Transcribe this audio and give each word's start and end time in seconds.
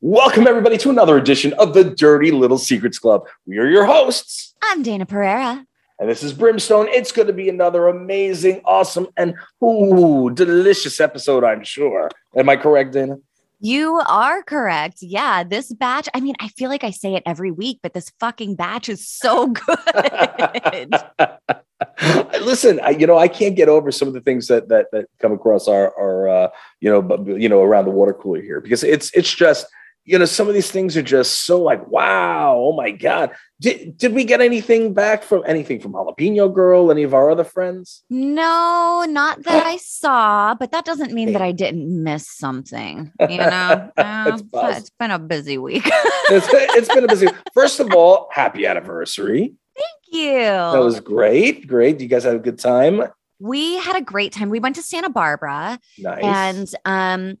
Welcome, 0.00 0.46
everybody, 0.46 0.78
to 0.78 0.90
another 0.90 1.16
edition 1.16 1.52
of 1.54 1.74
the 1.74 1.82
Dirty 1.82 2.30
Little 2.30 2.58
Secrets 2.58 3.00
Club. 3.00 3.26
We 3.46 3.58
are 3.58 3.66
your 3.66 3.84
hosts, 3.84 4.54
I'm 4.62 4.84
Dayna 4.84 5.08
Pereira. 5.08 5.64
and 5.98 6.08
this 6.08 6.22
is 6.22 6.32
Brimstone. 6.32 6.86
It's 6.88 7.10
going 7.10 7.26
to 7.26 7.32
be 7.32 7.48
another 7.48 7.88
amazing, 7.88 8.60
awesome, 8.64 9.08
and 9.16 9.34
ooh, 9.62 10.30
delicious 10.32 11.00
episode, 11.00 11.42
I'm 11.42 11.64
sure. 11.64 12.10
Am 12.36 12.48
I 12.48 12.56
correct, 12.56 12.94
Dayna? 12.94 13.20
You 13.58 14.00
are 14.06 14.44
correct. 14.44 14.98
Yeah, 15.00 15.42
this 15.42 15.72
batch, 15.72 16.08
I 16.14 16.20
mean, 16.20 16.36
I 16.38 16.46
feel 16.46 16.70
like 16.70 16.84
I 16.84 16.92
say 16.92 17.16
it 17.16 17.24
every 17.26 17.50
week, 17.50 17.80
but 17.82 17.92
this 17.92 18.12
fucking 18.20 18.54
batch 18.54 18.88
is 18.88 19.04
so 19.08 19.48
good. 19.66 20.94
Listen, 22.40 22.78
I, 22.84 22.90
you 22.90 23.08
know, 23.08 23.18
I 23.18 23.26
can't 23.26 23.56
get 23.56 23.68
over 23.68 23.90
some 23.90 24.06
of 24.06 24.14
the 24.14 24.20
things 24.20 24.46
that 24.46 24.68
that 24.68 24.86
that 24.92 25.06
come 25.18 25.32
across 25.32 25.66
our 25.66 25.92
our 25.98 26.28
uh, 26.28 26.48
you 26.80 26.88
know, 26.88 27.02
but 27.02 27.26
you 27.26 27.48
know, 27.48 27.62
around 27.62 27.86
the 27.86 27.90
water 27.90 28.12
cooler 28.12 28.40
here 28.40 28.60
because 28.60 28.84
it's 28.84 29.12
it's 29.12 29.34
just 29.34 29.66
you 30.08 30.18
know 30.18 30.24
some 30.24 30.48
of 30.48 30.54
these 30.54 30.70
things 30.70 30.96
are 30.96 31.02
just 31.02 31.44
so 31.44 31.60
like 31.60 31.86
wow 31.88 32.56
oh 32.56 32.72
my 32.72 32.90
god. 32.90 33.30
Did, 33.60 33.98
did 33.98 34.14
we 34.14 34.22
get 34.24 34.40
anything 34.40 34.94
back 34.94 35.24
from 35.24 35.42
anything 35.44 35.80
from 35.80 35.92
jalapeno 35.92 36.52
girl 36.54 36.90
any 36.92 37.02
of 37.02 37.12
our 37.12 37.28
other 37.30 37.42
friends? 37.44 38.04
No, 38.08 39.04
not 39.08 39.42
that 39.42 39.66
I 39.66 39.76
saw, 39.78 40.54
but 40.54 40.70
that 40.70 40.84
doesn't 40.84 41.12
mean 41.12 41.32
that 41.32 41.42
I 41.42 41.50
didn't 41.52 41.88
miss 42.02 42.28
something. 42.28 43.12
You 43.28 43.38
know, 43.38 43.90
Uh, 43.96 44.24
It's 44.32 44.42
it's 44.78 44.90
been 44.90 45.10
a 45.10 45.18
busy 45.18 45.58
week. 45.58 45.82
it's, 46.30 46.46
it's 46.52 46.88
been 46.88 47.04
a 47.04 47.08
busy 47.08 47.26
first 47.52 47.78
of 47.80 47.92
all 47.92 48.28
happy 48.32 48.64
anniversary. 48.64 49.54
Thank 49.76 50.22
you. 50.22 50.40
that 50.40 50.80
was 50.82 51.00
great 51.00 51.66
great. 51.66 52.00
You 52.00 52.08
guys 52.08 52.24
had 52.24 52.36
a 52.36 52.38
good 52.38 52.58
time? 52.58 53.02
We 53.40 53.76
had 53.78 53.96
a 53.96 54.00
great 54.02 54.32
time. 54.32 54.48
We 54.48 54.58
went 54.60 54.76
to 54.76 54.82
Santa 54.82 55.10
Barbara. 55.10 55.78
Nice. 55.98 56.24
And 56.24 56.68
um 56.86 57.38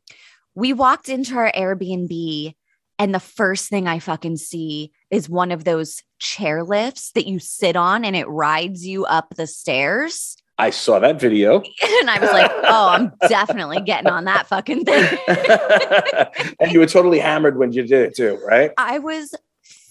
we 0.54 0.72
walked 0.72 1.08
into 1.08 1.36
our 1.36 1.52
Airbnb 1.52 2.54
and 2.98 3.14
the 3.14 3.20
first 3.20 3.68
thing 3.68 3.86
I 3.86 3.98
fucking 3.98 4.36
see 4.36 4.92
is 5.10 5.28
one 5.28 5.52
of 5.52 5.64
those 5.64 6.02
chair 6.18 6.64
lifts 6.64 7.12
that 7.12 7.26
you 7.26 7.38
sit 7.38 7.76
on 7.76 8.04
and 8.04 8.16
it 8.16 8.28
rides 8.28 8.86
you 8.86 9.04
up 9.04 9.34
the 9.36 9.46
stairs. 9.46 10.36
i 10.58 10.70
saw 10.70 10.98
that 10.98 11.20
video 11.20 11.58
And 12.00 12.10
I 12.10 12.18
was 12.20 12.30
like, 12.30 12.50
oh, 12.64 12.88
I'm 12.88 13.12
definitely 13.28 13.80
getting 13.80 14.10
on 14.10 14.24
that 14.24 14.48
fucking 14.48 14.84
thing. 14.84 15.18
and 16.60 16.72
you 16.72 16.80
were 16.80 16.86
totally 16.86 17.20
hammered 17.20 17.56
when 17.56 17.72
you 17.72 17.82
did 17.82 18.02
it 18.08 18.16
too 18.16 18.40
right 18.46 18.72
I 18.76 18.98
was 18.98 19.34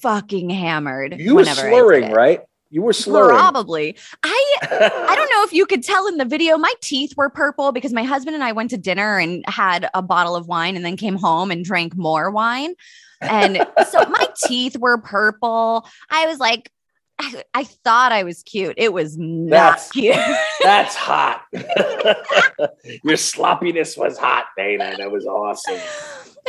fucking 0.02 0.50
hammered. 0.50 1.18
you 1.18 1.36
were 1.36 1.46
slurring 1.46 2.12
right 2.12 2.42
you 2.70 2.82
were 2.82 2.94
slurring 2.94 3.38
Probably. 3.38 3.98
I 4.24 4.58
I 4.62 5.16
don't 5.16 5.30
know 5.34 5.44
if 5.44 5.54
you 5.54 5.66
could 5.66 5.84
tell 5.84 6.08
in 6.08 6.18
the 6.18 6.26
video, 6.26 6.58
my 6.58 6.74
teeth 6.82 7.14
were 7.16 7.30
purple 7.30 7.72
because 7.72 7.94
my 7.94 8.04
husband 8.04 8.36
and 8.36 8.44
I 8.44 8.52
went 8.52 8.72
to 8.72 8.78
dinner 8.78 9.18
and 9.18 9.44
had 9.48 9.90
a 9.94 10.02
bottle 10.02 10.36
of 10.36 10.48
wine 10.48 10.76
and 10.76 10.86
then 10.86 10.98
came 10.98 11.16
home 11.16 11.52
and 11.52 11.64
drank 11.64 11.96
more 11.96 12.30
wine. 12.32 12.76
And 13.22 13.66
so 13.90 14.06
my 14.10 14.28
teeth 14.46 14.78
were 14.78 14.98
purple. 14.98 15.88
I 16.10 16.28
was 16.28 16.40
like, 16.40 16.72
I, 17.20 17.44
I 17.54 17.64
thought 17.64 18.12
I 18.12 18.24
was 18.24 18.44
cute. 18.44 18.76
It 18.78 18.94
was 18.94 19.18
not 19.18 19.50
That's- 19.50 19.92
cute. 19.92 20.16
That's 20.62 20.96
hot. 20.96 21.42
Your 23.04 23.18
sloppiness 23.18 23.98
was 23.98 24.18
hot, 24.18 24.46
Dayna. 24.58 24.98
That 24.98 25.12
was 25.12 25.26
awesome. 25.26 25.80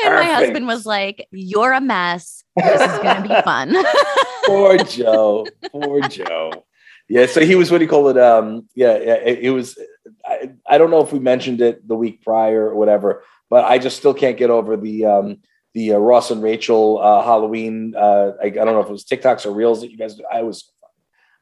And 0.04 0.14
my 0.14 0.25
husband 0.25 0.66
was 0.66 0.86
like, 0.86 1.26
You're 1.31 1.72
a 1.72 1.81
mess. 1.81 2.44
This 2.56 2.81
is 2.81 2.98
going 2.98 3.22
to 3.22 3.28
be 3.28 3.42
fun. 3.42 3.76
Poor 4.47 4.78
Joe. 4.78 5.47
Poor 5.72 6.00
Joe. 6.09 6.64
Yeah, 7.09 7.26
so 7.26 7.41
he 7.41 7.54
was 7.54 7.70
what 7.70 7.78
do 7.78 7.84
you 7.84 7.91
call 7.91 8.08
it? 8.08 8.19
Um, 8.19 8.69
yeah, 8.75 8.98
yeah, 8.98 9.14
it, 9.14 9.38
it 9.41 9.50
was. 9.50 9.78
I, 10.26 10.53
I 10.66 10.78
don't 10.78 10.91
know 10.91 11.00
if 11.03 11.12
we 11.12 11.19
mentioned 11.19 11.60
it 11.60 11.87
the 11.87 11.97
week 11.97 12.22
prior 12.22 12.69
or 12.69 12.75
whatever, 12.75 13.25
but 13.48 13.64
I 13.64 13.78
just 13.78 13.97
still 13.97 14.12
can't 14.12 14.37
get 14.37 14.50
over 14.50 14.76
the 14.76 15.06
um, 15.06 15.38
the 15.72 15.94
uh, 15.94 15.98
Ross 15.98 16.31
and 16.31 16.42
Rachel 16.42 16.98
uh, 16.98 17.22
Halloween. 17.22 17.94
Uh, 17.97 18.32
I, 18.42 18.47
I 18.47 18.50
don't 18.50 18.75
know 18.75 18.81
if 18.81 18.88
it 18.88 18.92
was 18.92 19.04
TikToks 19.04 19.47
or 19.47 19.53
Reels 19.53 19.81
that 19.81 19.91
you 19.91 19.97
guys. 19.97 20.20
I 20.31 20.42
was, 20.42 20.70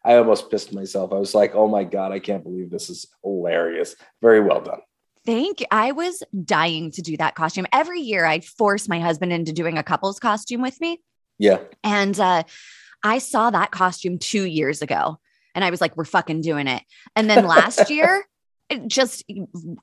I 0.05 0.17
almost 0.17 0.51
pissed 0.51 0.73
myself. 0.73 1.13
I 1.13 1.19
was 1.19 1.35
like, 1.35 1.55
oh 1.55 1.67
my 1.67 1.83
god, 1.83 2.13
I 2.13 2.21
can't 2.21 2.45
believe 2.45 2.71
this 2.71 2.89
is 2.89 3.07
hilarious. 3.25 3.97
Very 4.23 4.41
well 4.41 4.61
done. 4.61 4.81
Thank 5.27 5.61
you. 5.61 5.67
I 5.71 5.93
was 5.93 6.23
dying 6.45 6.93
to 6.93 7.03
do 7.03 7.17
that 7.17 7.35
costume. 7.35 7.67
Every 7.73 8.01
year 8.01 8.25
I 8.25 8.41
force 8.41 8.89
my 8.89 9.01
husband 9.01 9.33
into 9.33 9.53
doing 9.53 9.77
a 9.77 9.83
couple's 9.83 10.21
costume 10.21 10.63
with 10.63 10.81
me. 10.81 11.03
Yeah. 11.39 11.59
And 11.83 12.19
uh, 12.19 12.45
I 13.03 13.19
saw 13.19 13.51
that 13.51 13.73
costume 13.73 14.19
two 14.19 14.45
years 14.45 14.83
ago 14.83 15.19
and 15.55 15.65
I 15.65 15.71
was 15.71 15.81
like, 15.81 15.97
we're 15.97 16.05
fucking 16.05 16.43
doing 16.43 16.69
it. 16.69 16.83
And 17.17 17.29
then 17.29 17.47
last 17.47 17.91
year, 17.91 18.25
it 18.69 18.87
just 18.89 19.25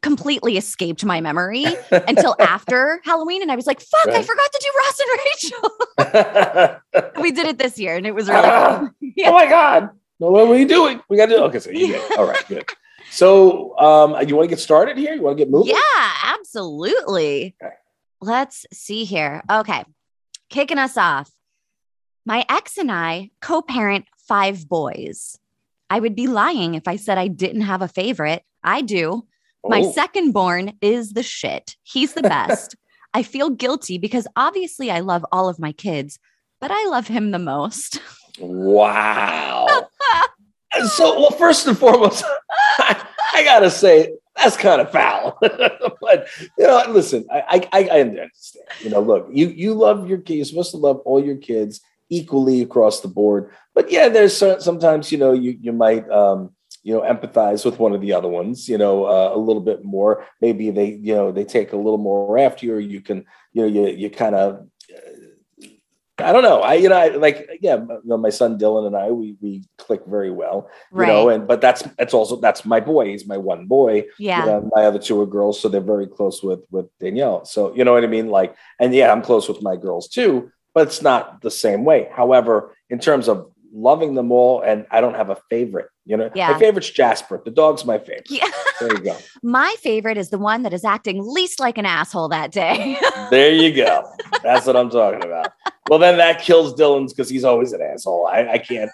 completely 0.01 0.57
escaped 0.57 1.05
my 1.05 1.21
memory 1.21 1.65
until 1.91 2.35
after 2.39 3.01
Halloween. 3.03 3.41
And 3.41 3.51
I 3.51 3.55
was 3.55 3.67
like, 3.67 3.81
fuck, 3.81 4.07
I 4.09 4.23
forgot 4.23 4.51
to 4.51 4.59
do 4.61 4.71
Ross 4.77 4.99
and 4.99 5.09
Rachel. 5.25 6.81
oh 7.05 7.11
we 7.21 7.31
did 7.31 7.47
it 7.47 7.57
this 7.57 7.77
year 7.77 7.95
and 7.95 8.05
it 8.05 8.15
was 8.15 8.29
really 8.29 8.41
cool. 8.41 8.89
Yeah. 9.01 9.31
my 9.31 9.45
god! 9.45 9.89
No, 10.19 10.31
what 10.31 10.47
were 10.47 10.57
you 10.57 10.67
doing? 10.67 11.01
We 11.09 11.17
got 11.17 11.27
to 11.27 11.35
do. 11.35 11.43
Okay, 11.43 11.59
so 11.59 11.69
you 11.69 11.87
did. 11.87 12.17
All 12.17 12.25
right, 12.25 12.45
good. 12.47 12.65
So, 13.13 13.77
um, 13.77 14.27
you 14.27 14.35
want 14.35 14.49
to 14.49 14.55
get 14.55 14.59
started 14.59 14.97
here? 14.97 15.13
You 15.13 15.21
want 15.21 15.37
to 15.37 15.43
get 15.45 15.51
moving? 15.51 15.75
Yeah, 15.75 16.11
absolutely. 16.23 17.55
Okay. 17.61 17.75
Let's 18.21 18.65
see 18.73 19.03
here. 19.03 19.43
Okay. 19.51 19.83
Kicking 20.49 20.79
us 20.79 20.97
off. 20.97 21.29
My 22.25 22.43
ex 22.49 22.75
and 22.79 22.91
I 22.91 23.29
co 23.39 23.61
parent 23.61 24.05
five 24.17 24.67
boys. 24.67 25.37
I 25.91 25.99
would 25.99 26.15
be 26.15 26.25
lying 26.25 26.73
if 26.73 26.87
I 26.87 26.95
said 26.95 27.19
I 27.19 27.27
didn't 27.27 27.61
have 27.61 27.83
a 27.83 27.87
favorite. 27.87 28.43
I 28.63 28.81
do. 28.81 29.27
My 29.63 29.81
Oh, 29.81 29.91
second 29.91 30.31
born 30.31 30.73
is 30.81 31.11
the 31.11 31.21
shit. 31.21 31.75
He's 31.83 32.13
the 32.13 32.23
best. 32.23 32.75
I 33.13 33.21
feel 33.21 33.51
guilty 33.51 33.99
because 33.99 34.25
obviously 34.35 34.89
I 34.89 35.01
love 35.01 35.23
all 35.31 35.49
of 35.49 35.59
my 35.59 35.71
kids, 35.71 36.17
but 36.59 36.71
I 36.71 36.87
love 36.87 37.07
him 37.07 37.29
the 37.29 37.37
most. 37.37 38.01
wow. 38.39 39.67
so, 40.87 41.19
well, 41.19 41.29
first 41.31 41.67
and 41.67 41.77
foremost, 41.77 42.23
I, 43.33 43.43
gotta 43.43 43.69
say 43.69 44.13
that's 44.35 44.57
kind 44.57 44.81
of 44.81 44.91
foul. 44.91 45.37
but 45.41 46.27
you 46.57 46.65
know, 46.65 46.83
listen, 46.89 47.25
I, 47.31 47.67
I 47.71 47.89
I 47.91 48.01
understand. 48.01 48.65
You 48.81 48.89
know, 48.89 49.01
look, 49.01 49.27
you 49.31 49.47
you 49.47 49.73
love 49.73 50.09
your 50.09 50.19
kids. 50.19 50.37
You're 50.37 50.45
supposed 50.45 50.71
to 50.71 50.77
love 50.77 50.99
all 51.05 51.23
your 51.23 51.37
kids 51.37 51.81
equally 52.09 52.61
across 52.61 53.01
the 53.01 53.07
board. 53.07 53.51
But 53.73 53.91
yeah, 53.91 54.09
there's 54.09 54.37
sometimes 54.37 55.11
you 55.11 55.17
know 55.17 55.33
you 55.33 55.57
you 55.59 55.73
might 55.73 56.09
um, 56.09 56.51
you 56.83 56.93
know 56.93 57.01
empathize 57.01 57.65
with 57.65 57.79
one 57.79 57.93
of 57.93 58.01
the 58.01 58.13
other 58.13 58.27
ones. 58.27 58.69
You 58.69 58.77
know, 58.77 59.05
uh, 59.05 59.31
a 59.33 59.37
little 59.37 59.61
bit 59.61 59.83
more. 59.83 60.25
Maybe 60.41 60.69
they 60.71 60.91
you 60.93 61.15
know 61.15 61.31
they 61.31 61.43
take 61.43 61.73
a 61.73 61.77
little 61.77 61.97
more 61.97 62.37
after 62.37 62.65
you, 62.65 62.75
or 62.75 62.79
you 62.79 63.01
can 63.01 63.25
you 63.53 63.61
know 63.61 63.67
you 63.67 63.87
you 63.87 64.09
kind 64.09 64.35
of. 64.35 64.67
I 66.19 66.31
don't 66.31 66.43
know. 66.43 66.61
I, 66.61 66.75
you 66.75 66.89
know, 66.89 66.95
I, 66.97 67.07
like, 67.09 67.49
yeah, 67.61 67.77
my 68.05 68.29
son 68.29 68.59
Dylan 68.59 68.85
and 68.85 68.95
I, 68.95 69.09
we 69.09 69.35
we 69.41 69.63
click 69.79 70.01
very 70.05 70.29
well, 70.29 70.69
you 70.91 70.99
Right. 70.99 71.07
know, 71.07 71.29
and 71.29 71.47
but 71.47 71.59
that's 71.59 71.81
that's 71.97 72.13
also 72.13 72.35
that's 72.35 72.65
my 72.65 72.79
boy. 72.79 73.07
He's 73.07 73.25
my 73.27 73.37
one 73.37 73.65
boy. 73.65 74.05
yeah. 74.19 74.41
You 74.41 74.51
know, 74.51 74.69
my 74.75 74.83
other 74.85 74.99
two 74.99 75.19
are 75.21 75.25
girls, 75.25 75.59
so 75.59 75.69
they're 75.69 75.81
very 75.81 76.05
close 76.07 76.43
with 76.43 76.59
with 76.69 76.85
Danielle. 76.99 77.45
So 77.45 77.73
you 77.75 77.83
know 77.83 77.93
what 77.93 78.03
I 78.03 78.07
mean? 78.07 78.29
Like, 78.29 78.55
and 78.79 78.93
yeah, 78.93 79.11
I'm 79.11 79.23
close 79.23 79.47
with 79.49 79.63
my 79.63 79.75
girls 79.75 80.07
too, 80.07 80.51
but 80.75 80.87
it's 80.87 81.01
not 81.01 81.41
the 81.41 81.49
same 81.51 81.83
way. 81.83 82.09
However, 82.13 82.75
in 82.91 82.99
terms 82.99 83.27
of 83.27 83.49
loving 83.75 84.13
them 84.13 84.31
all, 84.31 84.61
and 84.61 84.85
I 84.91 85.01
don't 85.01 85.15
have 85.15 85.31
a 85.31 85.37
favorite. 85.49 85.87
You 86.05 86.17
know, 86.17 86.29
Yeah. 86.35 86.51
my 86.51 86.59
favorite's 86.59 86.91
Jasper. 86.91 87.41
The 87.43 87.49
dog's 87.49 87.85
my 87.85 87.97
favorite. 87.97 88.27
Yeah. 88.29 88.47
There 88.79 88.91
you 88.93 88.99
go. 88.99 89.17
My 89.41 89.73
favorite 89.81 90.17
is 90.17 90.29
the 90.29 90.37
one 90.37 90.63
that 90.63 90.73
is 90.73 90.83
acting 90.83 91.21
least 91.25 91.59
like 91.59 91.77
an 91.77 91.85
asshole 91.85 92.27
that 92.29 92.51
day. 92.51 92.97
There 93.31 93.51
you 93.53 93.73
go. 93.73 94.03
That's 94.43 94.67
what 94.67 94.75
I'm 94.75 94.89
talking 94.89 95.23
about. 95.23 95.53
Well, 95.89 95.99
then 95.99 96.17
that 96.17 96.41
kills 96.41 96.73
Dylan's 96.75 97.13
because 97.13 97.29
he's 97.29 97.43
always 97.43 97.73
an 97.73 97.81
asshole. 97.81 98.27
I, 98.27 98.47
I 98.53 98.57
can't. 98.57 98.91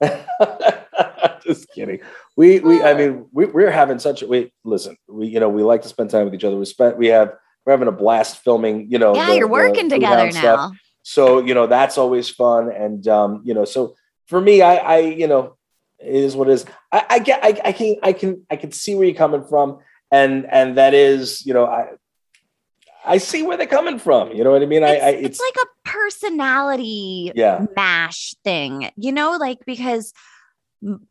Just 1.44 1.70
kidding. 1.72 2.00
We 2.36 2.60
we 2.60 2.82
I 2.82 2.94
mean 2.94 3.26
we, 3.32 3.46
we're 3.46 3.70
having 3.70 3.98
such 3.98 4.22
a 4.22 4.26
we 4.26 4.52
listen. 4.64 4.96
We 5.08 5.26
you 5.26 5.40
know 5.40 5.48
we 5.48 5.62
like 5.62 5.82
to 5.82 5.88
spend 5.88 6.10
time 6.10 6.24
with 6.24 6.34
each 6.34 6.44
other. 6.44 6.56
We 6.56 6.64
spent 6.64 6.96
we 6.96 7.08
have 7.08 7.34
we're 7.64 7.72
having 7.72 7.88
a 7.88 7.92
blast 7.92 8.42
filming. 8.42 8.90
You 8.90 8.98
know. 8.98 9.14
yeah, 9.14 9.26
the- 9.26 9.36
you're 9.36 9.48
working 9.48 9.88
together 9.88 10.16
Hound 10.16 10.34
stuff. 10.34 10.70
now. 10.70 10.72
So 11.02 11.40
you 11.40 11.54
know 11.54 11.66
that's 11.66 11.98
always 11.98 12.28
fun, 12.28 12.70
and 12.70 13.06
um, 13.08 13.42
you 13.44 13.54
know 13.54 13.64
so 13.64 13.94
for 14.26 14.40
me, 14.40 14.62
I 14.62 14.76
I 14.76 14.98
you 14.98 15.26
know 15.26 15.56
it 15.98 16.14
is 16.14 16.36
what 16.36 16.48
it 16.48 16.52
is. 16.52 16.66
I, 16.92 17.04
I 17.10 17.18
get 17.18 17.44
I, 17.44 17.60
I 17.64 17.72
can 17.72 17.96
I 18.02 18.12
can 18.12 18.46
I 18.50 18.56
can 18.56 18.72
see 18.72 18.94
where 18.94 19.06
you're 19.06 19.14
coming 19.14 19.44
from, 19.44 19.78
and 20.10 20.46
and 20.50 20.76
that 20.78 20.94
is 20.94 21.44
you 21.44 21.54
know 21.54 21.66
I 21.66 21.88
I 23.04 23.18
see 23.18 23.42
where 23.42 23.56
they're 23.56 23.66
coming 23.66 23.98
from. 23.98 24.32
You 24.32 24.44
know 24.44 24.50
what 24.50 24.62
I 24.62 24.66
mean? 24.66 24.84
I, 24.84 24.90
it's, 24.90 25.04
I 25.04 25.08
it's, 25.10 25.40
like 25.40 25.64
a 25.64 25.88
personality 25.88 27.32
Yeah. 27.34 27.66
mash 27.76 28.34
thing, 28.44 28.90
you 28.96 29.12
know, 29.12 29.36
like 29.38 29.58
because 29.66 30.12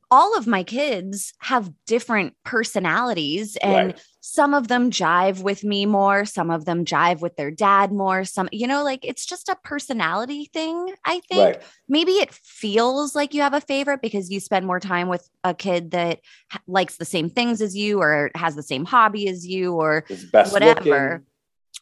all 0.10 0.36
of 0.36 0.48
my 0.48 0.64
kids 0.64 1.34
have 1.40 1.72
different 1.86 2.34
personalities 2.44 3.56
and 3.58 3.90
right. 3.90 4.02
some 4.20 4.56
of 4.56 4.68
them 4.68 4.90
jive 4.90 5.44
with 5.44 5.64
me 5.64 5.86
more, 5.86 6.26
some 6.26 6.50
of 6.50 6.66
them 6.66 6.86
jive 6.86 7.22
with 7.22 7.36
their 7.36 7.52
dad 7.52 7.92
more, 7.92 8.26
some, 8.26 8.50
you 8.52 8.66
know, 8.66 8.84
like 8.84 9.06
it's 9.06 9.28
just 9.28 9.48
a 9.48 9.56
personality 9.64 10.50
thing, 10.52 10.94
I 11.06 11.20
think. 11.30 11.40
right. 11.40 11.62
Maybe 11.88 12.14
it 12.14 12.34
feels 12.34 13.14
like 13.14 13.36
you 13.36 13.42
have 13.42 13.54
a 13.54 13.62
favorite 13.62 14.02
because 14.02 14.32
you 14.32 14.40
spend 14.40 14.66
more 14.66 14.80
time 14.80 15.08
with 15.08 15.30
a 15.44 15.54
kid 15.54 15.92
that 15.92 16.20
likes 16.68 16.98
the 16.98 17.06
same 17.06 17.30
things 17.30 17.62
as 17.62 17.76
you 17.78 18.02
or 18.02 18.32
has 18.34 18.56
the 18.56 18.64
same 18.64 18.86
hobby 18.86 19.30
as 19.30 19.46
you 19.46 19.74
or 19.74 20.04
whatever. 20.50 20.80
looking, 20.80 21.26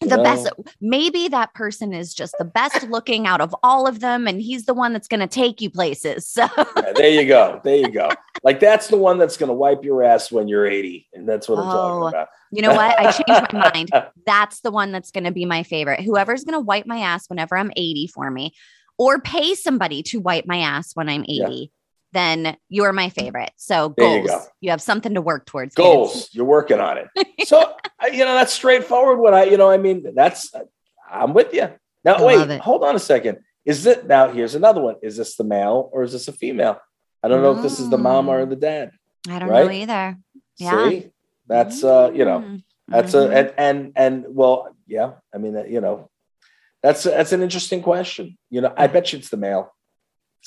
the 0.01 0.17
best 0.17 0.47
maybe 0.79 1.27
that 1.27 1.53
person 1.53 1.93
is 1.93 2.13
just 2.13 2.35
the 2.37 2.45
best 2.45 2.83
looking 2.83 3.25
out 3.25 3.41
of 3.41 3.55
all 3.63 3.87
of 3.87 3.99
them 3.99 4.27
and 4.27 4.41
he's 4.41 4.65
the 4.65 4.73
one 4.73 4.93
that's 4.93 5.07
going 5.07 5.19
to 5.19 5.27
take 5.27 5.59
you 5.61 5.69
places 5.69 6.27
so 6.27 6.47
Yeah, 6.75 6.93
there 6.93 7.09
you 7.09 7.27
go. 7.27 7.59
There 7.63 7.75
you 7.75 7.91
go. 7.91 8.09
Like 8.43 8.59
that's 8.59 8.87
the 8.87 8.97
one 8.97 9.17
that's 9.17 9.37
going 9.37 9.47
to 9.49 9.53
wipe 9.55 9.83
your 9.83 10.03
ass 10.03 10.31
when 10.31 10.47
you're 10.47 10.67
80, 10.67 11.07
and 11.13 11.27
that's 11.27 11.49
what 11.49 11.57
I'm 11.59 11.67
Oh, 11.67 11.71
talking 11.71 12.07
about. 12.09 12.27
you 12.51 12.61
know 12.61 12.73
what 12.75 12.97
i 12.99 13.11
changed 13.11 13.53
my 13.53 13.71
mind 13.73 13.91
that's 14.25 14.61
the 14.61 14.71
one 14.71 14.91
that's 14.91 15.11
going 15.11 15.23
to 15.23 15.31
be 15.31 15.45
my 15.45 15.63
favorite 15.63 16.01
whoever's 16.01 16.43
going 16.43 16.53
to 16.53 16.59
wipe 16.59 16.85
my 16.85 16.99
ass 16.99 17.27
whenever 17.29 17.57
i'm 17.57 17.71
80 17.75 18.07
for 18.07 18.29
me 18.31 18.53
or 18.97 19.19
pay 19.19 19.53
somebody 19.55 20.01
to 20.03 20.19
wipe 20.19 20.45
my 20.45 20.57
ass 20.59 20.95
when 20.95 21.09
i'm 21.09 21.23
80 21.23 21.33
Yeah. 21.33 21.65
Then 22.13 22.57
you're 22.69 22.93
my 22.93 23.09
favorite 23.09 23.51
so 23.57 23.93
There 23.97 24.07
you 24.21 24.27
goals 24.27 24.29
go. 24.29 24.45
you, 24.61 24.69
have 24.71 24.81
something 24.81 25.13
to 25.13 25.21
work 25.21 25.45
towards 25.45 25.75
kids. 25.75 25.83
Goals. 25.85 26.29
You're 26.31 26.45
working 26.45 26.79
on 26.79 26.97
it. 26.97 27.07
So 27.47 27.57
you 28.11 28.25
know 28.25 28.33
that's 28.35 28.53
straightforward. 28.53 29.19
What 29.19 29.33
I 29.33 29.43
you 29.45 29.57
know 29.57 29.69
I 29.69 29.77
mean 29.77 30.05
that's 30.15 30.51
I'm 31.09 31.33
with 31.33 31.53
you. 31.53 31.69
Now 32.03 32.15
I 32.15 32.23
wait, 32.23 32.59
hold 32.61 32.83
on 32.83 32.95
a 32.95 32.99
second. 32.99 33.39
Is 33.65 33.85
it 33.85 34.07
now? 34.07 34.29
Here's 34.31 34.55
another 34.55 34.81
one. 34.81 34.95
Is 35.01 35.17
this 35.17 35.35
the 35.35 35.43
male 35.43 35.89
or 35.91 36.03
is 36.03 36.13
this 36.13 36.27
a 36.29 36.31
female? 36.33 36.79
I 37.21 37.27
don't 37.27 37.41
know 37.41 37.55
if 37.57 37.61
this 37.61 37.79
is 37.79 37.89
the 37.89 37.97
mom 37.97 38.29
or 38.29 38.45
the 38.45 38.55
dad. 38.55 38.91
i 39.29 39.39
don't 39.39 39.49
know 39.49 39.69
either 39.69 40.17
Yeah. 40.57 40.89
See, 40.89 41.09
that's 41.47 41.83
uh 41.83 42.11
you 42.13 42.23
know 42.25 42.39
Mm. 42.39 42.63
that's 42.87 43.13
Mhm. 43.13 43.29
a 43.29 43.37
and 43.37 43.53
and 43.57 43.91
and 43.97 44.25
well 44.29 44.69
yeah. 44.87 45.13
I 45.33 45.37
mean 45.39 45.57
uh, 45.57 45.63
you 45.63 45.81
know 45.81 46.09
that's 46.81 47.03
that's 47.03 47.33
an 47.33 47.41
interesting 47.41 47.81
question. 47.81 48.37
You 48.49 48.61
know 48.61 48.73
I 48.77 48.87
bet 48.87 49.11
you 49.11 49.19
it's 49.19 49.29
the 49.29 49.37
male. 49.37 49.73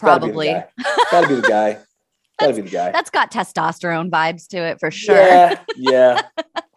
It's 0.00 0.06
gotta 0.06 0.20
be 0.26 0.32
the 0.32 0.32
Probably. 0.32 0.46
guy. 0.48 0.66
Gotta 1.10 1.28
be 1.28 1.34
the 1.36 1.42
guy. 1.48 1.78
Gotta 2.40 2.54
be 2.54 2.62
the 2.62 2.70
guy. 2.70 2.90
that's 2.90 3.10
got 3.10 3.30
testosterone 3.30 4.08
vibes 4.08 4.48
to 4.48 4.56
it 4.56 4.80
for 4.80 4.90
sure 4.90 5.14
Yeah, 5.14 5.58
yeah. 5.76 6.22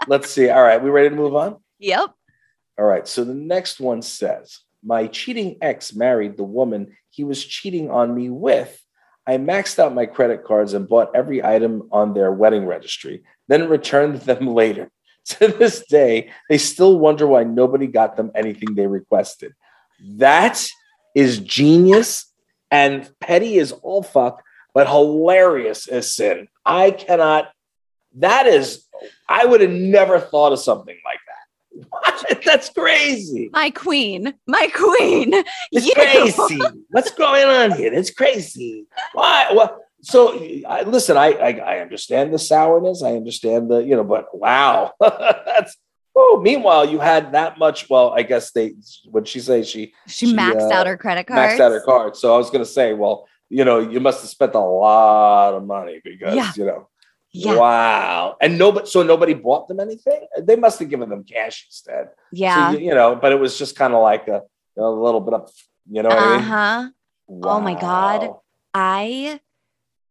Let's 0.07 0.29
see. 0.29 0.49
All 0.49 0.61
right, 0.61 0.83
we 0.83 0.89
ready 0.89 1.07
to 1.09 1.15
move 1.15 1.35
on? 1.37 1.55
yep 1.79 2.11
All 2.77 2.83
right. 2.85 3.07
So 3.07 3.23
the 3.23 3.33
next 3.33 3.79
one 3.79 4.01
says, 4.01 4.59
My 4.83 5.07
cheating 5.07 5.55
ex 5.61 5.93
married 5.95 6.35
the 6.35 6.43
woman 6.43 6.97
he 7.11 7.23
was 7.23 7.45
cheating 7.45 7.89
on 7.89 8.13
me 8.13 8.29
with. 8.29 8.77
I 9.25 9.37
maxed 9.37 9.79
out 9.79 9.95
my 9.95 10.05
credit 10.05 10.43
cards 10.43 10.73
and 10.73 10.85
bought 10.89 11.15
every 11.15 11.41
item 11.41 11.87
on 11.93 12.13
their 12.13 12.33
wedding 12.33 12.65
registry, 12.65 13.23
then 13.47 13.69
returned 13.69 14.17
them 14.27 14.47
later. 14.47 14.91
To 15.27 15.47
this 15.47 15.85
day, 15.87 16.31
they 16.49 16.57
still 16.57 16.99
wonder 16.99 17.25
why 17.25 17.45
nobody 17.45 17.87
got 17.87 18.17
them 18.17 18.31
anything 18.35 18.75
they 18.75 18.87
requested. 18.87 19.53
That 20.17 20.67
is 21.15 21.39
genius 21.39 22.25
and 22.73 23.09
petty 23.19 23.57
is 23.57 23.71
all 23.71 24.01
fuck, 24.01 24.41
but 24.73 24.87
hilarious 24.89 25.87
is 25.87 26.13
sin. 26.15 26.47
I 26.65 26.89
cannot, 26.91 27.51
that 28.17 28.47
is, 28.47 28.85
I 29.29 29.45
would 29.45 29.61
have 29.61 29.69
never 29.69 30.19
thought 30.19 30.53
of 30.53 30.59
something 30.59 30.97
like 31.05 31.19
that. 31.27 31.87
What? 31.89 32.43
That's 32.45 32.69
crazy. 32.69 33.49
My 33.53 33.69
queen, 33.69 34.33
my 34.47 34.67
queen. 34.73 35.33
It's 35.71 35.85
You. 35.87 35.93
crazy. 35.93 36.61
What's 36.89 37.11
going 37.11 37.45
on 37.45 37.71
here? 37.77 37.93
It's 37.93 38.11
crazy. 38.11 38.85
Why? 39.13 39.51
Well, 39.53 39.79
so 40.01 40.19
I, 40.67 40.83
listen. 40.83 41.15
I, 41.17 41.29
I 41.31 41.49
I 41.73 41.79
understand 41.79 42.33
the 42.33 42.37
sourness. 42.39 43.01
I 43.01 43.13
understand 43.21 43.71
the 43.71 43.77
you 43.79 43.95
know, 43.95 44.03
but 44.03 44.25
wow, 44.37 44.91
that's. 44.99 45.75
Oh, 46.15 46.39
meanwhile, 46.43 46.87
you 46.87 46.99
had 46.99 47.31
that 47.33 47.57
much. 47.57 47.89
Well, 47.89 48.11
I 48.11 48.21
guess 48.23 48.51
they. 48.51 48.75
What 49.05 49.27
she 49.27 49.39
say? 49.39 49.63
She 49.63 49.93
She, 50.07 50.27
She, 50.27 50.33
maxed 50.35 50.69
uh, 50.71 50.73
out 50.75 50.87
her 50.87 50.97
credit 50.97 51.25
card. 51.25 51.39
maxed 51.49 51.59
out 51.59 51.71
her 51.71 51.81
card. 51.81 52.15
So 52.15 52.33
I 52.33 52.37
was 52.37 52.49
going 52.51 52.63
to 52.63 52.69
say, 52.69 52.93
well, 52.93 53.27
you 53.49 53.65
know, 53.65 53.79
you 53.79 53.99
must 53.99 54.21
have 54.21 54.29
spent 54.29 54.53
a 54.55 54.59
lot 54.59 55.53
of 55.55 55.65
money 55.65 56.01
because 56.03 56.35
Yeah. 56.35 56.51
you 56.55 56.65
know. 56.65 56.87
Yeah, 57.35 57.55
Wow. 57.55 58.37
And 58.41 58.59
nobody. 58.59 58.85
So 58.85 59.01
nobody 59.01 59.33
bought 59.33 59.67
them 59.67 59.79
anything. 59.79 60.27
They 60.39 60.55
must 60.55 60.77
have 60.79 60.89
given 60.89 61.09
them 61.09 61.23
cash 61.23 61.65
instead. 61.67 62.09
yeah. 62.31 62.71
So, 62.71 62.77
you, 62.77 62.85
you 62.89 62.93
know, 62.93 63.15
but 63.15 63.31
it 63.31 63.39
was 63.39 63.57
just 63.57 63.75
kind 63.75 63.93
of 63.95 64.03
like 64.03 64.27
a, 64.27 64.43
a 64.77 64.87
little 64.87 65.19
bit 65.19 65.33
of, 65.33 65.51
you 65.89 66.03
know 66.03 66.09
what 66.09 66.19
I 66.19 66.31
mean? 66.37 66.45
huh. 66.45 66.89
Oh 67.41 67.59
my 67.59 67.73
God. 67.73 68.35
I 68.75 69.39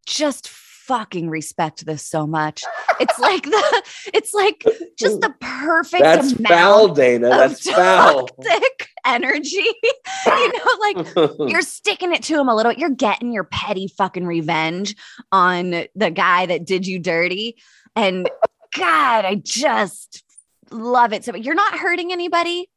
just 0.04 0.48
fucking 0.86 1.30
respect 1.30 1.86
this 1.86 2.04
so 2.04 2.26
much. 2.26 2.64
It's 3.00 3.18
like 3.18 3.44
the, 3.44 3.82
it's 4.14 4.34
like 4.34 4.64
just 4.98 5.20
the 5.20 5.34
perfect 5.40 6.02
That's 6.02 6.32
amount 6.32 6.48
foul, 6.48 6.88
Dayna. 6.96 7.24
of 7.44 7.50
That's 7.50 7.70
foul. 7.70 8.26
toxic 8.28 8.88
energy. 9.06 9.56
you 10.26 10.52
know, 10.52 10.70
like 10.80 11.50
you're 11.50 11.62
sticking 11.62 12.12
it 12.12 12.22
to 12.24 12.38
him 12.38 12.48
a 12.48 12.54
little. 12.54 12.72
You're 12.72 12.90
getting 12.90 13.32
your 13.32 13.44
petty 13.44 13.88
fucking 13.88 14.26
revenge 14.26 14.96
on 15.30 15.84
the 15.94 16.10
guy 16.10 16.46
that 16.46 16.66
did 16.66 16.86
you 16.86 16.98
dirty. 16.98 17.56
And 17.94 18.28
God, 18.76 19.24
I 19.24 19.36
just 19.36 20.24
love 20.70 21.12
it. 21.12 21.24
So 21.24 21.36
you're 21.36 21.54
not 21.54 21.78
hurting 21.78 22.12
anybody. 22.12 22.68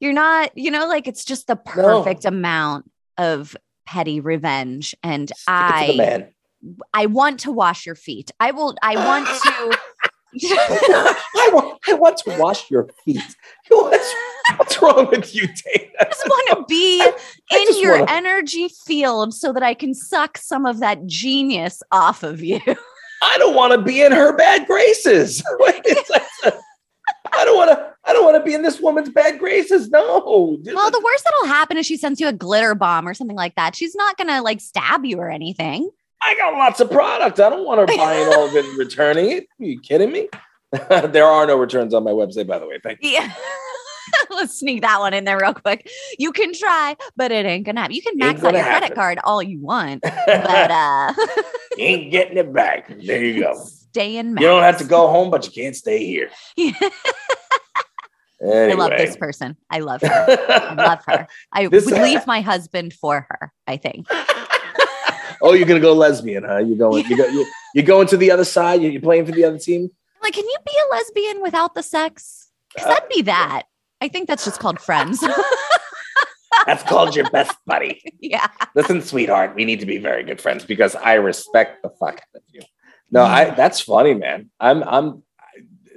You're 0.00 0.12
not, 0.12 0.56
you 0.56 0.70
know, 0.70 0.88
like 0.88 1.06
it's 1.06 1.24
just 1.24 1.46
the 1.46 1.56
perfect 1.56 2.24
amount 2.24 2.90
of 3.16 3.56
petty 3.86 4.20
revenge. 4.20 4.94
And 5.02 5.28
Stick 5.28 5.46
it 5.46 5.86
to 5.86 5.92
the 5.92 6.02
I 6.02 6.18
man. 6.18 6.33
I 6.92 7.06
want 7.06 7.40
to 7.40 7.52
wash 7.52 7.86
your 7.86 7.94
feet. 7.94 8.30
I 8.40 8.50
will 8.50 8.74
I 8.82 8.96
want 8.96 9.26
to 9.26 9.78
I, 10.56 11.50
want, 11.52 11.78
I 11.86 11.94
want 11.94 12.16
to 12.18 12.36
wash 12.38 12.68
your 12.70 12.88
feet. 13.04 13.22
What's, 13.70 14.14
what's 14.56 14.82
wrong 14.82 15.08
with 15.10 15.34
you, 15.34 15.42
Dayna? 15.42 15.90
I 16.00 16.04
just 16.04 16.26
want 16.26 16.58
to 16.58 16.64
be 16.68 17.00
I 17.52 17.56
in 17.56 17.80
your 17.80 18.00
wanna- 18.00 18.10
energy 18.12 18.68
field 18.84 19.32
so 19.32 19.52
that 19.52 19.62
I 19.62 19.74
can 19.74 19.94
suck 19.94 20.36
some 20.38 20.66
of 20.66 20.80
that 20.80 21.06
genius 21.06 21.82
off 21.92 22.22
of 22.24 22.42
you. 22.42 22.60
I 23.22 23.38
don't 23.38 23.54
want 23.54 23.72
to 23.72 23.80
be 23.80 24.02
in 24.02 24.12
her 24.12 24.36
bad 24.36 24.66
graces. 24.66 25.42
I 27.32 27.44
don't 27.44 27.56
want 27.56 27.70
to. 27.70 27.92
I 28.04 28.12
don't 28.12 28.24
want 28.24 28.36
to 28.36 28.42
be 28.44 28.54
in 28.54 28.62
this 28.62 28.80
woman's 28.80 29.08
bad 29.08 29.38
graces. 29.38 29.88
No. 29.88 30.22
Well, 30.26 30.90
the 30.90 31.00
worst 31.02 31.24
that'll 31.24 31.46
happen 31.46 31.78
is 31.78 31.86
she 31.86 31.96
sends 31.96 32.20
you 32.20 32.28
a 32.28 32.32
glitter 32.32 32.74
bomb 32.74 33.08
or 33.08 33.14
something 33.14 33.36
like 33.36 33.54
that. 33.54 33.74
She's 33.74 33.94
not 33.94 34.18
gonna 34.18 34.42
like 34.42 34.60
stab 34.60 35.04
you 35.06 35.18
or 35.18 35.30
anything. 35.30 35.90
I 36.26 36.34
got 36.36 36.54
lots 36.54 36.80
of 36.80 36.90
product. 36.90 37.38
I 37.40 37.50
don't 37.50 37.64
want 37.64 37.80
her 37.80 37.96
buying 37.96 38.26
all 38.28 38.46
of 38.48 38.56
it 38.56 38.64
and 38.64 38.78
returning 38.78 39.30
it. 39.30 39.44
Are 39.60 39.64
you 39.64 39.80
kidding 39.80 40.10
me? 40.10 40.28
there 40.88 41.24
are 41.26 41.46
no 41.46 41.56
returns 41.56 41.92
on 41.94 42.02
my 42.04 42.10
website, 42.10 42.46
by 42.46 42.58
the 42.58 42.66
way. 42.66 42.78
Thank 42.82 43.00
you. 43.02 43.10
Yeah. 43.10 43.32
Let's 44.30 44.58
sneak 44.58 44.82
that 44.82 45.00
one 45.00 45.14
in 45.14 45.24
there 45.24 45.38
real 45.38 45.54
quick. 45.54 45.88
You 46.18 46.32
can 46.32 46.52
try, 46.52 46.96
but 47.16 47.30
it 47.32 47.46
ain't 47.46 47.66
gonna 47.66 47.80
happen. 47.80 47.94
You 47.96 48.02
can 48.02 48.16
max 48.16 48.42
out 48.42 48.54
your 48.54 48.62
credit 48.62 48.94
card 48.94 49.18
all 49.24 49.42
you 49.42 49.60
want, 49.60 50.02
but 50.26 50.70
uh 50.70 51.12
Ain't 51.78 52.10
getting 52.10 52.36
it 52.38 52.52
back. 52.52 52.88
There 52.88 53.22
you 53.22 53.42
go. 53.42 53.54
stay 53.64 54.16
in 54.16 54.30
You 54.30 54.46
don't 54.46 54.62
have 54.62 54.78
to 54.78 54.84
go 54.84 55.08
home, 55.08 55.30
but 55.30 55.44
you 55.46 55.52
can't 55.52 55.76
stay 55.76 56.04
here. 56.04 56.30
Anyway. 58.42 58.72
I 58.72 58.74
love 58.74 58.90
this 58.90 59.16
person. 59.16 59.56
I 59.70 59.78
love 59.78 60.02
her. 60.02 60.08
I 60.10 60.74
love 60.74 61.02
her. 61.06 61.26
I 61.52 61.66
This- 61.68 61.86
would 61.86 61.94
leave 61.94 62.26
my 62.26 62.40
husband 62.42 62.92
for 62.92 63.26
her, 63.30 63.52
I 63.66 63.76
think. 63.78 64.06
Oh, 65.44 65.52
you're 65.52 65.66
gonna 65.66 65.80
go 65.80 65.92
lesbian, 65.92 66.44
huh? 66.44 66.58
You're 66.58 66.78
going? 66.78 67.04
You 67.06 67.16
go? 67.16 67.26
You, 67.26 67.46
you 67.74 67.82
going 67.82 68.06
to 68.08 68.16
the 68.16 68.30
other 68.30 68.44
side? 68.44 68.82
You're 68.82 69.00
playing 69.00 69.26
for 69.26 69.32
the 69.32 69.44
other 69.44 69.58
team? 69.58 69.90
Like, 70.22 70.34
can 70.34 70.44
you 70.44 70.56
be 70.64 70.72
a 70.72 70.94
lesbian 70.94 71.42
without 71.42 71.74
the 71.74 71.82
sex? 71.82 72.48
Because 72.74 72.88
that'd 72.88 73.08
be 73.08 73.22
that. 73.22 73.64
I 74.00 74.08
think 74.08 74.26
that's 74.28 74.44
just 74.44 74.58
called 74.60 74.80
friends. 74.80 75.24
That's 76.66 76.84
called 76.84 77.16
your 77.16 77.28
best 77.30 77.56
buddy. 77.66 78.00
yeah. 78.20 78.46
Listen, 78.74 79.02
sweetheart, 79.02 79.54
we 79.54 79.64
need 79.64 79.80
to 79.80 79.86
be 79.86 79.98
very 79.98 80.22
good 80.22 80.40
friends 80.40 80.64
because 80.64 80.94
I 80.94 81.14
respect 81.14 81.82
the 81.82 81.90
fuck 81.90 82.14
out 82.14 82.36
of 82.36 82.42
you. 82.52 82.62
No, 83.10 83.22
I. 83.22 83.50
That's 83.50 83.80
funny, 83.80 84.14
man. 84.14 84.50
I'm. 84.60 84.82
I'm. 84.84 85.22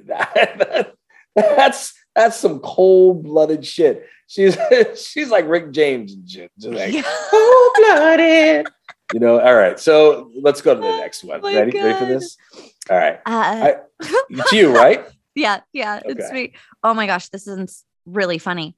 that- 0.07 0.93
that's 1.35 1.93
that's 2.15 2.35
some 2.37 2.59
cold 2.59 3.23
blooded 3.23 3.63
shit. 3.65 4.07
She's 4.25 4.57
she's 4.95 5.29
like 5.29 5.47
Rick 5.47 5.71
James 5.71 6.13
and 6.13 6.27
shit. 6.29 6.51
Just 6.59 6.73
like 6.73 6.91
Yeah. 6.91 7.03
cold 7.29 7.71
blooded. 7.77 8.67
You 9.13 9.19
know. 9.19 9.39
All 9.39 9.55
right. 9.55 9.79
So 9.79 10.31
let's 10.35 10.61
go 10.61 10.75
to 10.75 10.81
the 10.81 10.97
next 10.97 11.23
one. 11.23 11.39
Oh 11.43 11.53
ready? 11.53 11.77
Ready 11.77 11.97
for 11.97 12.05
this? 12.05 12.37
All 12.89 12.97
right. 12.97 13.19
Uh, 13.25 13.73
It's 14.29 14.51
you, 14.51 14.75
right? 14.75 15.05
yeah. 15.35 15.61
Yeah. 15.73 16.01
It's 16.05 16.25
Okay. 16.25 16.33
me. 16.33 16.53
Oh 16.83 16.93
my 16.93 17.07
gosh. 17.07 17.29
This 17.29 17.47
is 17.47 17.85
really 18.05 18.37
funny. 18.37 18.75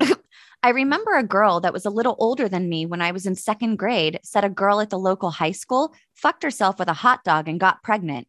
I 0.62 0.70
remember 0.70 1.14
a 1.14 1.22
girl 1.22 1.60
that 1.60 1.72
was 1.72 1.84
a 1.84 1.90
little 1.90 2.16
older 2.18 2.48
than 2.48 2.68
me 2.68 2.86
when 2.86 3.00
I 3.02 3.12
was 3.12 3.26
in 3.26 3.34
second 3.36 3.76
grade 3.76 4.18
said 4.24 4.42
a 4.42 4.48
girl 4.48 4.80
at 4.80 4.90
the 4.90 4.98
local 4.98 5.30
high 5.30 5.52
school 5.52 5.94
fucked 6.14 6.42
herself 6.42 6.78
with 6.78 6.88
a 6.88 6.94
hot 6.94 7.22
dog 7.24 7.46
and 7.46 7.60
got 7.60 7.82
pregnant. 7.82 8.26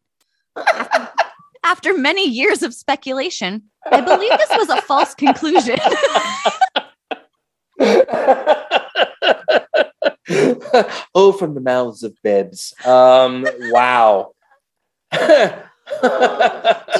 After, 0.56 1.08
after 1.64 1.94
many 1.98 2.28
years 2.28 2.62
of 2.62 2.74
speculation, 2.74 3.64
I 3.90 4.02
believe 4.02 4.30
this 4.38 4.50
was 4.50 4.68
a 4.68 4.82
false 4.82 5.14
conclusion. 5.14 5.78
oh, 11.14 11.32
from 11.32 11.54
the 11.54 11.60
mouths 11.60 12.02
of 12.02 12.16
babes. 12.22 12.74
Um, 12.84 13.46
wow. 13.70 14.32
Do 15.12 15.18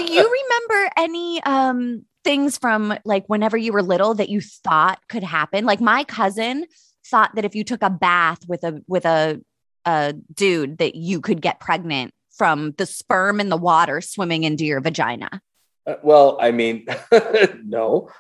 you 0.03 0.37
remember 0.49 0.91
any 0.97 1.43
um 1.43 2.05
things 2.25 2.59
from 2.59 2.99
like 3.05 3.27
whenever 3.27 3.57
you 3.57 3.73
were 3.73 3.83
little 3.83 4.15
that 4.15 4.29
you 4.29 4.41
thought 4.41 5.01
could 5.09 5.23
happen? 5.23 5.65
Like 5.65 5.81
my 5.81 6.05
cousin 6.05 6.67
thought 7.07 7.35
that 7.35 7.45
if 7.45 7.55
you 7.55 7.65
took 7.65 7.83
a 7.83 7.91
bath 7.91 8.41
with 8.49 8.65
a 8.65 8.83
with 8.87 9.05
a 9.05 9.43
a 9.85 10.15
dude 10.35 10.79
that 10.79 10.95
you 10.95 11.21
could 11.21 11.41
get 11.41 11.61
pregnant 11.61 12.13
from 12.31 12.73
the 12.73 12.87
sperm 12.87 13.41
in 13.41 13.49
the 13.49 13.57
water 13.57 14.01
swimming 14.01 14.45
into 14.45 14.65
your 14.65 14.81
vagina. 14.81 15.43
Uh, 15.87 15.95
well, 16.03 16.39
I 16.41 16.51
mean, 16.53 16.87
no. 17.65 18.11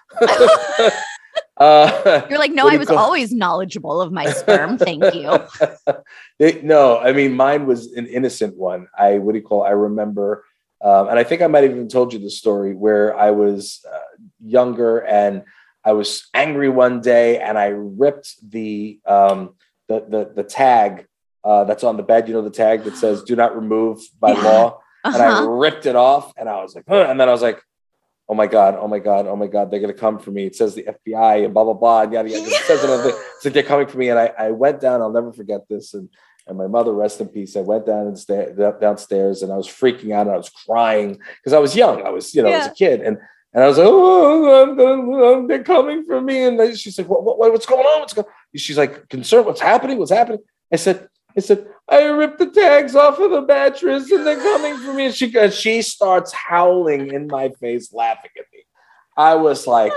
Uh, 1.58 2.22
You're 2.30 2.38
like, 2.38 2.52
no, 2.52 2.68
I 2.68 2.76
was 2.76 2.88
always 2.90 3.32
knowledgeable 3.32 4.00
of 4.00 4.12
my 4.12 4.26
sperm. 4.30 4.78
Thank 4.78 5.14
you. 5.14 5.38
No, 6.62 6.98
I 6.98 7.12
mean, 7.12 7.32
mine 7.34 7.66
was 7.66 7.92
an 7.94 8.06
innocent 8.06 8.56
one. 8.56 8.86
I, 8.96 9.18
what 9.18 9.32
do 9.32 9.38
you 9.38 9.44
call, 9.44 9.64
I 9.64 9.70
remember, 9.70 10.44
um, 10.80 11.08
and 11.08 11.18
I 11.18 11.24
think 11.24 11.42
I 11.42 11.48
might 11.48 11.64
have 11.64 11.72
even 11.72 11.88
told 11.88 12.12
you 12.12 12.20
the 12.20 12.30
story 12.30 12.74
where 12.76 13.16
I 13.16 13.32
was 13.32 13.84
uh, 13.92 13.98
younger 14.44 14.98
and 14.98 15.42
I 15.84 15.92
was 15.92 16.28
angry 16.34 16.68
one 16.68 17.00
day 17.00 17.40
and 17.40 17.58
I 17.58 17.68
ripped 17.74 18.36
the, 18.48 19.00
um, 19.04 19.56
the, 19.88 20.04
the, 20.08 20.30
the 20.36 20.44
tag 20.44 21.06
uh, 21.42 21.64
that's 21.64 21.82
on 21.82 21.96
the 21.96 22.04
bed, 22.04 22.28
you 22.28 22.34
know, 22.34 22.42
the 22.42 22.50
tag 22.50 22.84
that 22.84 22.96
says 22.96 23.22
do 23.24 23.34
not 23.34 23.56
remove 23.56 23.98
by 24.20 24.32
Yeah. 24.34 24.44
law. 24.44 24.80
And 25.04 25.16
I 25.16 25.26
Uh-huh. 25.28 25.48
ripped 25.48 25.86
it 25.86 25.96
off 25.96 26.32
and 26.36 26.48
I 26.48 26.62
was 26.62 26.74
like, 26.76 26.84
huh. 26.88 27.06
and 27.08 27.18
then 27.18 27.28
I 27.28 27.32
was 27.32 27.42
like, 27.42 27.60
oh 28.28 28.34
my 28.34 28.46
God, 28.46 28.76
oh 28.78 28.88
my 28.88 28.98
God, 28.98 29.26
oh 29.26 29.36
my 29.36 29.46
God, 29.46 29.70
they're 29.70 29.80
going 29.80 29.92
to 29.92 29.98
come 29.98 30.18
for 30.18 30.30
me. 30.30 30.44
It 30.44 30.54
says 30.54 30.74
the 30.74 30.82
FBI 30.84 31.44
and 31.44 31.54
blah, 31.54 31.64
blah, 31.64 31.72
blah. 31.72 32.02
And 32.02 32.12
yada, 32.12 32.28
yada. 32.28 32.44
It 32.44 32.62
says 32.64 32.84
on 32.84 33.02
the, 33.02 33.08
it's 33.08 33.44
like 33.44 33.54
they're 33.54 33.62
coming 33.62 33.86
for 33.86 33.96
me. 33.96 34.10
And 34.10 34.18
I, 34.18 34.32
I 34.38 34.50
went 34.50 34.80
down, 34.80 35.00
I'll 35.00 35.12
never 35.12 35.32
forget 35.32 35.62
this. 35.68 35.94
And, 35.94 36.10
and 36.46 36.58
my 36.58 36.66
mother, 36.66 36.92
rest 36.92 37.20
in 37.20 37.28
peace, 37.28 37.56
I 37.56 37.60
went 37.60 37.86
down 37.86 38.06
and 38.06 38.18
sta- 38.18 38.52
downstairs 38.80 39.42
and 39.42 39.52
I 39.52 39.56
was 39.56 39.66
freaking 39.66 40.12
out 40.12 40.26
and 40.26 40.34
I 40.34 40.36
was 40.36 40.50
crying 40.50 41.18
because 41.38 41.52
I 41.54 41.58
was 41.58 41.74
young. 41.74 42.06
I 42.06 42.10
was, 42.10 42.34
you 42.34 42.42
know, 42.42 42.50
I 42.50 42.58
was 42.58 42.66
a 42.66 42.74
kid. 42.74 43.00
And, 43.00 43.18
and 43.54 43.64
I 43.64 43.66
was 43.66 43.78
like, 43.78 43.86
oh, 43.88 44.62
I'm 44.62 44.76
gonna, 44.76 45.46
they're 45.48 45.64
coming 45.64 46.04
for 46.04 46.20
me. 46.20 46.44
And 46.44 46.78
she's 46.78 46.98
like, 46.98 47.08
what, 47.08 47.24
what, 47.24 47.38
what's 47.38 47.66
going 47.66 47.86
on? 47.86 48.00
What's 48.00 48.12
going 48.12 48.26
on? 48.26 48.32
She's 48.56 48.76
like, 48.76 49.08
concerned, 49.08 49.46
what's 49.46 49.60
happening? 49.60 49.98
What's 49.98 50.10
happening? 50.10 50.40
I 50.70 50.76
said, 50.76 51.08
I 51.38 51.40
said, 51.40 51.68
I 51.88 52.02
ripped 52.02 52.40
the 52.40 52.50
tags 52.50 52.96
off 52.96 53.20
of 53.20 53.30
the 53.30 53.42
mattress 53.42 54.10
and 54.10 54.26
they're 54.26 54.36
coming 54.36 54.76
for 54.78 54.92
me. 54.92 55.06
And 55.06 55.14
she 55.14 55.32
and 55.38 55.52
she 55.52 55.82
starts 55.82 56.32
howling 56.32 57.12
in 57.12 57.28
my 57.28 57.50
face, 57.60 57.92
laughing 57.92 58.32
at 58.36 58.44
me. 58.52 58.64
I 59.16 59.36
was 59.36 59.64
like, 59.64 59.92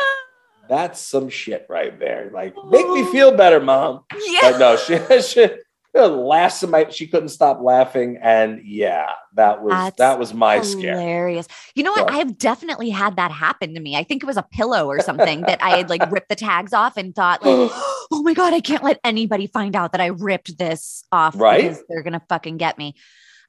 that's 0.70 1.02
some 1.02 1.30
shit 1.30 1.66
right 1.68 2.00
there. 2.00 2.30
Like, 2.32 2.54
make 2.70 2.86
me 2.86 3.02
oh. 3.02 3.12
feel 3.12 3.36
better, 3.36 3.60
mom. 3.60 4.02
Yeah. 4.24 4.52
But 4.52 4.60
no, 4.60 4.78
she, 4.78 5.22
she 5.22 5.50
last 5.94 6.64
night 6.64 6.94
she 6.94 7.08
couldn't 7.08 7.30
stop 7.30 7.60
laughing. 7.62 8.18
And 8.22 8.62
yeah, 8.66 9.08
that 9.34 9.62
was 9.62 9.72
That's 9.72 9.98
that 9.98 10.20
was 10.20 10.34
my 10.34 10.62
scare. 10.62 10.98
Hilarious. 10.98 11.48
You 11.76 11.84
know 11.84 11.92
what? 11.92 12.06
What? 12.06 12.14
I've 12.14 12.38
definitely 12.38 12.90
had 12.90 13.18
that 13.18 13.32
happen 13.32 13.74
to 13.74 13.80
me. 13.80 13.96
I 13.96 14.04
think 14.04 14.24
it 14.24 14.26
was 14.26 14.38
a 14.38 14.44
pillow 14.44 14.88
or 14.88 15.00
something 15.02 15.42
that 15.42 15.62
I 15.62 15.78
had 15.78 15.90
like 15.90 16.10
ripped 16.12 16.30
the 16.30 16.36
tags 16.36 16.74
off 16.74 16.98
and 16.98 17.14
thought 17.14 17.44
like, 17.46 17.72
oh 18.12 18.22
my 18.24 18.34
God, 18.34 18.54
I 18.54 18.62
can't 18.62 18.84
let 18.84 19.00
anybody 19.04 19.48
find 19.48 19.76
out 19.76 19.92
that 19.92 20.02
I 20.02 20.08
ripped 20.08 20.58
this 20.58 21.04
off 21.12 21.36
Right? 21.36 21.64
because 21.64 21.84
they're 21.90 22.04
gonna 22.04 22.22
fucking 22.30 22.58
get 22.58 22.78
me. 22.78 22.96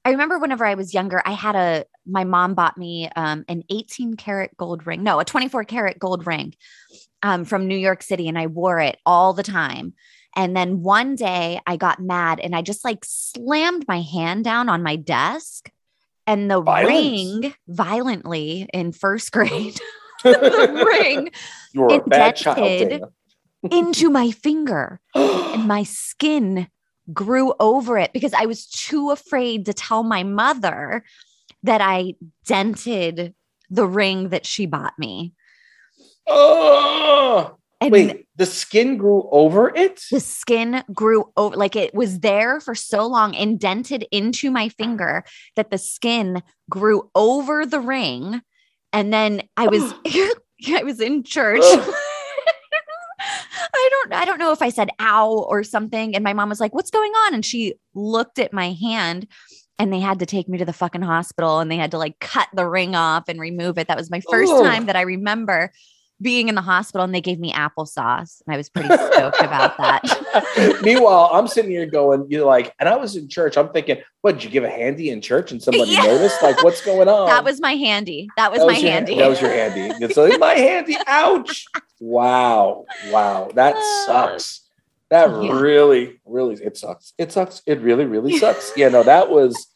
I 0.05 0.11
remember 0.11 0.39
whenever 0.41 0.65
I 0.65 0.75
was 0.75 0.93
younger, 0.93 1.23
I 1.25 1.33
had 1.33 1.55
a 1.55 1.85
my 2.07 2.25
mom 2.25 2.55
bought 2.55 2.77
me 2.77 3.09
um, 3.15 3.45
an 3.49 3.63
18 3.71 4.15
karat 4.17 4.57
gold 4.57 4.85
ring, 4.87 5.05
no, 5.05 5.21
a 5.21 5.25
24 5.25 5.65
karat 5.65 5.99
gold 5.99 6.27
ring 6.27 6.55
um, 7.23 7.45
from 7.45 7.69
New 7.69 7.77
York 7.77 8.03
City, 8.03 8.29
and 8.29 8.37
I 8.37 8.49
wore 8.49 8.81
it 8.81 8.99
all 9.07 9.33
the 9.33 9.45
time. 9.45 9.95
And 10.35 10.57
then 10.57 10.83
one 10.83 11.15
day 11.15 11.61
I 11.67 11.77
got 11.77 12.01
mad 12.01 12.41
and 12.41 12.55
I 12.57 12.63
just 12.63 12.85
like 12.85 13.05
slammed 13.05 13.85
my 13.87 14.01
hand 14.01 14.45
down 14.45 14.69
on 14.69 14.83
my 14.83 14.97
desk 14.97 15.71
and 16.27 16.51
the 16.51 16.61
Violence. 16.61 16.89
ring 16.89 17.55
violently 17.69 18.69
in 18.73 18.93
first 18.93 19.33
grade, 19.33 19.79
the 20.23 20.85
ring 20.87 21.31
you 21.73 21.83
were 21.83 21.95
a 21.97 22.01
bad 22.01 22.37
child. 22.37 22.59
indented 22.59 23.03
into 23.71 24.11
my 24.11 24.31
finger 24.31 25.01
and 25.15 25.67
my 25.69 25.83
skin 25.83 26.69
grew 27.13 27.53
over 27.61 27.99
it 27.99 28.13
because 28.13 28.33
I 28.33 28.47
was 28.47 28.67
too 28.67 29.11
afraid 29.11 29.67
to 29.67 29.75
tell 29.75 30.03
my 30.03 30.23
mother 30.23 31.05
that 31.63 31.81
I 31.81 32.15
dented 32.47 33.35
the 33.71 33.87
ring 33.87 34.31
that 34.31 34.47
she 34.47 34.67
bought 34.67 34.99
me. 34.99 35.33
oh, 36.29 37.57
And 37.83 37.93
wait, 37.93 38.27
the 38.37 38.47
skin 38.47 38.97
grew 38.97 39.29
over 39.31 39.75
it? 39.75 40.05
the 40.11 40.21
skin 40.21 40.85
grew 40.93 41.33
over 41.37 41.57
like 41.57 41.75
it 41.75 41.95
was 41.95 42.21
there 42.21 42.61
for 42.61 42.75
so 42.75 43.07
long 43.07 43.35
indented 43.35 44.07
into 44.11 44.51
my 44.51 44.69
finger 44.69 45.25
that 45.57 45.71
the 45.71 45.79
skin 45.79 46.43
grew 46.71 47.11
over 47.15 47.67
the 47.67 47.81
ring. 47.81 48.41
And 48.93 49.13
then 49.13 49.43
i 49.57 49.67
was 49.67 49.83
i 50.69 50.83
was 50.85 51.01
in 51.01 51.25
church. 51.25 51.63
I 53.75 53.89
don't 53.91 54.13
i 54.15 54.25
don't 54.25 54.39
know 54.39 54.53
if 54.53 54.63
i 54.63 54.69
said 54.69 54.91
ow 55.01 55.31
or 55.49 55.65
something. 55.65 56.15
And 56.15 56.23
my 56.23 56.33
mom 56.33 56.49
was 56.49 56.61
like 56.61 56.75
what's 56.75 56.91
going 56.91 57.13
on? 57.13 57.35
And 57.35 57.45
she 57.45 57.75
looked 57.95 58.39
at 58.39 58.53
my 58.53 58.73
hand 58.73 59.27
and 59.79 59.93
they 59.93 60.01
had 60.01 60.21
to 60.21 60.27
take 60.27 60.49
me 60.49 60.59
to 60.59 60.65
the 60.65 60.73
fucking 60.73 61.03
hospital 61.03 61.59
and 61.59 61.71
they 61.71 61.77
had 61.77 61.91
to 61.91 61.99
like 61.99 62.21
cut 62.21 62.49
the 62.55 62.69
ring 62.69 62.95
off 62.95 63.25
and 63.29 63.41
remove 63.41 63.79
it. 63.79 63.89
That 63.89 63.97
was 63.97 64.11
my 64.11 64.21
first 64.31 64.53
Ugh. 64.53 64.63
time 64.65 64.87
that 64.87 64.97
i 64.97 65.03
remember 65.03 65.73
being 66.23 66.49
in 66.49 66.55
the 66.55 66.63
hospital 66.63 67.05
and 67.05 67.15
they 67.15 67.21
gave 67.21 67.39
me 67.41 67.53
applesauce 67.53 68.41
and 68.47 68.55
i 68.55 68.57
was 68.57 68.69
pretty 68.69 68.89
stoked 68.89 69.41
about 69.41 69.77
that 69.79 70.03
Meanwhile, 70.83 71.31
I'm 71.33 71.47
sitting 71.47 71.71
here 71.71 71.85
going, 71.87 72.27
you're 72.31 72.47
like, 72.47 72.73
and 72.81 72.89
I 72.89 72.97
was 72.97 73.17
in 73.17 73.29
church. 73.29 73.57
I'm 73.59 73.69
thinking, 73.69 73.99
what 74.23 74.33
did 74.33 74.45
you 74.45 74.51
give 74.51 74.65
a 74.65 74.71
handy 74.71 75.11
in 75.11 75.21
church 75.21 75.53
and 75.53 75.63
somebody 75.63 75.91
Yeah. 75.93 76.03
noticed? 76.05 76.43
Like, 76.43 76.63
what's 76.65 76.81
going 76.85 77.07
on? 77.19 77.27
That 77.27 77.45
was 77.45 77.61
my 77.61 77.75
handy. 77.75 78.29
That 78.39 78.51
was 78.51 78.61
That 78.61 78.67
my 78.67 78.77
your- 78.79 78.91
handy. 78.91 79.17
That 79.19 79.29
was 79.29 79.41
your 79.43 79.51
handy. 79.51 79.95
It's 80.05 80.17
like 80.17 80.39
my 80.41 80.55
handy. 80.55 80.97
Ouch! 81.07 81.67
Wow, 82.01 82.87
wow, 83.11 83.51
that 83.55 83.77
uh, 83.77 84.07
sucks. 84.07 84.63
That 85.11 85.29
Yeah. 85.31 85.61
really, 85.61 86.21
really, 86.25 86.55
it 86.63 86.77
sucks. 86.79 87.13
It 87.19 87.31
sucks. 87.33 87.61
It 87.67 87.81
really, 87.81 88.07
really 88.07 88.39
sucks. 88.39 88.73
Yeah, 88.77 88.89
no, 88.89 89.03
that 89.03 89.29
was 89.31 89.67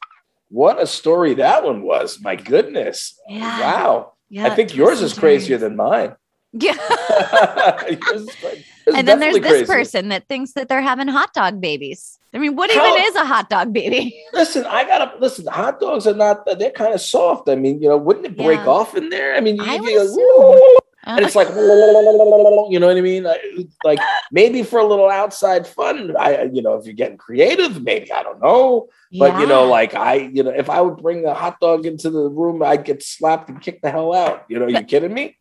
what 0.49 0.81
a 0.81 0.87
story 0.87 1.35
that 1.35 1.65
one 1.65 1.83
was. 1.83 2.19
My 2.23 2.37
goodness. 2.37 3.19
Yeah. 3.29 3.61
Wow. 3.61 4.13
Yeah, 4.31 4.47
I 4.47 4.51
think 4.57 4.75
yours 4.75 5.03
is 5.03 5.13
crazier 5.17 5.59
than 5.59 5.77
mine. 5.77 6.17
Yeah. 6.53 6.75
Yours 7.89 8.23
is 8.23 8.35
cra- 8.37 8.51
yours 8.51 8.65
is 8.87 8.95
and 8.95 9.09
then 9.09 9.21
there's 9.21 9.35
this 9.35 9.47
crazier. 9.47 9.67
person 9.67 10.09
that 10.09 10.29
thinks 10.29 10.53
that 10.53 10.69
they're 10.69 10.81
having 10.81 11.09
hot 11.09 11.33
dog 11.35 11.61
babies. 11.61 12.19
I 12.33 12.39
mean, 12.39 12.57
what 12.57 12.71
How- 12.71 12.95
even 12.95 13.09
is 13.09 13.15
a 13.17 13.25
hot 13.25 13.51
dog 13.51 13.73
baby? 13.73 14.23
Listen, 14.33 14.65
I 14.65 14.85
gotta 14.85 15.19
listen. 15.19 15.47
Hot 15.47 15.81
dogs 15.81 16.07
are 16.07 16.15
not. 16.15 16.47
They're 16.59 16.71
kind 16.71 16.95
of 16.95 17.01
soft. 17.01 17.49
I 17.49 17.57
mean, 17.57 17.83
you 17.83 17.89
know, 17.89 17.97
wouldn't 17.97 18.27
it 18.27 18.37
break 18.37 18.61
Yeah. 18.61 18.69
off 18.69 18.97
in 18.97 19.09
there? 19.09 19.35
I 19.35 19.41
mean, 19.41 19.57
you, 19.57 19.65
I 19.65 19.75
you 19.77 19.83
go, 19.83 20.79
and 21.05 21.21
oh. 21.21 21.27
it's 21.27 21.37
like, 21.37 21.49
you 21.49 22.79
know 22.81 22.87
what 22.89 22.97
I 22.97 23.01
mean? 23.01 23.23
Like, 23.23 23.41
like 23.85 23.99
maybe 24.33 24.63
for 24.63 24.81
a 24.81 24.85
little 24.85 25.09
outside 25.09 25.67
fun. 25.67 26.17
I, 26.17 26.43
you 26.53 26.63
know, 26.63 26.75
if 26.75 26.85
you're 26.85 26.95
getting 26.95 27.17
creative, 27.17 27.83
maybe 27.83 28.13
I 28.13 28.23
don't 28.23 28.41
know. 28.41 28.89
But 29.19 29.41
you 29.41 29.47
know, 29.47 29.67
like 29.67 29.95
I, 29.95 30.15
you 30.15 30.43
know, 30.43 30.51
if 30.51 30.69
I 30.69 30.81
would 30.81 30.97
bring 30.99 31.25
a 31.25 31.33
hot 31.33 31.61
dog 31.61 31.87
into 31.87 32.11
the 32.11 32.29
room, 32.29 32.63
I'd 32.63 32.85
get 32.85 33.03
slapped 33.03 33.49
and 33.49 33.61
kicked 33.61 33.83
the 33.83 33.91
hell 33.91 34.13
out. 34.15 34.45
You 34.49 34.59
know, 34.59 34.67
you 34.67 34.83
kidding 34.83 35.15
me? 35.15 35.39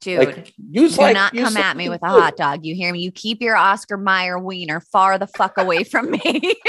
Dude. 0.00 0.18
Like, 0.18 0.54
use 0.70 0.96
do 0.96 1.02
like 1.02 1.14
not 1.14 1.34
come 1.34 1.56
at 1.56 1.76
me 1.76 1.88
with 1.88 2.02
a 2.02 2.08
hot 2.08 2.36
dog. 2.36 2.64
You 2.64 2.74
hear 2.74 2.92
me? 2.92 3.00
You 3.00 3.12
keep 3.12 3.40
your 3.40 3.56
Oscar 3.56 3.96
Mayer 3.96 4.38
wiener 4.38 4.80
far 4.80 5.18
the 5.18 5.26
fuck 5.26 5.58
away 5.58 5.84
from 5.84 6.10
me. 6.10 6.54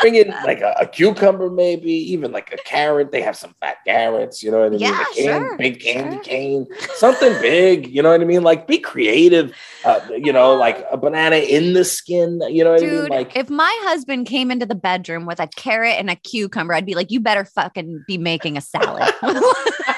Bring 0.00 0.14
in 0.14 0.28
like 0.28 0.60
a, 0.60 0.76
a 0.80 0.86
cucumber, 0.86 1.50
maybe 1.50 1.90
even 1.90 2.30
like 2.30 2.52
a 2.52 2.56
carrot. 2.58 3.10
They 3.10 3.22
have 3.22 3.36
some 3.36 3.54
fat 3.58 3.78
carrots. 3.84 4.44
You 4.44 4.52
know 4.52 4.58
what 4.58 4.66
I 4.66 4.70
mean? 4.70 4.78
Yeah, 4.78 5.00
a 5.00 5.14
can, 5.14 5.24
sure, 5.24 5.56
big 5.56 5.80
candy 5.80 6.16
sure. 6.16 6.22
cane, 6.22 6.66
something 6.94 7.32
big. 7.40 7.88
You 7.88 8.02
know 8.02 8.12
what 8.12 8.20
I 8.20 8.24
mean? 8.24 8.44
Like 8.44 8.68
be 8.68 8.78
creative. 8.78 9.52
Uh, 9.84 9.98
you 10.10 10.32
know, 10.32 10.54
like 10.54 10.84
a 10.92 10.96
banana 10.96 11.36
in 11.36 11.72
the 11.72 11.84
skin. 11.84 12.40
You 12.48 12.62
know 12.62 12.72
what 12.72 12.82
I 12.82 12.86
mean? 12.86 12.94
Dude, 12.94 13.10
Like 13.10 13.36
if 13.36 13.50
my 13.50 13.76
husband 13.82 14.28
came 14.28 14.52
into 14.52 14.66
the 14.66 14.76
bedroom 14.76 15.26
with 15.26 15.40
a 15.40 15.48
carrot 15.56 15.96
and 15.98 16.10
a 16.10 16.16
cucumber, 16.16 16.74
I'd 16.74 16.86
be 16.86 16.94
like, 16.94 17.10
you 17.10 17.18
better 17.18 17.44
fucking 17.44 18.04
be 18.06 18.18
making 18.18 18.56
a 18.56 18.60
salad. 18.60 19.12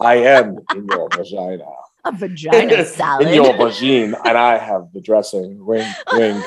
I 0.00 0.16
am 0.16 0.58
in 0.74 0.86
your 0.86 1.08
vagina. 1.10 1.64
a 2.04 2.12
vagina 2.12 2.84
salad. 2.84 3.26
in 3.26 3.34
your 3.34 3.56
vagina, 3.56 4.18
and 4.24 4.38
I 4.38 4.58
have 4.58 4.92
the 4.92 5.00
dressing. 5.00 5.64
Ring, 5.64 5.86
ring. 6.14 6.42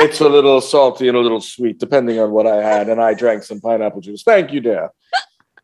it's 0.00 0.20
a 0.20 0.28
little 0.28 0.60
salty 0.60 1.08
and 1.08 1.16
a 1.16 1.20
little 1.20 1.40
sweet, 1.40 1.78
depending 1.78 2.18
on 2.18 2.30
what 2.30 2.46
I 2.46 2.62
had, 2.62 2.88
and 2.88 3.00
I 3.00 3.14
drank 3.14 3.42
some 3.42 3.60
pineapple 3.60 4.00
juice. 4.00 4.22
Thank 4.22 4.52
you, 4.52 4.60
dear. 4.60 4.90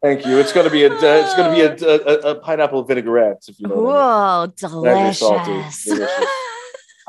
Thank 0.03 0.25
you. 0.25 0.39
It's 0.39 0.53
gonna 0.53 0.71
be 0.71 0.85
a. 0.85 0.93
Uh, 0.93 0.99
it's 1.01 1.35
gonna 1.35 1.55
be 1.55 1.61
a, 1.61 1.75
a, 1.87 2.31
a 2.31 2.35
pineapple 2.37 2.85
vinaigrette, 2.85 3.45
if 3.49 3.61
you 3.61 3.69
know. 3.69 3.77
What 3.77 3.97
I, 3.97 4.47
mean. 4.47 4.71
Whoa, 4.71 4.83
Very 4.83 4.95
delicious. 4.97 5.19
salty, 5.19 5.65
delicious. 5.85 6.27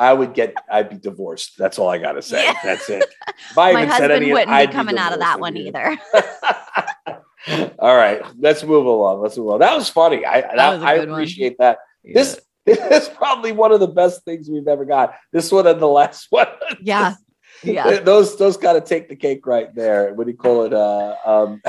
I 0.02 0.14
would 0.14 0.34
get. 0.34 0.56
I'd 0.70 0.90
be 0.90 0.98
divorced. 0.98 1.60
That's 1.60 1.78
all 1.78 1.88
I 1.88 2.00
gotta 2.00 2.24
say. 2.24 2.44
Yeah. 2.44 2.56
That's 2.64 2.90
it. 2.90 3.06
If 3.52 3.58
I 3.58 3.74
My 3.74 3.82
even 3.84 3.92
said 3.92 4.00
husband 4.02 4.24
any, 4.24 4.32
wouldn't 4.34 4.50
I'd 4.50 4.70
be 4.70 4.74
coming 4.74 4.98
out 4.98 5.14
of 5.14 5.20
that 5.20 5.40
one 5.40 5.56
immediately. 5.56 6.00
either. 6.18 7.74
All 7.80 7.96
right, 7.96 8.22
let's 8.40 8.64
move 8.64 8.86
along. 8.86 9.22
Let's 9.22 9.38
move 9.38 9.50
on. 9.50 9.60
That 9.60 9.76
was 9.76 9.90
funny. 9.90 10.26
I 10.26 10.42
that, 10.42 10.74
was 10.74 10.82
a 10.84 10.86
I 10.86 10.98
good 10.98 11.10
one. 11.10 11.20
appreciate 11.20 11.58
that. 11.60 11.80
This 12.04 12.40
this 12.66 13.04
is 13.04 13.10
probably 13.10 13.52
one 13.52 13.72
of 13.72 13.80
the 13.80 13.88
best 13.88 14.24
things 14.24 14.50
we've 14.50 14.68
ever 14.68 14.86
got. 14.86 15.14
This 15.32 15.52
one 15.52 15.68
and 15.68 15.80
the 15.80 15.88
last 15.88 16.28
one. 16.30 16.48
Yeah. 16.82 17.16
Yeah. 17.64 18.00
those 18.00 18.38
those 18.38 18.58
got 18.58 18.74
to 18.74 18.82
take 18.82 19.08
the 19.10 19.16
cake 19.16 19.46
right 19.46 19.74
there. 19.76 20.14
What 20.14 20.26
do 20.26 20.32
you 20.32 20.38
call 20.38 20.66
it? 20.66 20.74
Uh, 20.74 21.16
um, 21.26 21.62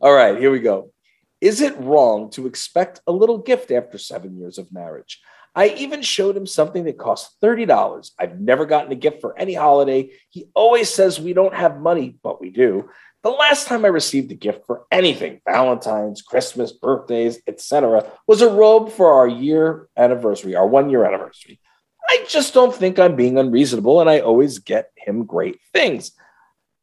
all 0.00 0.12
right, 0.12 0.38
here 0.38 0.50
we 0.52 0.60
go. 0.60 0.92
Is 1.40 1.60
it 1.60 1.76
wrong 1.78 2.30
to 2.30 2.46
expect 2.46 3.00
a 3.06 3.12
little 3.12 3.38
gift 3.38 3.70
after 3.70 3.98
seven 3.98 4.36
years 4.38 4.58
of 4.58 4.72
marriage? 4.72 5.20
I 5.56 5.68
even 5.68 6.02
showed 6.02 6.36
him 6.36 6.46
something 6.46 6.84
that 6.84 6.98
cost 6.98 7.40
$30. 7.40 8.10
I've 8.18 8.38
never 8.38 8.66
gotten 8.66 8.92
a 8.92 8.96
gift 8.96 9.22
for 9.22 9.36
any 9.38 9.54
holiday. 9.54 10.10
He 10.28 10.50
always 10.54 10.92
says 10.92 11.18
we 11.18 11.32
don't 11.32 11.54
have 11.54 11.80
money, 11.80 12.18
but 12.22 12.42
we 12.42 12.50
do. 12.50 12.90
The 13.22 13.30
last 13.30 13.66
time 13.66 13.86
I 13.86 13.88
received 13.88 14.30
a 14.30 14.34
gift 14.34 14.66
for 14.66 14.84
anything, 14.92 15.40
Valentine's, 15.48 16.20
Christmas, 16.20 16.72
birthdays, 16.72 17.40
etc., 17.46 18.04
was 18.26 18.42
a 18.42 18.50
robe 18.50 18.92
for 18.92 19.14
our 19.14 19.26
year 19.26 19.88
anniversary, 19.96 20.54
our 20.54 20.66
one 20.66 20.90
year 20.90 21.06
anniversary. 21.06 21.58
I 22.06 22.24
just 22.28 22.52
don't 22.52 22.74
think 22.74 22.98
I'm 22.98 23.16
being 23.16 23.38
unreasonable, 23.38 24.02
and 24.02 24.10
I 24.10 24.20
always 24.20 24.58
get 24.58 24.90
him 24.94 25.24
great 25.24 25.58
things. 25.72 26.12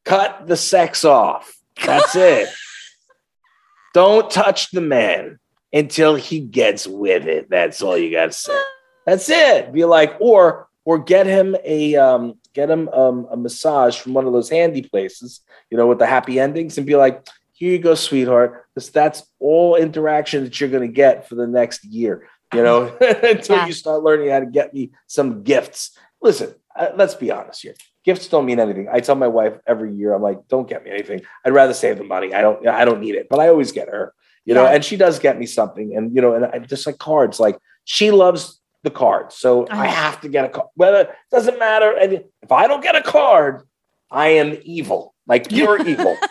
Cut 0.03 0.48
the 0.48 0.58
sex 0.58 1.06
off. 1.06 1.56
That's 1.86 2.15
it. 2.15 2.50
Don't 3.94 4.30
touch 4.30 4.72
the 4.72 4.82
man 4.82 5.39
until 5.74 6.15
he 6.15 6.39
gets 6.39 6.86
with 6.88 7.25
it. 7.27 7.50
That's 7.50 7.82
all 7.82 7.98
you 7.98 8.12
got 8.12 8.27
to 8.27 8.32
say. 8.32 8.62
That's 9.06 9.30
it. 9.30 9.74
Be 9.74 9.84
like, 9.86 10.15
or 10.20 10.68
or 10.86 11.00
get 11.00 11.25
him 11.25 11.56
a 11.63 11.96
um, 11.96 12.36
get 12.53 12.70
him 12.70 12.88
um, 12.89 13.27
a 13.32 13.36
massage 13.38 13.98
from 13.98 14.13
one 14.13 14.27
of 14.27 14.34
those 14.34 14.50
handy 14.50 14.82
places, 14.84 15.42
you 15.70 15.77
know, 15.77 15.88
with 15.88 16.00
the 16.00 16.06
happy 16.06 16.39
endings, 16.39 16.77
and 16.77 16.86
be 16.88 16.96
like, 16.96 17.27
here 17.53 17.72
you 17.72 17.80
go, 17.80 17.96
sweetheart. 17.96 18.65
Because 18.74 18.89
that's 18.92 19.24
all 19.39 19.75
interaction 19.75 20.44
that 20.44 20.60
you're 20.60 20.70
going 20.70 20.88
to 20.88 20.94
get 20.94 21.27
for 21.27 21.36
the 21.36 21.48
next 21.48 21.84
year. 21.84 22.27
You 22.53 22.63
know, 22.63 22.96
until 23.01 23.58
Yeah. 23.58 23.65
you 23.68 23.74
start 23.74 24.03
learning 24.03 24.30
how 24.30 24.39
to 24.42 24.46
get 24.46 24.74
me 24.74 24.92
some 25.08 25.44
gifts. 25.44 25.98
Listen, 26.22 26.53
uh, 26.75 26.89
let's 26.96 27.15
be 27.15 27.32
honest 27.32 27.62
here. 27.63 27.74
Gifts 28.06 28.27
don't 28.27 28.46
mean 28.46 28.60
anything. 28.60 28.88
I 28.92 29.00
tell 29.00 29.15
my 29.15 29.27
wife 29.27 29.58
every 29.65 29.94
year, 29.94 30.13
I'm 30.13 30.22
like, 30.22 30.48
don't 30.50 30.68
get 30.68 30.84
me 30.84 30.92
anything. 30.92 31.22
I'd 31.46 31.53
rather 31.53 31.74
save 31.74 31.98
the 31.98 32.03
money. 32.03 32.34
I 32.34 32.42
don't. 32.42 32.68
I 32.68 32.86
don't 32.86 33.00
need 33.01 33.15
it, 33.15 33.27
but 33.30 33.39
I 33.39 33.48
always 33.48 33.72
get 33.72 33.88
her. 33.89 34.13
You 34.45 34.53
know, 34.53 34.63
Yeah. 34.63 34.71
and 34.75 34.83
she 34.85 34.97
does 34.97 35.19
get 35.19 35.39
me 35.39 35.45
something, 35.45 35.95
and 35.95 36.15
you 36.15 36.21
know, 36.21 36.33
and 36.35 36.45
I, 36.45 36.59
just 36.59 36.85
like 36.85 36.97
cards. 36.97 37.39
Like 37.39 37.57
she 37.85 38.12
loves 38.12 38.59
the 38.83 38.91
cards, 38.91 39.35
so 39.38 39.65
I 39.67 39.88
Oh. 39.88 39.89
have 39.89 40.19
to 40.21 40.27
get 40.29 40.45
a 40.45 40.50
card. 40.50 40.67
Whether 40.75 41.01
it 41.01 41.09
doesn't 41.31 41.57
matter, 41.59 41.91
and 41.97 42.13
if 42.41 42.51
I 42.51 42.67
don't 42.67 42.83
get 42.83 42.95
a 42.95 43.01
card, 43.01 43.63
I 44.12 44.27
am 44.29 44.57
evil, 44.63 45.13
like 45.27 45.50
pure 45.50 45.81
evil. 45.88 46.17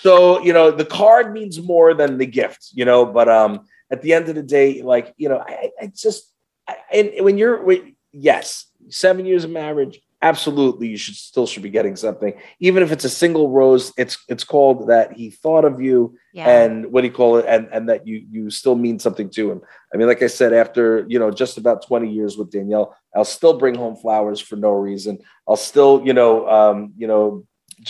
So 0.00 0.40
you 0.42 0.52
know, 0.52 0.70
the 0.70 0.84
card 0.84 1.32
means 1.32 1.58
more 1.62 1.94
than 1.94 2.18
the 2.18 2.26
gift. 2.26 2.68
You 2.74 2.84
know, 2.84 3.06
but 3.06 3.26
um, 3.26 3.64
at 3.90 4.02
the 4.02 4.12
end 4.12 4.28
of 4.28 4.34
the 4.34 4.42
day, 4.42 4.82
like 4.82 5.14
you 5.16 5.30
know, 5.30 5.38
I, 5.38 5.70
I 5.80 5.86
just 5.86 6.30
I, 6.68 6.76
and 6.92 7.24
when 7.24 7.38
you're 7.38 7.64
wait, 7.64 7.96
yes, 8.12 8.66
seven 8.90 9.24
years 9.24 9.44
of 9.44 9.50
marriage, 9.50 10.00
absolutely, 10.30 10.88
you 10.88 10.96
should 10.96 11.14
still 11.14 11.46
should 11.46 11.62
be 11.62 11.70
getting 11.78 11.96
something, 11.96 12.32
even 12.58 12.82
if 12.82 12.90
it's 12.92 13.04
a 13.04 13.10
single 13.22 13.50
rose. 13.50 13.92
It's 14.02 14.16
it's 14.28 14.44
called 14.44 14.88
that 14.88 15.12
he 15.18 15.26
thought 15.30 15.64
of 15.70 15.80
you 15.86 15.98
Yeah. 16.32 16.48
and 16.60 16.72
what 16.92 17.02
do 17.02 17.06
you 17.08 17.12
call 17.12 17.36
it? 17.38 17.44
And 17.54 17.68
and 17.74 17.88
that 17.90 18.06
you 18.08 18.16
you 18.34 18.50
still 18.50 18.74
mean 18.86 18.98
something 18.98 19.28
to 19.36 19.42
him. 19.52 19.60
I 19.92 19.96
mean 19.98 20.08
like 20.12 20.22
i 20.22 20.30
said 20.40 20.52
after 20.64 20.82
you 21.12 21.18
know 21.20 21.30
just 21.42 21.58
about 21.62 21.86
20 21.86 22.10
years 22.18 22.32
with 22.38 22.50
danielle 22.50 22.88
i'll 23.14 23.24
still 23.38 23.56
bring 23.62 23.76
home 23.76 23.96
flowers 24.04 24.40
for 24.48 24.56
no 24.56 24.72
reason. 24.88 25.14
I'll 25.48 25.64
still 25.70 26.02
you 26.08 26.14
know 26.20 26.32
um 26.58 26.78
you 27.00 27.06
know 27.06 27.24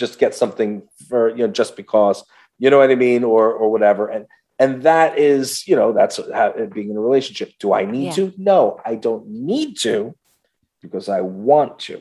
just 0.01 0.19
get 0.23 0.35
something 0.41 0.71
for 1.09 1.21
you 1.37 1.43
know 1.47 1.51
just 1.61 1.73
because 1.81 2.17
you 2.61 2.69
know 2.69 2.79
what 2.81 2.91
i 2.91 2.95
mean 3.07 3.23
or 3.23 3.43
or 3.61 3.67
whatever. 3.75 4.03
And 4.15 4.25
and 4.63 4.71
that 4.83 5.09
is 5.31 5.67
you 5.69 5.75
know 5.79 5.89
that's 5.99 6.15
how, 6.37 6.47
being 6.77 6.89
in 6.91 6.97
a 6.97 7.05
relationship. 7.09 7.49
Do 7.63 7.67
i 7.73 7.83
need 7.95 8.07
Yeah. 8.07 8.19
to? 8.19 8.33
No 8.53 8.59
i 8.91 8.93
don't 9.05 9.25
need 9.51 9.69
to 9.87 9.97
because 10.83 11.07
i 11.09 11.21
want 11.21 11.71
to 11.87 11.95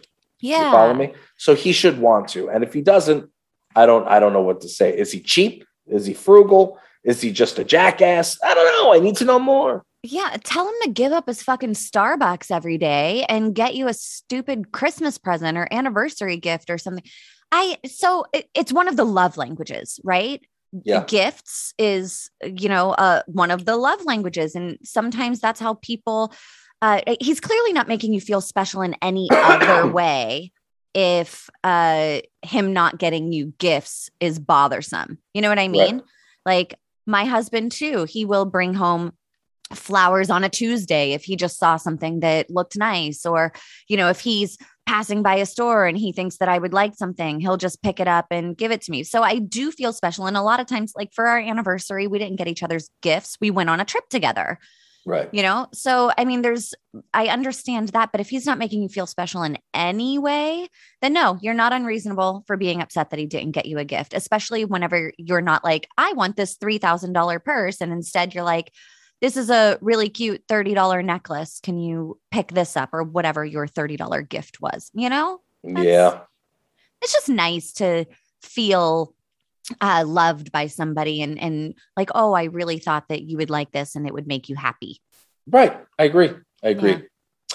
yeah. 0.45 0.67
you 0.67 0.73
follow 0.73 0.95
me? 0.95 1.15
So 1.37 1.55
he 1.55 1.73
should 1.73 1.99
want 1.99 2.29
to. 2.29 2.49
And 2.49 2.63
if 2.63 2.73
he 2.73 2.83
doesn't, 2.83 3.31
I 3.75 3.87
don't 3.87 4.07
I 4.07 4.21
don't 4.21 4.33
know 4.33 4.43
what 4.43 4.61
to 4.63 4.69
say. 4.69 4.97
Is 4.97 5.13
he 5.13 5.21
cheap? 5.21 5.65
Is 5.87 6.07
he 6.07 6.15
frugal? 6.15 6.79
Is 7.03 7.21
he 7.21 7.33
just 7.33 7.59
a 7.59 7.65
jackass? 7.65 8.39
I 8.43 8.54
don't 8.54 8.67
know. 8.67 8.95
I 8.95 8.99
need 8.99 9.17
to 9.17 9.25
know 9.25 9.39
more. 9.39 9.85
Yeah, 10.02 10.37
tell 10.45 10.69
him 10.69 10.75
to 10.83 10.91
give 10.91 11.13
up 11.13 11.26
his 11.26 11.43
fucking 11.43 11.73
Starbucks 11.73 12.50
every 12.50 12.76
day 12.76 13.25
and 13.28 13.54
get 13.54 13.75
you 13.75 13.89
a 13.89 13.95
stupid 13.95 14.71
Christmas 14.71 15.17
present 15.17 15.57
or 15.57 15.67
anniversary 15.71 16.37
gift 16.37 16.69
or 16.69 16.76
something. 16.76 17.04
I 17.50 17.78
so 17.87 18.26
it, 18.33 18.49
it's 18.54 18.73
one 18.73 18.89
of 18.89 18.97
the 18.97 19.04
love 19.04 19.37
languages, 19.37 20.00
right? 20.04 20.45
Yeah. 20.83 21.04
Gifts 21.04 21.73
is, 21.78 22.30
you 22.45 22.69
know, 22.69 22.93
uh 22.93 23.23
one 23.26 23.50
of 23.50 23.65
the 23.65 23.76
love 23.76 24.04
languages 24.04 24.54
and 24.54 24.78
sometimes 24.83 25.41
that's 25.41 25.61
how 25.61 25.75
people 25.75 26.35
uh 26.84 27.00
he's 27.20 27.40
clearly 27.40 27.73
not 27.73 27.88
making 27.88 28.12
you 28.12 28.20
feel 28.20 28.40
special 28.42 28.82
in 28.82 28.94
any 29.00 29.28
other 29.32 29.90
way 29.90 30.52
if 30.92 31.49
uh 31.64 32.20
him 32.42 32.73
not 32.73 32.99
getting 32.99 33.32
you 33.32 33.52
gifts 33.58 34.10
is 34.20 34.38
bothersome. 34.38 35.18
You 35.32 35.42
know 35.42 35.49
what 35.49 35.58
I 35.58 35.68
mean? 35.68 36.02
Like 36.44 36.78
my 37.06 37.25
husband 37.25 37.73
too, 37.73 38.04
he 38.04 38.25
will 38.25 38.44
bring 38.44 38.75
home 38.75 39.12
flowers 39.73 40.28
on 40.28 40.44
a 40.44 40.49
Tuesday 40.49 41.12
if 41.12 41.25
he 41.25 41.36
just 41.36 41.58
saw 41.58 41.76
something 41.76 42.20
that 42.20 42.50
looked 42.50 42.76
nice 42.76 43.25
or 43.25 43.52
you 43.88 43.97
know 43.97 44.08
if 44.10 44.20
he's 44.20 44.58
passing 44.86 45.23
by 45.23 45.36
a 45.36 45.47
store 45.47 45.86
and 45.86 45.97
he 45.97 46.12
thinks 46.12 46.36
that 46.36 46.50
I 46.50 46.58
would 46.58 46.75
like 46.75 46.94
something 46.94 47.40
he'll 47.40 47.56
just 47.56 47.82
pick 47.82 47.99
it 47.99 48.06
up 48.06 48.26
and 48.30 48.54
give 48.54 48.70
it 48.70 48.82
to 48.82 48.90
me. 48.90 49.02
So 49.04 49.23
I 49.23 49.38
do 49.38 49.73
feel 49.73 49.94
special 49.94 50.26
and 50.26 50.36
a 50.36 50.42
lot 50.42 50.60
of 50.60 50.66
times 50.66 50.92
like 50.94 51.14
for 51.14 51.26
our 51.26 51.38
anniversary 51.38 52.06
we 52.06 52.18
didn't 52.18 52.36
get 52.36 52.47
each 52.47 52.62
other's 52.62 52.90
gifts. 53.00 53.38
We 53.40 53.50
went 53.50 53.70
on 53.70 53.80
a 53.80 53.86
trip 53.86 54.06
together, 54.10 54.58
Right. 55.06 55.28
you 55.32 55.43
know? 55.43 55.69
So 55.73 56.10
I 56.17 56.25
mean 56.25 56.43
there's 56.43 56.75
I 57.12 57.26
understand 57.28 57.90
that 57.90 58.10
but 58.12 58.21
if 58.21 58.28
he's 58.30 58.47
not 58.47 58.58
making 58.58 58.82
you 58.82 58.88
feel 58.88 59.06
special 59.06 59.43
in 59.43 59.58
any 59.75 60.19
way 60.19 60.69
then 61.02 61.12
no, 61.12 61.38
you're 61.43 61.52
not 61.54 61.73
unreasonable 61.73 62.45
for 62.47 62.56
being 62.56 62.80
upset 62.80 63.10
that 63.10 63.19
he 63.19 63.26
didn't 63.26 63.52
get 63.52 63.67
you 63.67 63.78
a 63.78 63.84
gift, 63.84 64.14
especially 64.14 64.64
whenever 64.64 65.12
you're 65.19 65.40
not 65.43 65.62
like 65.64 65.88
I 65.99 66.12
want 66.14 66.36
this 66.36 66.56
$3,000 66.56 67.45
purse 67.45 67.80
and 67.80 67.93
instead 67.93 68.34
you're 68.34 68.45
like 68.45 68.73
this 69.21 69.36
is 69.36 69.49
a 69.49 69.78
really 69.80 70.08
cute 70.10 70.43
$30 70.49 71.04
necklace. 71.04 71.60
Can 71.62 71.78
you 71.78 72.19
pick 72.30 72.49
this 72.52 72.76
up 72.76 72.90
or 72.93 73.02
whatever 73.02 73.45
your 73.45 73.67
$30 73.67 74.28
gift 74.28 74.60
was? 74.60 74.90
You 74.93 75.08
know, 75.08 75.40
Yeah. 75.62 76.21
it's 77.00 77.12
just 77.12 77.28
nice 77.28 77.73
to 77.75 78.04
feel 78.43 79.14
uh, 79.81 80.05
loved 80.07 80.53
by 80.53 80.67
somebody 80.67 81.23
and, 81.23 81.39
and 81.41 81.75
like, 81.97 82.11
oh, 82.15 82.33
I 82.33 82.45
really 82.45 82.79
thought 82.79 83.09
that 83.09 83.23
you 83.23 83.37
would 83.39 83.50
like 83.50 83.73
this 83.73 83.97
and 83.97 84.07
it 84.07 84.13
would 84.13 84.27
make 84.27 84.49
you 84.49 84.57
happy. 84.57 85.00
Right. 85.47 85.77
I 85.99 86.05
agree. 86.05 86.31
I 86.63 86.69
agree. 86.69 86.93
Yeah. 86.93 86.99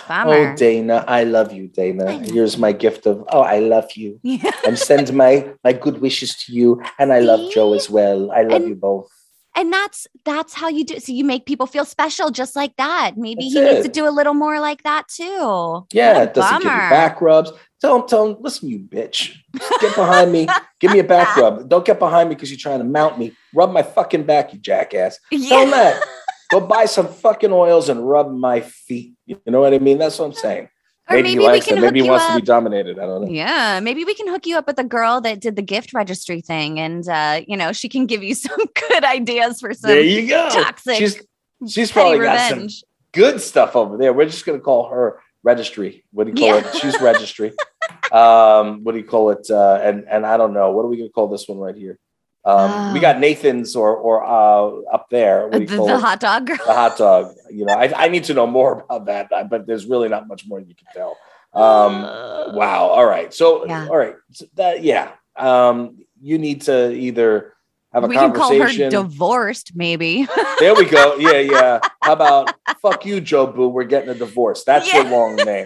Bummer. 0.07 0.33
Oh, 0.33 0.55
Dayna, 0.55 1.03
I 1.07 1.23
love 1.23 1.51
you, 1.51 1.67
Dayna. 1.67 2.25
Here's 2.25 2.57
my 2.57 2.71
gift 2.71 3.05
of 3.05 3.23
oh, 3.31 3.41
I 3.41 3.59
love 3.59 3.91
you. 3.95 4.19
yeah. 4.23 4.51
And 4.65 4.77
send 4.77 5.13
my 5.13 5.51
my 5.63 5.73
good 5.73 5.99
wishes 5.99 6.35
to 6.45 6.53
you. 6.53 6.81
And 6.97 7.11
I 7.11 7.19
love 7.19 7.51
Joe 7.51 7.73
as 7.73 7.89
well. 7.89 8.31
I 8.31 8.43
love 8.43 8.61
And- 8.61 8.69
you 8.69 8.75
both. 8.75 9.09
And 9.55 9.73
that's 9.73 10.07
that's 10.25 10.53
how 10.53 10.69
you 10.69 10.85
do. 10.85 10.99
So 10.99 11.11
you 11.11 11.25
make 11.25 11.45
people 11.45 11.65
feel 11.65 11.83
special 11.83 12.29
just 12.29 12.55
like 12.55 12.75
that. 12.77 13.17
Maybe 13.17 13.49
That's 13.49 13.53
he 13.53 13.61
needs 13.61 13.85
to 13.85 13.91
do 13.91 14.07
a 14.07 14.11
little 14.11 14.35
more 14.35 14.59
like 14.59 14.83
that 14.83 15.07
too. 15.09 15.85
Yeah, 15.91 16.23
it 16.23 16.33
doesn't 16.33 16.61
give 16.61 16.71
you 16.71 16.77
back 16.89 17.19
rubs. 17.19 17.51
Tell 17.81 18.01
him, 18.01 18.07
tell 18.07 18.27
him, 18.27 18.37
listen, 18.41 18.67
you 18.67 18.79
bitch. 18.79 19.35
Get 19.79 19.95
behind 19.95 20.31
me. 20.31 20.47
Give 20.79 20.91
me 20.91 20.99
a 20.99 21.03
back 21.03 21.37
rub. 21.37 21.69
Don't 21.69 21.85
get 21.85 21.97
behind 21.97 22.27
me 22.29 22.35
because 22.35 22.51
you're 22.51 22.59
trying 22.59 22.79
to 22.79 22.85
mount 22.85 23.17
me. 23.17 23.31
Rub 23.53 23.71
my 23.71 23.83
fucking 23.83 24.23
back, 24.23 24.53
you 24.53 24.59
jackass. 24.59 25.17
Tell 25.47 25.63
him 25.63 25.71
that. 25.71 26.03
Go 26.51 26.59
buy 26.59 26.85
some 26.85 27.07
fucking 27.07 27.51
oils 27.51 27.89
and 27.89 28.07
rub 28.07 28.31
my 28.31 28.61
feet. 28.61 29.13
You 29.25 29.39
know 29.45 29.61
what 29.61 29.73
I 29.73 29.79
mean? 29.79 29.97
That's 29.97 30.19
what 30.19 30.25
I'm 30.25 30.33
saying. 30.33 30.69
Or 31.09 31.15
Maybe, 31.15 31.29
he 31.29 31.35
maybe 31.35 31.39
we 31.39 31.51
likes 31.51 31.65
can 31.67 31.77
it. 31.77 31.81
Maybe 31.81 32.01
he 32.03 32.09
wants 32.09 32.25
up. 32.25 32.35
to 32.35 32.39
be 32.41 32.45
dominated. 32.45 32.99
I 32.99 33.05
don't 33.05 33.25
know. 33.25 33.31
Yeah, 33.31 33.79
maybe 33.79 34.03
we 34.05 34.13
can 34.13 34.27
hook 34.27 34.45
you 34.45 34.57
up 34.57 34.67
with 34.67 34.77
a 34.77 34.83
girl 34.83 35.21
that 35.21 35.39
did 35.39 35.55
the 35.55 35.61
gift 35.63 35.93
registry 35.93 36.41
thing, 36.41 36.79
and 36.79 37.07
uh, 37.07 37.41
you 37.47 37.57
know 37.57 37.71
she 37.71 37.89
can 37.89 38.05
give 38.05 38.23
you 38.23 38.35
some 38.35 38.59
good 38.89 39.03
ideas 39.03 39.59
for 39.59 39.73
some 39.73 39.89
there 39.89 40.01
you 40.01 40.27
go. 40.27 40.49
toxic 40.49 40.97
She's 40.97 41.21
she's 41.67 41.91
probably 41.91 42.19
got 42.19 42.49
some 42.49 42.67
good 43.11 43.41
stuff 43.41 43.75
over 43.75 43.97
there. 43.97 44.13
We're 44.13 44.25
just 44.25 44.45
gonna 44.45 44.59
call 44.59 44.89
her 44.89 45.19
registry. 45.43 46.03
What 46.11 46.25
do 46.25 46.31
you 46.31 46.37
call 46.37 46.59
Yeah. 46.61 46.67
it? 46.67 46.75
She's 46.75 46.99
registry. 47.01 47.53
um, 48.11 48.83
what 48.83 48.93
do 48.93 48.97
you 48.97 49.03
call 49.05 49.29
it? 49.31 49.49
Uh, 49.49 49.79
and 49.81 50.05
and 50.09 50.25
I 50.25 50.37
don't 50.37 50.53
know. 50.53 50.71
What 50.71 50.83
are 50.85 50.87
we 50.89 50.97
gonna 50.97 51.09
call 51.09 51.27
this 51.27 51.47
one 51.47 51.57
right 51.59 51.75
here? 51.75 51.97
Um, 52.45 52.93
we 52.93 52.99
Oh. 52.99 53.01
got 53.01 53.19
Nathan's 53.19 53.75
or 53.75 53.95
or 53.95 54.23
uh, 54.23 54.81
up 54.93 55.09
there. 55.09 55.49
The, 55.49 55.59
the 55.65 55.99
hot 55.99 56.19
dog 56.19 56.47
girl. 56.47 56.57
the 56.65 56.73
hot 56.73 56.97
dog. 56.97 57.35
You 57.51 57.65
know, 57.65 57.73
I, 57.73 58.05
I 58.05 58.07
need 58.07 58.23
to 58.25 58.33
know 58.33 58.47
more 58.47 58.85
about 58.89 59.05
that, 59.05 59.31
uh, 59.31 59.43
but 59.43 59.67
there's 59.67 59.85
really 59.85 60.09
not 60.09 60.27
much 60.27 60.47
more 60.47 60.59
you 60.59 60.73
can 60.75 60.87
tell. 60.93 61.17
Um, 61.53 62.03
wow. 62.55 62.87
All 62.87 63.05
right. 63.05 63.33
So, 63.33 63.65
Yeah. 63.65 63.87
all 63.89 63.97
right. 63.97 64.15
So 64.31 64.45
that, 64.55 64.83
yeah. 64.83 65.11
Um, 65.35 65.97
you 66.21 66.37
need 66.37 66.61
to 66.63 66.91
either 66.93 67.53
have 67.93 68.03
a 68.03 68.07
we 68.07 68.15
can 68.15 68.33
call 68.33 68.57
her 68.59 68.89
divorced, 68.89 69.71
maybe. 69.75 70.27
there 70.59 70.75
we 70.75 70.85
go. 70.85 71.15
Yeah, 71.17 71.39
yeah. 71.39 71.79
How 72.01 72.13
about 72.13 72.53
fuck 72.81 73.05
you, 73.05 73.19
Joe 73.21 73.47
Boo? 73.47 73.67
We're 73.69 73.83
getting 73.85 74.09
a 74.09 74.15
divorce. 74.15 74.63
That's 74.63 74.91
your 74.93 75.03
Yeah. 75.03 75.11
long 75.11 75.35
name. 75.37 75.65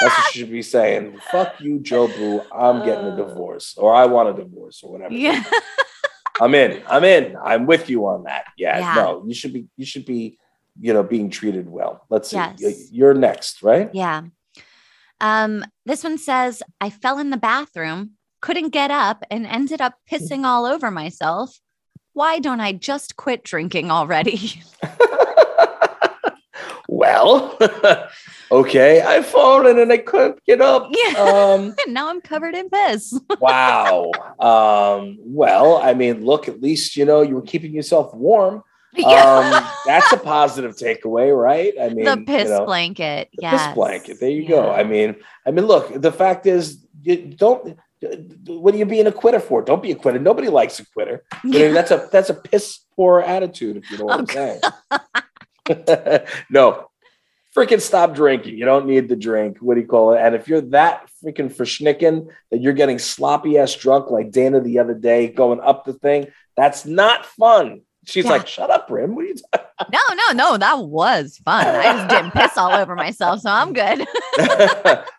That's 0.00 0.16
what 0.18 0.34
you 0.34 0.40
should 0.40 0.50
be 0.50 0.62
saying. 0.62 1.18
Fuck 1.30 1.60
you, 1.60 1.78
Joe 1.80 2.06
Boo. 2.08 2.40
I'm 2.52 2.84
getting 2.84 3.04
a 3.06 3.10
Uh. 3.12 3.16
divorce, 3.28 3.76
or 3.76 3.94
I 3.94 4.06
want 4.06 4.30
a 4.30 4.42
divorce, 4.42 4.82
or 4.82 4.92
whatever. 4.92 5.12
yeah. 5.14 5.44
I'm 6.40 6.54
in. 6.54 6.82
I'm 6.88 7.04
in. 7.04 7.36
I'm 7.44 7.66
with 7.66 7.90
you 7.90 8.06
on 8.06 8.24
that. 8.24 8.44
Yeah, 8.56 8.78
Yeah. 8.78 8.94
No, 8.94 9.24
you 9.26 9.34
should 9.34 9.52
be. 9.52 9.66
You 9.76 9.84
should 9.84 10.06
be. 10.06 10.38
You 10.80 10.94
know, 10.94 11.02
being 11.02 11.28
treated 11.28 11.68
well. 11.68 12.06
Let's 12.08 12.30
see. 12.30 12.36
Yes. 12.56 12.90
You're 12.90 13.12
next, 13.12 13.62
right? 13.62 13.90
Yeah. 13.92 14.22
Um, 15.20 15.64
this 15.84 16.02
one 16.04 16.16
says, 16.16 16.62
I 16.80 16.88
fell 16.88 17.18
in 17.18 17.28
the 17.28 17.36
bathroom, 17.36 18.12
couldn't 18.40 18.70
get 18.70 18.90
up, 18.90 19.24
and 19.30 19.46
ended 19.46 19.80
up 19.80 19.94
pissing 20.10 20.44
all 20.44 20.66
over 20.66 20.90
myself. 20.90 21.58
Why 22.12 22.38
don't 22.38 22.60
I 22.60 22.72
just 22.72 23.16
quit 23.16 23.44
drinking 23.44 23.90
already? 23.90 24.62
well, 26.88 27.56
okay. 28.52 29.00
I've 29.00 29.26
fallen 29.26 29.78
and 29.78 29.92
I 29.92 29.98
couldn't 29.98 30.44
get 30.44 30.60
up. 30.60 30.88
Yeah. 30.90 31.18
Um, 31.18 31.74
and 31.84 31.88
now 31.94 32.08
I'm 32.08 32.20
covered 32.20 32.54
in 32.54 32.68
piss. 32.68 33.18
wow. 33.40 34.10
Um, 34.38 35.18
well, 35.20 35.76
I 35.76 35.94
mean, 35.94 36.24
look. 36.24 36.48
At 36.48 36.60
least 36.60 36.96
you 36.96 37.04
know 37.04 37.22
you 37.22 37.36
were 37.36 37.42
keeping 37.42 37.72
yourself 37.72 38.12
warm. 38.14 38.62
Um, 39.06 39.64
that's 39.86 40.12
a 40.12 40.16
positive 40.16 40.74
takeaway, 40.76 41.36
right? 41.36 41.72
I 41.80 41.90
mean, 41.90 42.04
the 42.04 42.24
piss 42.26 42.48
you 42.48 42.58
know, 42.58 42.66
blanket. 42.66 43.28
the 43.34 43.42
Yes. 43.42 43.66
piss 43.66 43.74
blanket. 43.76 44.18
There 44.18 44.30
you 44.30 44.48
go. 44.48 44.72
I 44.72 44.82
mean, 44.82 45.14
I 45.46 45.52
mean, 45.52 45.66
look. 45.66 45.92
The 46.00 46.10
fact 46.12 46.46
is, 46.46 46.84
you 47.02 47.16
don't. 47.16 47.78
What 48.46 48.74
are 48.74 48.78
you 48.78 48.86
being 48.86 49.06
a 49.06 49.12
quitter 49.12 49.40
for? 49.40 49.62
Don't 49.62 49.82
be 49.82 49.90
a 49.90 49.94
quitter. 49.94 50.18
Nobody 50.18 50.48
likes 50.48 50.80
a 50.80 50.86
quitter. 50.86 51.22
I 51.32 51.46
mean, 51.46 51.74
that's 51.74 51.90
a 51.90 52.08
that's 52.10 52.30
a 52.30 52.34
piss 52.34 52.80
poor 52.96 53.20
attitude, 53.20 53.76
if 53.76 53.90
you 53.90 53.98
know 53.98 54.06
what 54.06 54.20
I'm 54.20 54.26
saying. 54.26 54.60
no, 56.50 56.88
freaking 57.56 57.80
stop 57.80 58.14
drinking. 58.14 58.56
You 58.56 58.64
don't 58.64 58.86
need 58.86 59.08
the 59.08 59.16
drink. 59.16 59.58
What 59.60 59.74
do 59.74 59.80
you 59.80 59.86
call 59.86 60.14
it? 60.14 60.20
And 60.20 60.34
if 60.34 60.48
you're 60.48 60.62
that 60.62 61.08
freaking 61.22 61.54
verschnicken 61.54 62.28
that 62.50 62.60
you're 62.60 62.72
getting 62.72 62.98
sloppy 62.98 63.58
ass 63.58 63.74
drunk 63.74 64.10
like 64.10 64.30
Dayna 64.30 64.62
the 64.62 64.78
other 64.78 64.94
day, 64.94 65.28
going 65.28 65.60
up 65.60 65.84
the 65.84 65.92
thing, 65.92 66.28
that's 66.56 66.86
not 66.86 67.26
fun. 67.26 67.82
She's 68.06 68.24
Yeah. 68.24 68.30
like, 68.30 68.46
"Shut 68.46 68.70
up, 68.70 68.88
Brim. 68.88 69.14
What 69.14 69.26
are 69.26 69.28
you 69.28 69.34
talking?" 69.52 69.66
no, 69.92 70.14
no, 70.14 70.32
no. 70.32 70.56
That 70.56 70.78
was 70.78 71.36
fun. 71.44 71.66
I 71.66 71.82
just 71.92 72.08
didn't 72.08 72.30
piss 72.30 72.56
all 72.56 72.72
over 72.72 72.94
myself, 72.96 73.40
so 73.40 73.50
I'm 73.50 73.74
good. 73.74 74.06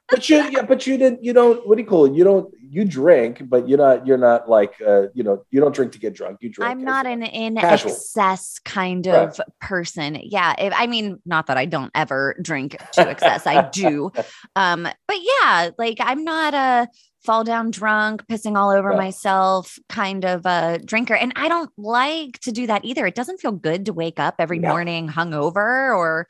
but 0.09 0.27
you, 0.27 0.43
yeah, 0.49 0.63
but 0.63 0.87
you 0.87 0.97
didn't. 0.97 1.23
You 1.23 1.31
don't. 1.33 1.65
What 1.67 1.75
do 1.77 1.83
you 1.83 1.87
call 1.87 2.05
it? 2.05 2.13
You 2.13 2.23
don't. 2.23 2.51
You 2.73 2.85
drink, 2.85 3.43
but 3.49 3.67
you're 3.67 3.77
not. 3.77 4.07
You're 4.07 4.17
not 4.17 4.49
like. 4.49 4.75
Uh, 4.85 5.07
you 5.13 5.23
know. 5.23 5.43
You 5.51 5.59
don't 5.59 5.75
drink 5.75 5.91
to 5.91 5.99
get 5.99 6.13
drunk. 6.13 6.37
You 6.41 6.49
drink. 6.49 6.71
I'm 6.71 6.83
not 6.85 7.05
an 7.05 7.21
in 7.21 7.57
Casual. 7.57 7.91
excess 7.91 8.59
kind 8.63 9.05
of 9.07 9.39
person. 9.59 10.17
Yeah. 10.23 10.55
If, 10.57 10.73
I 10.75 10.87
mean, 10.87 11.19
not 11.25 11.47
that 11.47 11.57
I 11.57 11.65
don't 11.65 11.91
ever 11.93 12.35
drink 12.41 12.77
to 12.93 13.09
excess. 13.09 13.45
I 13.45 13.69
do. 13.69 14.11
Um, 14.55 14.83
but 14.83 15.17
yeah, 15.21 15.69
like 15.77 15.97
I'm 15.99 16.23
not 16.23 16.53
a 16.53 16.87
fall 17.23 17.43
down 17.43 17.71
drunk, 17.71 18.25
pissing 18.27 18.57
all 18.57 18.69
over 18.69 18.91
Yeah. 18.91 18.97
myself 18.97 19.77
kind 19.89 20.25
of 20.25 20.45
a 20.45 20.79
drinker. 20.83 21.13
And 21.13 21.33
I 21.35 21.47
don't 21.47 21.69
like 21.77 22.39
to 22.39 22.51
do 22.51 22.67
that 22.67 22.83
either. 22.85 23.05
It 23.05 23.15
doesn't 23.15 23.39
feel 23.39 23.51
good 23.51 23.85
to 23.85 23.93
wake 23.93 24.19
up 24.19 24.35
every 24.39 24.59
No. 24.59 24.69
morning 24.69 25.07
hungover 25.09 25.95
or 25.95 26.27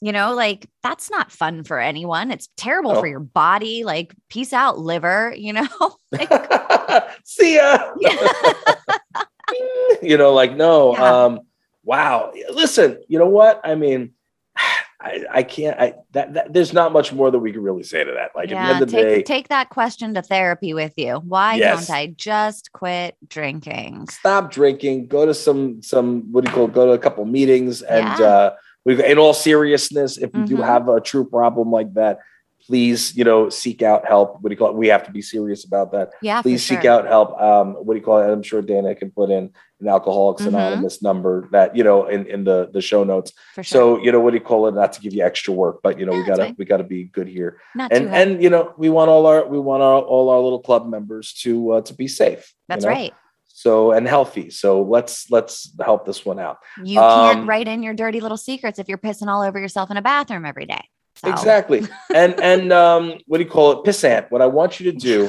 you 0.00 0.12
know, 0.12 0.34
like 0.34 0.68
that's 0.82 1.10
not 1.10 1.32
fun 1.32 1.64
for 1.64 1.78
anyone. 1.80 2.30
It's 2.30 2.48
terrible 2.56 2.94
No. 2.94 3.00
for 3.00 3.06
your 3.06 3.20
body. 3.20 3.84
Like, 3.84 4.14
peace 4.28 4.52
out, 4.52 4.78
liver, 4.78 5.34
you 5.38 5.52
know? 5.52 5.68
Like, 6.12 6.30
See 7.24 7.56
ya. 7.56 7.92
you 10.02 10.16
know, 10.16 10.32
like 10.32 10.56
no. 10.56 10.92
Yeah. 10.94 11.24
Um, 11.24 11.40
wow. 11.84 12.32
Listen, 12.50 12.98
you 13.08 13.18
know 13.18 13.28
what? 13.28 13.60
I 13.64 13.74
mean, 13.74 14.12
I, 15.00 15.24
I 15.30 15.42
can't. 15.44 15.78
I 15.80 15.94
that, 16.12 16.34
that 16.34 16.52
there's 16.52 16.72
not 16.72 16.92
much 16.92 17.12
more 17.12 17.30
that 17.30 17.38
we 17.38 17.52
can 17.52 17.62
really 17.62 17.84
say 17.84 18.02
to 18.02 18.10
that. 18.12 18.32
Like 18.34 18.50
at 18.50 18.54
the 18.54 18.58
end 18.74 18.82
of 18.82 18.90
the 18.90 18.96
take, 18.96 19.06
day, 19.06 19.22
take 19.22 19.48
that 19.48 19.70
question 19.70 20.14
to 20.14 20.22
therapy 20.22 20.74
with 20.74 20.92
you. 20.96 21.16
Why 21.24 21.54
Yes. 21.54 21.86
don't 21.86 21.96
I 21.96 22.06
just 22.08 22.72
quit 22.72 23.16
drinking? 23.28 24.08
stop 24.08 24.50
drinking. 24.50 25.06
Go 25.06 25.24
to 25.24 25.34
some 25.34 25.82
some 25.82 26.32
what 26.32 26.44
do 26.44 26.50
you 26.50 26.54
call? 26.54 26.64
it? 26.64 26.72
Go 26.72 26.86
to 26.86 26.92
a 26.92 26.98
couple 26.98 27.24
meetings 27.26 27.82
and 27.82 28.18
Yeah. 28.18 28.26
uh. 28.26 28.54
In 28.88 29.18
all 29.18 29.34
seriousness, 29.34 30.16
if 30.16 30.30
you 30.34 30.46
do 30.46 30.56
Mhm. 30.58 30.64
have 30.66 30.88
a 30.88 31.00
true 31.00 31.24
problem 31.28 31.70
like 31.70 31.92
that. 31.94 32.18
Please, 32.66 33.16
you 33.16 33.24
know, 33.24 33.48
seek 33.48 33.82
out 33.82 34.06
help. 34.06 34.42
What 34.42 34.48
do 34.48 34.52
you 34.52 34.56
call 34.58 34.70
it? 34.70 34.74
We 34.74 34.88
have 34.88 35.04
to 35.04 35.10
be 35.12 35.22
serious 35.22 35.64
about 35.64 35.92
that. 35.92 36.10
Yeah, 36.20 36.42
please 36.42 36.62
for 36.66 36.74
seek 36.74 36.82
sure. 36.82 36.90
out 36.90 37.06
help. 37.06 37.40
Um, 37.40 37.74
what 37.74 37.94
do 37.94 37.98
you 38.00 38.04
call 38.04 38.18
it? 38.20 38.30
I'm 38.30 38.42
sure 38.42 38.62
Dayna 38.62 38.98
can 38.98 39.10
put 39.10 39.30
in 39.30 39.50
an 39.80 39.88
Alcoholics 39.88 40.42
Mhm. 40.42 40.48
Anonymous 40.48 41.00
number 41.00 41.48
that 41.52 41.74
you 41.76 41.82
know 41.84 42.06
in 42.06 42.26
in 42.26 42.44
the 42.44 42.68
the 42.70 42.82
show 42.82 43.04
notes. 43.04 43.32
sure. 43.54 43.64
So 43.64 43.98
you 44.02 44.12
know 44.12 44.20
what 44.20 44.32
do 44.32 44.36
you 44.36 44.42
call 44.44 44.66
it? 44.66 44.74
Not 44.74 44.92
to 44.94 45.00
give 45.00 45.14
you 45.14 45.24
extra 45.24 45.54
work, 45.54 45.76
but 45.82 45.98
you 45.98 46.04
know 46.04 46.12
Yeah, 46.12 46.18
we 46.20 46.26
gotta 46.26 46.44
fine. 46.44 46.56
we 46.58 46.64
gotta 46.66 46.84
be 46.84 47.04
good 47.04 47.28
here. 47.28 47.58
Not 47.74 47.90
And 47.92 48.08
and 48.10 48.42
you 48.42 48.50
know 48.50 48.72
we 48.76 48.90
want 48.90 49.08
all 49.08 49.24
our 49.26 49.46
we 49.46 49.58
want 49.58 49.82
our 49.82 50.00
all 50.02 50.28
our 50.28 50.40
little 50.40 50.60
club 50.60 50.86
members 50.86 51.32
to 51.44 51.72
uh, 51.74 51.80
to 51.82 51.94
be 51.94 52.06
safe. 52.08 52.52
you 52.52 52.64
That's 52.68 52.84
know? 52.84 52.90
right. 52.90 53.14
So 53.58 53.90
and 53.90 54.06
healthy. 54.06 54.50
So 54.50 54.82
let's 54.82 55.28
let's 55.32 55.74
help 55.84 56.06
this 56.06 56.24
one 56.24 56.38
out. 56.38 56.58
You 56.84 57.00
Um, 57.00 57.34
can't 57.34 57.48
write 57.48 57.66
in 57.66 57.82
your 57.82 57.92
dirty 57.92 58.20
little 58.20 58.36
secrets 58.36 58.78
if 58.78 58.88
you're 58.88 58.98
pissing 58.98 59.26
all 59.26 59.42
over 59.42 59.58
yourself 59.58 59.90
in 59.90 59.96
a 59.96 60.02
bathroom 60.02 60.44
every 60.44 60.64
day. 60.64 60.84
So, 61.16 61.28
Exactly. 61.28 61.82
and 62.14 62.38
and 62.40 62.72
um, 62.72 63.18
what 63.26 63.38
do 63.38 63.44
you 63.44 63.50
call 63.50 63.72
it? 63.72 63.78
Pissant. 63.84 64.30
What 64.30 64.42
I 64.42 64.46
want 64.46 64.78
you 64.78 64.92
to 64.92 64.96
do 64.96 65.28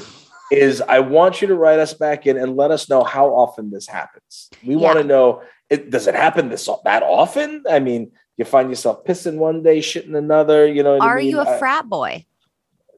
is 0.52 0.80
I 0.80 1.00
want 1.00 1.42
you 1.42 1.48
to 1.48 1.56
write 1.56 1.80
us 1.80 1.96
back 1.96 2.28
in 2.28 2.38
and 2.38 2.56
let 2.56 2.70
us 2.70 2.88
know 2.88 3.04
how 3.04 3.30
often 3.30 3.72
this 3.72 3.88
happens. 3.88 4.52
We 4.63 4.76
want 4.76 5.00
to 5.00 5.04
know 5.04 5.42
it 5.72 5.89
does 5.89 6.06
it 6.06 6.13
happen 6.13 6.50
this 6.50 6.70
that 6.84 7.02
often? 7.02 7.63
I 7.68 7.80
mean, 7.80 8.12
you 8.38 8.46
find 8.46 8.70
yourself 8.70 9.06
pissing 9.06 9.38
one 9.38 9.63
day, 9.63 9.80
shitting 9.80 10.15
another, 10.15 10.68
you 10.68 10.84
know. 10.84 10.94
what 10.98 11.02
I 11.02 11.08
Are 11.08 11.18
mean? 11.18 11.30
you 11.32 11.39
a 11.39 11.50
I- 11.50 11.58
frat 11.58 11.89
boy? 11.89 12.26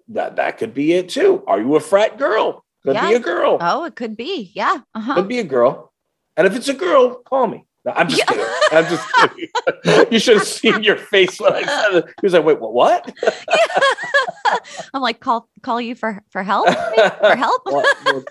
that 0.10 0.36
that 0.36 0.58
could 0.58 0.74
be 0.74 0.92
it 0.92 1.08
too. 1.08 1.42
Are 1.48 1.62
you 1.62 1.74
a 1.78 1.80
frat 1.80 2.18
girl? 2.18 2.61
Could 2.84 3.00
be 3.00 3.14
a 3.14 3.20
girl. 3.20 3.58
Oh, 3.62 3.84
it 3.86 3.96
could 3.96 4.18
be. 4.18 4.52
Yeah. 4.56 4.80
Uh-huh. 4.96 5.16
Could 5.16 5.28
be 5.28 5.40
a 5.40 5.44
girl. 5.44 5.94
And 6.36 6.48
if 6.48 6.56
it's 6.56 6.68
a 6.68 6.74
girl, 6.74 7.16
call 7.16 7.48
me. 7.48 7.66
No, 7.84 7.94
I'm 7.94 8.08
just 8.08 8.26
kidding. 8.28 8.46
I'm 8.72 8.86
just 8.86 9.14
kidding. 9.14 10.08
you 10.12 10.20
should 10.20 10.38
have 10.38 10.48
seen 10.48 10.84
your 10.84 10.98
face 10.98 11.40
when 11.40 11.54
I 11.54 11.64
said 11.64 11.96
it. 11.96 12.06
He 12.06 12.26
was 12.26 12.34
like, 12.34 12.46
wait, 12.46 12.60
what? 12.60 12.74
What? 12.74 13.14
Yeah. 13.50 14.58
I'm 14.94 15.02
like, 15.02 15.22
call 15.22 15.48
call 15.62 15.80
you 15.80 15.96
for 15.96 16.22
for 16.30 16.44
help? 16.44 16.68
For 17.22 17.36
help? 17.38 17.62
well, 17.66 17.86
well, 18.06 18.24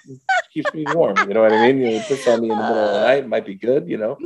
keeps 0.53 0.73
me 0.75 0.85
warm. 0.89 1.17
You 1.17 1.33
know 1.33 1.41
what 1.41 1.53
I 1.53 1.73
mean? 1.73 1.79
You 1.79 2.01
piss 2.01 2.29
on 2.29 2.43
me 2.43 2.51
in 2.51 2.59
the 2.59 2.63
middle 2.63 2.79
of 2.79 2.93
the 2.93 3.01
night, 3.01 3.27
might 3.27 3.47
be 3.47 3.55
good. 3.55 3.89
You 3.89 3.97
know, 3.97 4.19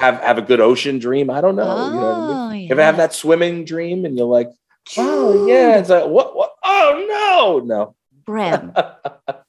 have 0.00 0.20
have 0.20 0.38
a 0.38 0.42
good 0.42 0.60
ocean 0.60 1.00
dream. 1.00 1.28
I 1.28 1.40
don't 1.40 1.56
know. 1.56 1.64
you 1.64 1.94
know 1.94 2.12
I 2.12 2.52
mean? 2.54 2.68
Oh, 2.70 2.72
ever 2.72 2.82
have 2.82 2.98
that 2.98 3.12
swimming 3.12 3.64
dream 3.64 4.04
and 4.04 4.16
you're 4.16 4.28
like, 4.28 4.50
oh 4.96 5.48
yeah, 5.48 5.78
it's 5.78 5.88
like 5.88 6.06
what? 6.06 6.36
What? 6.36 6.52
Oh 6.62 7.04
no, 7.08 7.66
no, 7.66 7.96
Brim, 8.24 8.72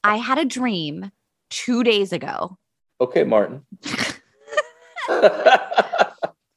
I 0.08 0.18
had 0.18 0.38
a 0.38 0.46
dream 0.46 1.12
two 1.50 1.84
days 1.84 2.12
ago. 2.14 2.58
okay, 3.02 3.24
Martin. 3.24 3.66
I 5.10 6.12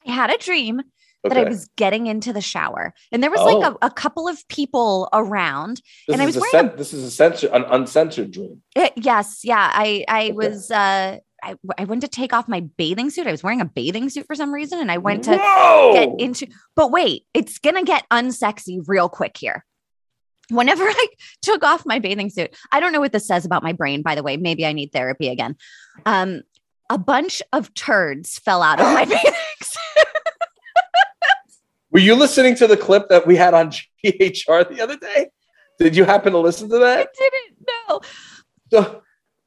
had 0.06 0.30
a 0.30 0.38
dream 0.38 0.80
that 1.22 1.36
I 1.36 1.44
was 1.44 1.68
getting 1.76 2.06
into 2.06 2.32
the 2.32 2.40
shower, 2.40 2.94
and 3.12 3.22
there 3.22 3.30
was 3.30 3.40
like 3.40 3.56
Oh. 3.56 3.76
a, 3.82 3.86
a 3.86 3.90
couple 3.90 4.26
of 4.26 4.46
people 4.48 5.08
around. 5.12 5.82
This 6.08 6.14
and 6.14 6.22
I 6.22 6.26
was 6.26 6.36
wearing 6.36 6.50
cen- 6.50 6.76
this 6.76 6.94
is 6.94 7.04
a 7.04 7.10
censored, 7.10 7.50
an 7.52 7.64
uncensored 7.68 8.30
dream. 8.30 8.62
Eh, 8.74 8.88
yes, 8.96 9.40
yeah. 9.44 9.70
I 9.72 10.04
I 10.08 10.22
Okay. 10.24 10.32
was 10.32 10.70
uh 10.70 11.18
I, 11.42 11.54
I 11.78 11.84
went 11.84 12.02
to 12.02 12.08
take 12.08 12.32
off 12.34 12.48
my 12.48 12.60
bathing 12.76 13.08
suit. 13.10 13.26
I 13.26 13.30
was 13.30 13.42
wearing 13.42 13.60
a 13.62 13.64
bathing 13.66 14.08
suit 14.10 14.26
for 14.26 14.34
some 14.34 14.52
reason, 14.52 14.78
and 14.78 14.90
I 14.90 14.98
went 14.98 15.24
to 15.24 15.36
Whoa! 15.38 15.92
get 15.94 16.08
into. 16.20 16.46
But 16.74 16.90
wait, 16.90 17.24
it's 17.34 17.58
gonna 17.58 17.84
get 17.84 18.04
unsexy 18.10 18.80
real 18.86 19.08
quick 19.10 19.36
here. 19.38 19.64
Whenever 20.50 20.84
I 20.88 21.06
took 21.42 21.64
off 21.64 21.86
my 21.86 21.98
bathing 21.98 22.30
suit, 22.30 22.54
I 22.72 22.80
don't 22.80 22.92
know 22.92 23.00
what 23.00 23.12
this 23.12 23.26
says 23.26 23.44
about 23.44 23.62
my 23.62 23.72
brain. 23.72 24.02
By 24.02 24.14
the 24.14 24.22
way, 24.22 24.36
maybe 24.36 24.66
I 24.66 24.72
need 24.72 24.92
therapy 24.92 25.28
again. 25.28 25.56
Um, 26.06 26.42
a 26.88 26.98
bunch 26.98 27.40
of 27.52 27.72
turds 27.74 28.38
fell 28.38 28.62
out 28.62 28.80
of 28.80 28.86
my 28.86 29.04
bathing 29.06 29.32
suit. 29.62 30.06
Were 31.92 32.00
you 32.00 32.14
listening 32.14 32.54
to 32.56 32.66
the 32.66 32.76
clip 32.76 33.08
that 33.08 33.26
we 33.26 33.36
had 33.36 33.54
on 33.54 33.70
GHR 33.70 34.68
the 34.68 34.80
other 34.80 34.96
day? 34.96 35.30
Did 35.78 35.96
you 35.96 36.04
happen 36.04 36.32
to 36.32 36.38
listen 36.38 36.68
to 36.68 36.78
that? 36.78 36.98
I 36.98 37.06
didn't 37.18 37.66
know. 37.66 38.00
So, 38.72 39.02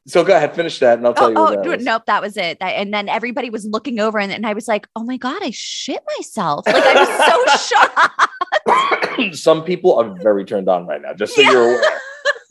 so 0.07 0.23
go 0.23 0.35
ahead, 0.35 0.55
finish 0.55 0.79
that, 0.79 0.97
and 0.97 1.07
I'll 1.07 1.13
tell 1.13 1.25
Oh, 1.37 1.51
you. 1.51 1.57
oh 1.57 1.71
that 1.71 1.81
nope, 1.81 2.03
that 2.07 2.21
was 2.21 2.35
it. 2.37 2.57
I- 2.61 2.71
and 2.71 2.93
then 2.93 3.07
everybody 3.09 3.49
was 3.49 3.65
looking 3.65 3.99
over, 3.99 4.19
and, 4.19 4.31
and 4.31 4.45
I 4.45 4.53
was 4.53 4.67
like, 4.67 4.87
"Oh 4.95 5.03
my 5.03 5.17
god, 5.17 5.41
I 5.43 5.51
shit 5.51 6.01
myself!" 6.17 6.65
Like 6.67 6.75
I 6.85 7.47
was 7.47 7.59
so 7.59 7.75
shocked. 7.75 9.35
Some 9.35 9.63
people 9.63 9.95
are 9.95 10.15
very 10.21 10.45
turned 10.45 10.67
on 10.69 10.87
right 10.87 11.01
now, 11.01 11.13
just 11.13 11.35
so 11.35 11.41
Yeah. 11.41 11.51
you're 11.51 11.63
aware. 11.77 11.99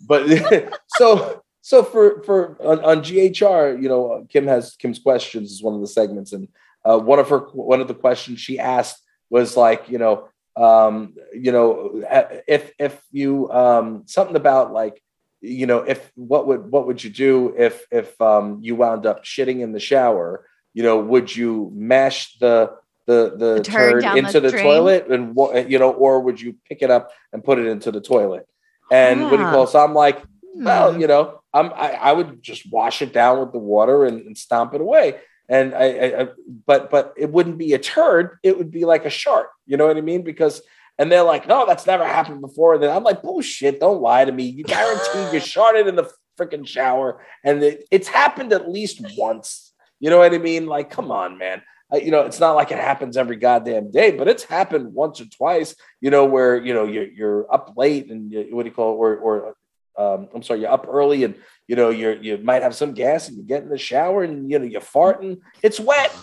But 0.07 0.79
so 0.97 1.43
so 1.61 1.83
for 1.85 2.23
for 2.25 2.57
on, 2.61 2.85
on 2.85 3.03
GHR, 3.03 3.81
you 3.81 3.89
know, 3.89 4.27
Kim 4.29 4.47
has 4.47 4.75
Kim's 4.77 4.99
questions 4.99 5.51
is 5.53 5.63
one 5.63 5.75
of 5.75 5.81
the 5.81 5.87
segments, 5.87 6.33
and 6.33 6.49
uh, 6.85 6.99
one 6.99 7.19
of 7.19 7.29
her 7.29 7.39
one 7.53 7.81
of 7.81 7.89
the 7.89 7.95
questions 7.95 8.41
she 8.41 8.59
asked 8.59 9.01
was 9.31 9.57
like, 9.57 9.89
you 9.89 9.99
know, 9.99 10.29
um, 10.57 11.15
you 11.33 11.53
know, 11.53 12.03
if 12.49 12.73
if 12.79 13.01
you 13.13 13.51
um, 13.51 14.03
something 14.07 14.37
about 14.37 14.73
like, 14.73 15.01
you 15.43 15.67
know, 15.67 15.79
if 15.79 16.11
what 16.15 16.47
would 16.47 16.71
what 16.71 16.87
would 16.87 17.03
you 17.03 17.11
do 17.11 17.55
if 17.59 17.85
if 17.91 18.19
um, 18.21 18.61
you 18.63 18.77
wound 18.77 19.05
up 19.07 19.25
shitting 19.25 19.61
in 19.61 19.73
the 19.73 19.81
shower? 19.81 20.47
You 20.73 20.85
know, 20.85 20.99
would 20.99 21.35
you 21.35 21.71
mash 21.75 22.39
the 22.39 22.73
the 23.07 23.35
the, 23.37 23.55
The 23.57 23.63
turd 23.63 24.05
turd, 24.05 24.17
into 24.17 24.41
the 24.41 24.51
the, 24.51 24.63
toilet 24.63 25.09
and 25.09 25.35
what 25.35 25.69
you 25.69 25.79
know, 25.79 25.91
or 25.91 26.21
would 26.21 26.41
you 26.41 26.57
pick 26.69 26.81
it 26.83 26.91
up 26.91 27.11
and 27.33 27.43
put 27.45 27.59
it 27.59 27.67
into 27.67 27.91
the 27.91 28.01
toilet? 28.01 28.47
And 28.91 29.23
what 29.23 29.33
do 29.33 29.43
you 29.43 29.49
Ah. 29.49 29.53
call? 29.53 29.65
it? 29.65 29.71
So 29.71 29.81
I'm 29.85 29.95
like, 29.95 30.23
well, 30.55 30.93
Hmm. 30.93 31.01
you 31.01 31.07
know, 31.09 31.41
I'm, 31.53 31.73
I, 31.73 31.93
I 31.93 32.13
would 32.13 32.43
just 32.43 32.71
wash 32.71 33.03
it 33.03 33.13
down 33.13 33.41
with 33.41 33.53
the 33.53 33.59
water 33.59 34.05
and, 34.05 34.25
and 34.27 34.37
stomp 34.39 34.75
it 34.75 34.81
away. 34.81 35.19
And 35.49 35.75
I, 35.75 35.85
I, 35.85 36.23
I, 36.23 36.29
but, 36.67 36.91
but 36.91 37.15
it 37.17 37.31
wouldn't 37.31 37.59
be 37.59 37.73
a 37.73 37.79
turd. 37.79 38.39
It 38.43 38.57
would 38.59 38.71
be 38.71 38.85
like 38.85 39.05
a 39.05 39.11
shark. 39.11 39.49
You 39.67 39.77
know 39.79 39.87
what 39.87 39.97
I 39.97 40.03
mean? 40.03 40.23
Because, 40.23 40.63
and 41.03 41.11
they're 41.11 41.25
like, 41.25 41.49
no, 41.49 41.67
that's 41.67 41.85
never 41.85 42.07
happened 42.07 42.41
before. 42.41 42.75
And 42.75 42.83
then 42.85 42.95
I'm 42.95 43.03
like, 43.03 43.23
bullshit. 43.23 43.81
Don't 43.81 44.01
lie 44.01 44.25
to 44.25 44.31
me. 44.31 44.45
You 44.45 44.63
guarantee 44.63 45.35
you 45.35 45.41
sharted 45.41 45.89
in 45.89 45.97
the 45.97 46.09
freaking 46.39 46.65
shower, 46.65 47.21
and 47.43 47.61
it, 47.61 47.85
it's 47.91 48.07
happened 48.07 48.53
at 48.53 48.71
least 48.71 49.01
once. 49.19 49.73
You 49.99 50.11
know 50.11 50.19
what 50.19 50.33
I 50.33 50.39
mean? 50.39 50.67
Like, 50.67 50.91
come 50.91 51.11
on, 51.11 51.39
man. 51.39 51.61
Uh, 51.93 51.97
you 51.97 52.13
know, 52.13 52.21
it's 52.21 52.39
not 52.39 52.53
like 52.53 52.71
it 52.71 52.79
happens 52.79 53.17
every 53.17 53.35
goddamn 53.35 53.91
day, 53.91 54.13
but 54.13 54.29
it's 54.29 54.45
happened 54.45 54.95
once 54.95 55.21
or 55.21 55.25
twice. 55.25 55.75
You 56.01 56.11
know, 56.11 56.25
where 56.25 56.57
you 56.57 56.73
know 56.73 56.85
you're 56.85 57.11
you're 57.11 57.53
up 57.53 57.75
late 57.77 58.09
and 58.09 58.31
you, 58.31 58.47
what 58.53 58.63
do 58.63 58.69
you 58.69 58.75
call 58.75 58.95
it, 58.95 58.99
or 58.99 59.17
or 59.17 59.55
um, 59.99 60.29
I'm 60.33 60.43
sorry, 60.45 60.61
you're 60.61 60.71
up 60.71 60.87
early 60.89 61.25
and 61.25 61.35
you 61.67 61.75
know 61.75 61.91
you're 61.91 62.15
you 62.15 62.39
might 62.39 62.63
have 62.63 62.77
some 62.77 62.95
gas 62.95 63.27
and 63.27 63.37
you 63.37 63.43
get 63.43 63.65
in 63.65 63.69
the 63.69 63.77
shower 63.77 64.23
and 64.23 64.49
you 64.49 64.61
know 64.61 64.67
you're 64.67 64.81
farting. 64.81 65.41
It's 65.63 65.81
wet. 65.81 66.15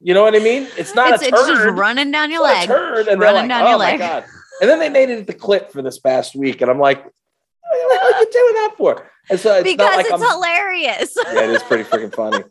You 0.00 0.14
know 0.14 0.22
what 0.22 0.34
I 0.34 0.40
mean? 0.40 0.68
It's 0.76 0.94
not 0.94 1.14
it's, 1.14 1.22
a 1.22 1.30
turd. 1.30 1.40
it's 1.40 1.48
just 1.48 1.78
running 1.78 2.10
down 2.10 2.30
your 2.30 2.42
leg. 2.42 2.66
turd, 2.66 3.08
and 3.08 3.20
running 3.20 3.42
like, 3.42 3.48
down 3.48 3.62
oh 3.62 3.70
your 3.70 3.78
my 3.78 3.90
leg. 3.92 3.98
god! 3.98 4.24
And 4.60 4.70
then 4.70 4.78
they 4.78 4.88
made 4.88 5.10
it 5.10 5.26
the 5.26 5.34
clip 5.34 5.70
for 5.72 5.82
this 5.82 5.98
past 5.98 6.34
week, 6.34 6.60
and 6.60 6.70
I'm 6.70 6.78
like, 6.78 7.04
what 7.04 8.14
are 8.14 8.20
you 8.20 8.30
doing 8.30 8.54
that 8.54 8.74
for? 8.76 9.10
And 9.28 9.40
so 9.40 9.54
it's 9.54 9.64
because 9.64 9.86
not 9.86 9.96
like 9.96 10.06
it's 10.06 10.14
I'm, 10.14 10.20
hilarious. 10.20 11.16
yeah, 11.26 11.44
it 11.44 11.50
is 11.50 11.62
pretty 11.62 11.84
freaking 11.84 12.14
funny. 12.14 12.44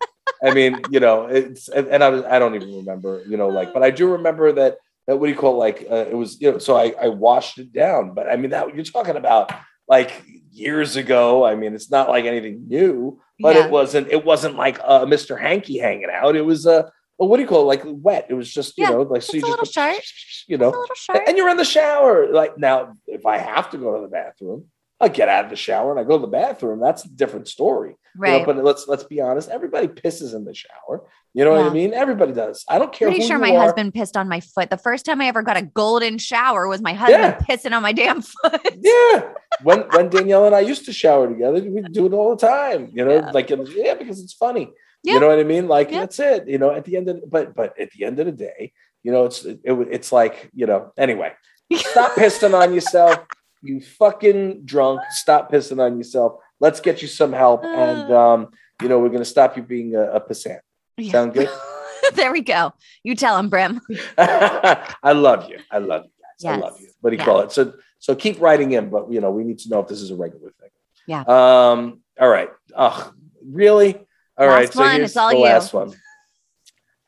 I 0.44 0.54
mean, 0.54 0.82
you 0.90 1.00
know, 1.00 1.28
it's 1.28 1.70
and, 1.70 2.04
I 2.04 2.10
was 2.10 2.24
I 2.24 2.40
don't 2.40 2.56
even 2.56 2.76
remember, 2.78 3.24
you 3.28 3.38
know, 3.38 3.48
like, 3.48 3.74
but 3.74 3.84
I 3.84 3.92
do 3.92 4.12
remember 4.14 4.52
that 4.54 4.78
that 5.08 5.18
what 5.18 5.28
do 5.28 5.32
you 5.32 5.38
call 5.38 5.54
it, 5.54 5.58
like 5.58 5.88
uh, 5.90 6.06
it 6.10 6.16
was, 6.18 6.42
you 6.42 6.52
know, 6.52 6.58
so 6.58 6.76
I 6.76 6.94
I 7.02 7.08
washed 7.10 7.60
it 7.60 7.72
down, 7.72 8.14
but 8.14 8.28
I 8.28 8.36
mean 8.36 8.52
that 8.52 8.76
you're 8.76 8.84
talking 8.84 9.16
about 9.16 9.52
like 9.88 10.24
years 10.52 10.96
ago. 10.96 11.46
I 11.46 11.56
mean, 11.56 11.74
it's 11.74 11.92
not 11.92 12.10
like 12.10 12.26
anything 12.26 12.68
new, 12.68 13.22
but 13.40 13.56
Yeah. 13.56 13.66
it 13.66 13.72
wasn't 13.72 14.10
it 14.10 14.26
wasn't 14.26 14.56
like 14.56 14.80
uh, 14.84 15.06
Mr. 15.06 15.40
Hanky 15.40 15.78
hanging 15.78 16.10
out. 16.12 16.36
It 16.36 16.46
was 16.46 16.66
a 16.66 16.86
uh, 16.86 16.90
well, 17.18 17.30
what 17.30 17.38
do 17.38 17.44
you 17.44 17.48
call 17.50 17.62
it? 17.62 17.66
Like 17.66 17.84
wet. 17.86 18.28
It 18.30 18.34
was 18.34 18.52
just 18.52 18.78
you 18.78 18.84
Yeah, 18.84 18.92
know 18.92 19.02
like 19.04 19.22
so 19.22 19.34
you 19.36 19.42
just 19.42 19.78
little 19.78 20.00
you 20.48 20.58
know, 20.58 20.70
little 20.70 21.22
and 21.28 21.38
you're 21.38 21.50
in 21.50 21.58
the 21.58 21.66
shower. 21.66 22.32
Like 22.32 22.58
now, 22.58 22.98
if 23.08 23.26
I 23.26 23.38
have 23.38 23.70
to 23.72 23.78
go 23.78 23.96
to 23.96 24.02
the 24.02 24.08
bathroom, 24.08 24.66
I 25.00 25.10
get 25.10 25.28
out 25.30 25.46
of 25.46 25.50
the 25.50 25.56
shower 25.56 25.92
and 25.92 26.00
I 26.00 26.04
go 26.04 26.18
to 26.18 26.22
the 26.22 26.28
bathroom. 26.28 26.80
That's 26.80 27.06
a 27.06 27.10
different 27.10 27.48
story. 27.48 27.96
You 28.16 28.22
know, 28.22 28.38
right. 28.38 28.46
but 28.46 28.64
let's 28.64 28.88
let's 28.88 29.04
be 29.04 29.20
honest. 29.20 29.50
Everybody 29.50 29.88
pisses 29.88 30.34
in 30.34 30.46
the 30.46 30.54
shower. 30.54 31.04
You 31.34 31.44
know 31.44 31.52
what 31.52 31.66
I 31.66 31.70
mean? 31.70 31.94
Everybody 31.94 32.32
does. 32.32 32.64
I 32.70 32.80
don't 32.80 32.94
care. 32.94 33.10
Pretty 33.10 33.24
who 33.24 33.28
sure 33.28 33.38
my 33.38 33.52
are. 33.54 33.60
husband 33.64 33.94
pissed 33.94 34.16
on 34.16 34.30
my 34.30 34.40
foot. 34.40 34.70
The 34.70 34.78
first 34.78 35.06
time 35.06 35.20
I 35.20 35.26
ever 35.28 35.42
got 35.44 35.58
a 35.58 35.64
golden 35.64 36.18
shower 36.18 36.70
was 36.70 36.82
my 36.82 36.94
husband 36.94 37.22
Yeah. 37.24 37.38
pissing 37.40 37.76
on 37.76 37.84
my 37.84 37.92
damn 37.92 38.22
foot. 38.22 38.62
Yeah. 38.82 39.34
When 39.64 39.82
when 39.92 40.10
Danielle 40.10 40.46
and 40.46 40.56
I 40.56 40.62
used 40.62 40.86
to 40.86 40.94
shower 40.94 41.28
together, 41.28 41.62
we 41.62 41.82
do 41.82 42.06
it 42.06 42.14
all 42.14 42.34
the 42.36 42.48
time. 42.48 42.92
You 42.94 43.04
know, 43.04 43.16
Yeah. 43.16 43.32
like 43.32 43.50
yeah, 43.50 43.96
because 43.96 44.22
it's 44.22 44.34
funny. 44.34 44.72
Yeah. 45.06 45.14
You 45.14 45.20
know 45.22 45.28
what 45.28 45.40
I 45.40 45.44
mean? 45.44 45.68
Like 45.68 45.92
Yeah. 45.92 46.02
that's 46.02 46.20
it. 46.20 46.48
You 46.48 46.58
know, 46.58 46.72
at 46.72 46.84
the 46.86 46.98
end 46.98 47.10
of 47.10 47.30
but 47.30 47.56
but 47.56 47.80
at 47.80 47.92
the 47.92 48.06
end 48.06 48.20
of 48.20 48.26
the 48.26 48.32
day, 48.32 48.74
you 49.04 49.12
know, 49.12 49.26
it's 49.26 49.46
it, 49.46 49.60
it's 49.64 50.12
like 50.12 50.50
you 50.54 50.66
know. 50.66 50.92
Anyway, 50.98 51.32
stop 51.74 52.12
pissing 52.16 52.54
on 52.60 52.74
yourself. 52.74 53.20
You 53.62 53.82
fucking 53.82 54.66
drunk. 54.66 55.02
Stop 55.12 55.52
pissing 55.52 55.80
on 55.82 55.98
yourself. 55.98 56.38
Let's 56.60 56.80
get 56.80 57.02
you 57.02 57.08
some 57.08 57.34
help, 57.34 57.64
and 57.64 58.12
um, 58.12 58.50
you 58.82 58.90
know, 58.90 59.00
we're 59.00 59.10
gonna 59.10 59.26
stop 59.26 59.56
you 59.58 59.64
being 59.64 59.96
a, 59.96 60.04
a 60.14 60.20
pissant. 60.22 60.60
Yeah. 60.98 61.12
Sound 61.12 61.34
good? 61.34 61.50
there 62.14 62.32
we 62.32 62.42
go. 62.42 62.74
You 63.04 63.16
tell 63.16 63.38
him, 63.38 63.50
Brim. 63.50 63.82
I 64.18 65.12
love 65.14 65.50
you. 65.50 65.60
I 65.72 65.80
love 65.80 66.06
you 66.06 66.12
guys. 66.50 66.54
I 66.54 66.58
love 66.58 66.80
you. 66.80 66.88
What 67.02 67.10
do 67.12 67.16
you 67.16 67.20
Yeah. 67.22 67.26
call 67.26 67.40
it? 67.42 67.52
So 67.52 67.74
so 68.00 68.16
keep 68.16 68.40
writing 68.40 68.72
in, 68.74 68.90
but 68.90 69.12
you 69.12 69.22
know, 69.22 69.32
we 69.32 69.44
need 69.44 69.60
to 69.60 69.70
know 69.70 69.80
if 69.80 69.88
this 69.88 70.02
is 70.02 70.12
a 70.12 70.16
regular 70.16 70.52
thing. 70.60 70.70
Yeah. 71.08 71.22
Um, 71.22 72.02
all 72.20 72.30
right. 72.30 72.50
Oh, 72.76 73.12
really? 73.44 74.05
All 74.38 74.48
right. 74.48 74.62
Last 74.66 74.74
So 74.74 74.82
one. 74.82 74.96
here's 74.96 75.10
It's 75.12 75.18
all 75.18 75.30
the 75.30 75.36
you. 75.38 75.42
last 75.44 75.74
one. 75.74 75.94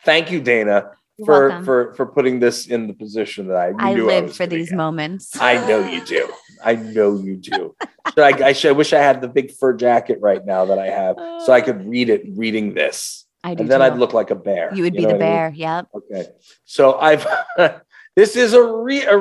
Thank 0.06 0.32
you, 0.32 0.42
Dayna, 0.42 0.92
You're 1.18 1.26
for 1.26 1.50
welcome. 1.50 1.66
for 1.66 1.94
for 1.96 2.06
putting 2.06 2.40
this 2.40 2.68
in 2.68 2.88
the 2.88 2.94
position 2.94 3.48
that 3.48 3.58
I 3.58 3.74
I 3.78 3.94
live 3.96 4.26
was 4.26 4.38
for 4.38 4.46
these 4.48 4.70
get. 4.70 4.78
moments. 4.78 5.32
I 5.40 5.56
know 5.68 5.86
you 5.88 6.04
do. 6.06 6.32
I 6.64 6.76
know 6.76 7.18
you 7.18 7.36
do. 7.36 7.76
Should 8.14 8.20
I, 8.20 8.48
I 8.48 8.54
should. 8.54 8.70
I 8.70 8.72
wish 8.74 8.94
I 8.94 9.00
had 9.00 9.22
the 9.22 9.28
big 9.28 9.52
fur 9.52 9.74
jacket 9.74 10.20
right 10.22 10.44
now 10.46 10.66
that 10.66 10.80
I 10.80 10.88
have, 10.88 11.16
so 11.46 11.52
I 11.52 11.62
could 11.62 11.88
read 11.90 12.10
it 12.10 12.24
reading 12.36 12.74
this, 12.74 13.26
I 13.44 13.54
do 13.56 13.62
and 13.64 13.72
then 13.72 13.80
too. 13.80 13.86
I'd 13.86 13.98
look 13.98 14.14
like 14.14 14.32
a 14.32 14.36
bear. 14.36 14.74
You 14.74 14.84
would 14.84 14.94
be 14.94 15.00
the 15.02 15.08
what 15.08 15.10
I 15.10 15.14
mean? 15.14 15.20
bear. 15.20 15.52
Yep. 15.56 15.88
Okay. 15.96 16.26
So 16.64 16.98
I've 16.98 17.28
this 18.16 18.36
is 18.38 18.54
a, 18.54 18.64
re, 18.64 19.04
a 19.04 19.18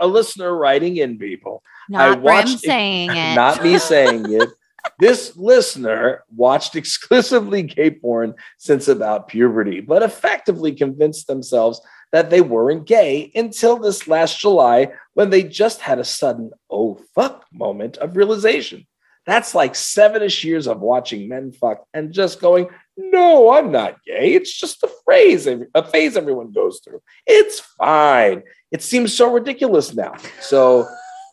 a 0.00 0.06
listener 0.06 0.56
writing 0.56 0.96
in 0.96 1.18
people. 1.18 1.62
Not 1.90 2.14
Brim 2.14 2.22
watched 2.22 2.54
it- 2.54 2.60
saying 2.60 3.10
it. 3.10 3.34
Not 3.34 3.62
me 3.62 3.78
saying 3.78 4.32
it. 4.32 4.48
This 4.98 5.36
listener 5.36 6.24
watched 6.34 6.76
exclusively 6.76 7.62
gay 7.62 7.90
porn 7.90 8.34
since 8.58 8.88
about 8.88 9.28
puberty, 9.28 9.80
but 9.80 10.02
effectively 10.02 10.72
convinced 10.72 11.26
themselves 11.26 11.80
that 12.12 12.30
they 12.30 12.40
weren't 12.40 12.86
gay 12.86 13.30
until 13.34 13.78
this 13.78 14.08
last 14.08 14.40
July 14.40 14.92
when 15.14 15.30
they 15.30 15.42
just 15.42 15.80
had 15.80 15.98
a 15.98 16.04
sudden 16.04 16.50
oh 16.70 17.00
fuck 17.14 17.44
moment 17.52 17.96
of 17.98 18.16
realization. 18.16 18.86
That's 19.26 19.54
like 19.54 19.74
seven-ish 19.74 20.44
years 20.44 20.66
of 20.66 20.80
watching 20.80 21.28
men 21.28 21.52
fuck 21.52 21.84
and 21.94 22.12
just 22.12 22.40
going, 22.40 22.68
no, 22.96 23.52
I'm 23.52 23.70
not 23.70 24.02
gay. 24.04 24.34
It's 24.34 24.52
just 24.52 24.82
a 24.82 24.90
phrase, 25.04 25.46
a 25.46 25.84
phase 25.84 26.16
everyone 26.16 26.52
goes 26.52 26.80
through. 26.82 27.02
It's 27.26 27.60
fine. 27.60 28.42
It 28.72 28.82
seems 28.82 29.14
so 29.16 29.32
ridiculous 29.32 29.94
now. 29.94 30.14
So 30.40 30.88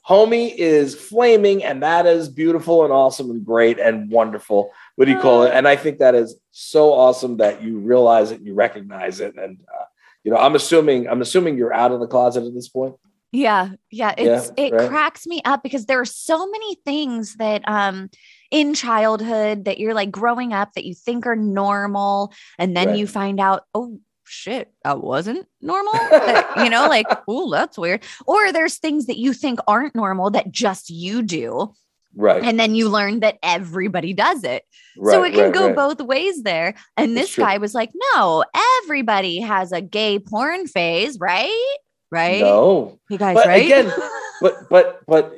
homie 0.07 0.55
is 0.55 0.95
flaming, 0.95 1.63
and 1.63 1.83
that 1.83 2.05
is 2.05 2.29
beautiful 2.29 2.83
and 2.83 2.93
awesome 2.93 3.29
and 3.29 3.45
great 3.45 3.79
and 3.79 4.09
wonderful. 4.09 4.71
What 4.95 5.05
do 5.05 5.11
you 5.11 5.19
call 5.19 5.43
it? 5.43 5.51
And 5.53 5.67
I 5.67 5.75
think 5.75 5.99
that 5.99 6.15
is 6.15 6.39
so 6.51 6.93
awesome 6.93 7.37
that 7.37 7.61
you 7.61 7.79
realize 7.79 8.31
it, 8.31 8.41
you 8.41 8.53
recognize 8.53 9.19
it, 9.19 9.35
and 9.35 9.59
uh, 9.73 9.83
you 10.23 10.31
know, 10.31 10.37
I'm 10.37 10.55
assuming, 10.55 11.07
I'm 11.07 11.21
assuming 11.21 11.57
you're 11.57 11.73
out 11.73 11.91
of 11.91 11.99
the 11.99 12.07
closet 12.07 12.45
at 12.45 12.53
this 12.53 12.67
point. 12.67 12.95
Yeah, 13.31 13.71
yeah. 13.91 14.13
It's 14.17 14.51
it 14.57 14.73
right. 14.73 14.89
cracks 14.89 15.27
me 15.27 15.41
up 15.43 15.61
because 15.61 15.85
there 15.85 15.99
are 15.99 16.05
so 16.05 16.49
many 16.49 16.75
things 16.85 17.35
that 17.35 17.61
um 17.67 18.09
in 18.49 18.73
childhood 18.73 19.65
that 19.65 19.77
you're 19.77 19.93
like 19.93 20.09
growing 20.09 20.53
up 20.53 20.73
that 20.73 20.85
you 20.85 20.95
think 20.95 21.27
are 21.27 21.35
normal, 21.35 22.33
and 22.57 22.75
then 22.75 22.89
Right. 22.89 22.97
you 22.97 23.07
find 23.07 23.39
out, 23.39 23.63
oh 23.73 23.99
shit, 24.27 24.71
that 24.83 25.01
wasn't 25.01 25.47
normal. 25.61 25.93
You 26.57 26.69
know, 26.71 26.87
like, 26.87 27.05
oh, 27.27 27.51
that's 27.51 27.77
weird. 27.77 28.03
Or 28.25 28.51
there's 28.51 28.77
things 28.77 29.05
that 29.05 29.17
you 29.17 29.31
think 29.33 29.59
aren't 29.67 29.95
normal 29.95 30.31
that 30.31 30.51
just 30.51 30.89
you 30.89 31.21
do. 31.21 31.73
Right. 32.15 32.43
And 32.43 32.59
then 32.59 32.73
you 32.73 32.89
learn 32.89 33.19
that 33.19 33.37
everybody 33.43 34.13
does 34.13 34.43
it. 34.43 34.63
right 34.97 35.11
so 35.13 35.23
it 35.23 35.33
can 35.33 35.43
right, 35.45 35.53
go 35.53 35.67
right. 35.67 35.75
both 35.75 36.01
ways 36.01 36.41
there. 36.41 36.73
And 36.97 37.15
this 37.15 37.29
true. 37.29 37.43
guy 37.43 37.59
was 37.59 37.75
like, 37.75 37.91
no, 38.15 38.43
everybody 38.83 39.39
has 39.39 39.71
a 39.71 39.81
gay 39.81 40.17
porn 40.17 40.65
phase, 40.67 41.19
right? 41.19 41.75
Right? 42.09 42.41
No, 42.41 42.99
You 43.09 43.19
guys, 43.19 43.35
But 43.35 43.45
right? 43.45 43.65
again, 43.65 43.93
but 44.41 44.69
but 44.69 45.01
but 45.05 45.35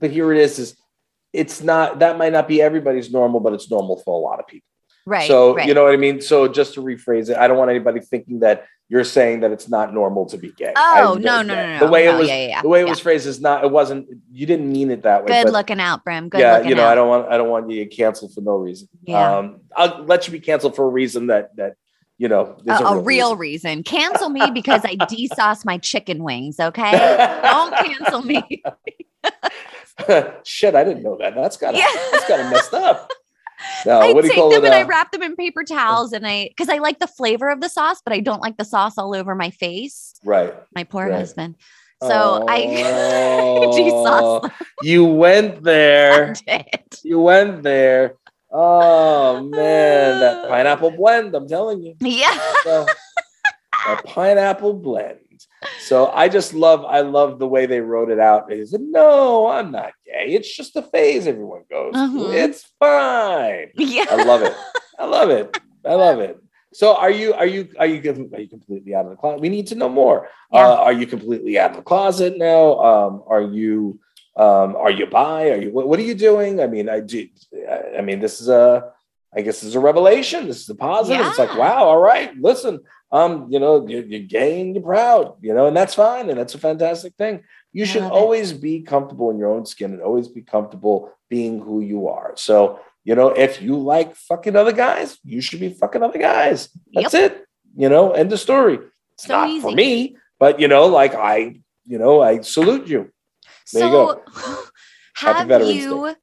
but 0.00 0.10
here 0.10 0.32
it 0.32 0.40
is: 0.40 0.58
is 0.58 0.76
it's 1.32 1.62
not 1.62 2.00
that 2.00 2.18
might 2.18 2.32
not 2.32 2.48
be 2.48 2.60
everybody's 2.60 3.12
normal, 3.12 3.40
but 3.40 3.52
it's 3.52 3.70
normal 3.70 3.96
for 4.04 4.14
a 4.14 4.22
lot 4.22 4.40
of 4.40 4.46
people. 4.46 4.66
Right. 5.06 5.28
so 5.28 5.56
right. 5.56 5.66
you 5.66 5.74
know 5.74 5.84
what 5.84 5.92
I 5.92 5.96
mean. 5.96 6.20
So 6.20 6.48
just 6.48 6.74
to 6.74 6.82
rephrase 6.82 7.30
it, 7.30 7.36
I 7.36 7.48
don't 7.48 7.58
want 7.58 7.70
anybody 7.70 8.00
thinking 8.00 8.40
that 8.40 8.66
you're 8.88 9.04
saying 9.04 9.40
that 9.40 9.50
it's 9.50 9.68
not 9.68 9.94
normal 9.94 10.26
to 10.26 10.36
be 10.36 10.52
gay. 10.52 10.72
Oh 10.76 11.16
no, 11.18 11.42
no, 11.42 11.54
no, 11.54 11.78
no. 11.78 11.86
The 11.86 11.90
way 11.90 12.04
no, 12.04 12.14
it 12.16 12.18
was, 12.18 12.28
yeah, 12.28 12.46
yeah, 12.46 12.62
the 12.62 12.68
way 12.68 12.80
it 12.80 12.84
yeah. 12.84 12.90
was 12.90 13.00
phrased 13.00 13.26
is 13.26 13.40
not. 13.40 13.64
It 13.64 13.70
wasn't. 13.70 14.08
You 14.30 14.46
didn't 14.46 14.70
mean 14.70 14.90
it 14.90 15.02
that 15.02 15.24
way. 15.24 15.42
good 15.42 15.52
looking 15.52 15.80
out, 15.80 16.04
Brim. 16.04 16.28
Good 16.28 16.40
yeah, 16.40 16.56
looking 16.56 16.70
you 16.70 16.74
know, 16.74 16.84
out. 16.84 16.92
I 16.92 16.94
don't 16.94 17.08
want. 17.08 17.32
I 17.32 17.36
don't 17.38 17.48
want 17.48 17.70
you 17.70 17.78
to 17.78 17.84
get 17.86 17.96
canceled 17.96 18.34
for 18.34 18.42
no 18.42 18.56
reason. 18.56 18.88
Yeah. 19.02 19.38
Um, 19.38 19.60
I'll 19.74 20.04
let 20.04 20.26
you 20.26 20.32
be 20.32 20.40
canceled 20.40 20.76
for 20.76 20.84
a 20.84 20.88
reason 20.88 21.28
that 21.28 21.56
that 21.56 21.76
you 22.18 22.28
know. 22.28 22.56
a, 22.58 22.62
there's 22.62 22.80
a 22.80 22.98
real 22.98 23.36
reason. 23.36 23.82
Cancel 23.84 24.28
me 24.28 24.42
because 24.52 24.84
I 24.84 24.96
desauce 24.96 25.64
my 25.64 25.78
chicken 25.78 26.22
wings. 26.22 26.60
Okay, 26.60 26.92
don't 27.42 27.74
cancel 27.86 28.22
me. 28.22 28.62
Shit, 30.44 30.74
I 30.74 30.84
didn't 30.84 31.02
know 31.02 31.16
that. 31.18 31.34
That's 31.34 31.56
got 31.56 31.72
to 31.72 31.78
Yeah. 31.78 31.86
that's 32.12 32.28
got 32.28 32.36
to 32.36 32.50
messed 32.50 32.74
up. 32.74 33.10
No, 33.86 34.00
I 34.00 34.12
what 34.12 34.22
do 34.22 34.28
you 34.28 34.32
take 34.32 34.40
call 34.40 34.50
them 34.50 34.64
it? 34.64 34.66
and 34.66 34.74
I 34.74 34.82
uh, 34.82 34.86
wrap 34.86 35.12
them 35.12 35.22
in 35.22 35.36
paper 35.36 35.62
towels, 35.64 36.12
and 36.12 36.26
I 36.26 36.48
because 36.48 36.68
I 36.70 36.78
like 36.78 36.98
the 37.00 37.06
flavor 37.06 37.50
of 37.50 37.60
the 37.60 37.68
sauce, 37.68 38.00
but 38.04 38.12
I 38.14 38.20
don't 38.20 38.40
like 38.40 38.56
the 38.56 38.64
sauce 38.64 38.96
all 38.98 39.14
over 39.14 39.34
my 39.34 39.50
face. 39.50 40.14
right. 40.24 40.54
My 40.74 40.84
poor 40.84 41.06
Right. 41.08 41.12
husband. 41.18 41.56
So 42.02 42.44
I 42.48 42.60
Oh, 43.56 43.70
desauce 43.76 44.50
You 44.82 45.04
went 45.04 45.62
there. 45.62 46.34
You 47.02 47.20
went 47.20 47.62
there. 47.62 48.16
Oh 48.50 49.40
man, 49.42 50.20
that 50.20 50.44
pineapple 50.48 50.90
blend. 50.92 51.34
I'm 51.34 51.48
telling 51.48 51.82
you. 51.82 51.94
Yeah. 52.00 52.38
So, 52.64 52.86
a 53.86 53.96
pineapple 53.96 54.74
blend. 54.74 55.18
So 55.80 56.08
I 56.08 56.28
just 56.28 56.52
love, 56.54 56.84
I 56.84 57.00
love 57.00 57.38
the 57.38 57.48
way 57.48 57.66
they 57.66 57.80
wrote 57.80 58.10
it 58.10 58.20
out. 58.20 58.48
They 58.48 58.64
said, 58.66 58.80
"No, 58.82 59.46
I'm 59.48 59.70
not 59.70 59.92
gay. 60.04 60.34
It's 60.34 60.54
just 60.54 60.76
a 60.76 60.82
phase 60.82 61.26
everyone 61.26 61.62
goes. 61.70 61.94
Mhm. 61.94 62.34
It's 62.34 62.64
fine." 62.78 63.70
Yeah. 63.76 64.04
I 64.10 64.24
love 64.24 64.42
it. 64.42 64.54
I 64.98 65.06
love 65.06 65.30
it. 65.30 65.58
I 65.84 65.94
love 66.06 66.20
it. 66.20 66.38
So 66.72 66.96
are 66.96 67.10
you 67.10 67.32
are 67.34 67.46
you 67.46 67.68
are 67.78 67.86
you 67.86 68.00
are 68.34 68.40
you 68.40 68.48
completely 68.48 68.94
out 68.94 69.04
of 69.06 69.10
the 69.12 69.16
closet? 69.16 69.40
We 69.40 69.48
need 69.48 69.68
to 69.68 69.74
know 69.74 69.88
more. 69.88 70.28
Yeah. 70.52 70.68
Uh, 70.68 70.74
are 70.86 70.92
you 70.92 71.06
completely 71.06 71.58
out 71.58 71.70
of 71.70 71.76
the 71.76 71.82
closet 71.82 72.36
now? 72.36 72.78
Um, 72.80 73.22
are 73.26 73.42
you 73.42 73.98
Um, 74.36 74.74
are 74.74 74.90
you 74.90 75.06
bi? 75.06 75.50
Are 75.54 75.60
you 75.62 75.70
what, 75.70 75.86
what 75.88 75.98
are 76.00 76.08
you 76.10 76.16
doing? 76.28 76.58
I 76.60 76.66
mean, 76.66 76.88
I 76.88 76.98
do. 77.00 77.28
I 77.98 78.02
mean, 78.02 78.18
this 78.20 78.40
is 78.42 78.48
a. 78.48 78.90
I 79.36 79.40
guess 79.42 79.58
this 79.60 79.70
is 79.70 79.74
a 79.74 79.80
revelation. 79.90 80.46
This 80.50 80.60
is 80.62 80.70
a 80.70 80.74
positive. 80.90 81.26
It's 81.26 81.38
like, 81.44 81.54
wow, 81.58 81.82
all 81.90 81.98
right, 82.12 82.30
listen, 82.50 82.74
um, 83.14 83.46
you 83.48 83.60
know, 83.60 83.86
you're, 83.86 84.02
you're 84.02 84.20
gay 84.38 84.60
and 84.60 84.74
you're 84.74 84.82
proud, 84.82 85.36
you 85.40 85.54
know, 85.54 85.66
and 85.68 85.76
that's 85.76 85.94
fine, 85.94 86.28
and 86.30 86.36
that's 86.38 86.56
a 86.56 86.58
fantastic 86.58 87.14
thing. 87.14 87.44
You 87.72 87.86
should 87.86 88.02
it. 88.02 88.10
always 88.10 88.52
be 88.52 88.80
comfortable 88.82 89.30
in 89.30 89.38
your 89.38 89.50
own 89.54 89.66
skin 89.66 89.92
and 89.92 90.02
always 90.02 90.26
be 90.26 90.42
comfortable 90.42 91.12
being 91.30 91.60
who 91.60 91.80
you 91.80 92.08
are. 92.08 92.32
So, 92.36 92.80
you 93.04 93.14
know, 93.14 93.28
if 93.28 93.62
you 93.62 93.76
like 93.76 94.16
fucking 94.16 94.56
other 94.56 94.72
guys, 94.72 95.16
you 95.24 95.40
should 95.40 95.60
be 95.60 95.68
fucking 95.68 96.02
other 96.02 96.18
guys. 96.18 96.68
That's 96.92 97.14
it. 97.14 97.44
You 97.76 97.88
know, 97.88 98.10
end 98.12 98.32
of 98.32 98.40
story. 98.40 98.80
It's 99.14 99.26
So 99.26 99.34
not 99.34 99.48
easy. 99.48 99.60
for 99.60 99.70
me, 99.72 100.16
but 100.40 100.58
you 100.58 100.66
know, 100.66 100.86
like 100.86 101.14
I, 101.14 101.60
you 101.84 101.98
know, 101.98 102.20
I 102.20 102.40
salute 102.40 102.88
you. 102.88 103.12
There 103.72 103.86
you 103.86 103.92
so 103.92 104.22
Happy 105.14 105.38
have 105.38 105.48
Veterans 105.48 105.74
you 105.76 106.16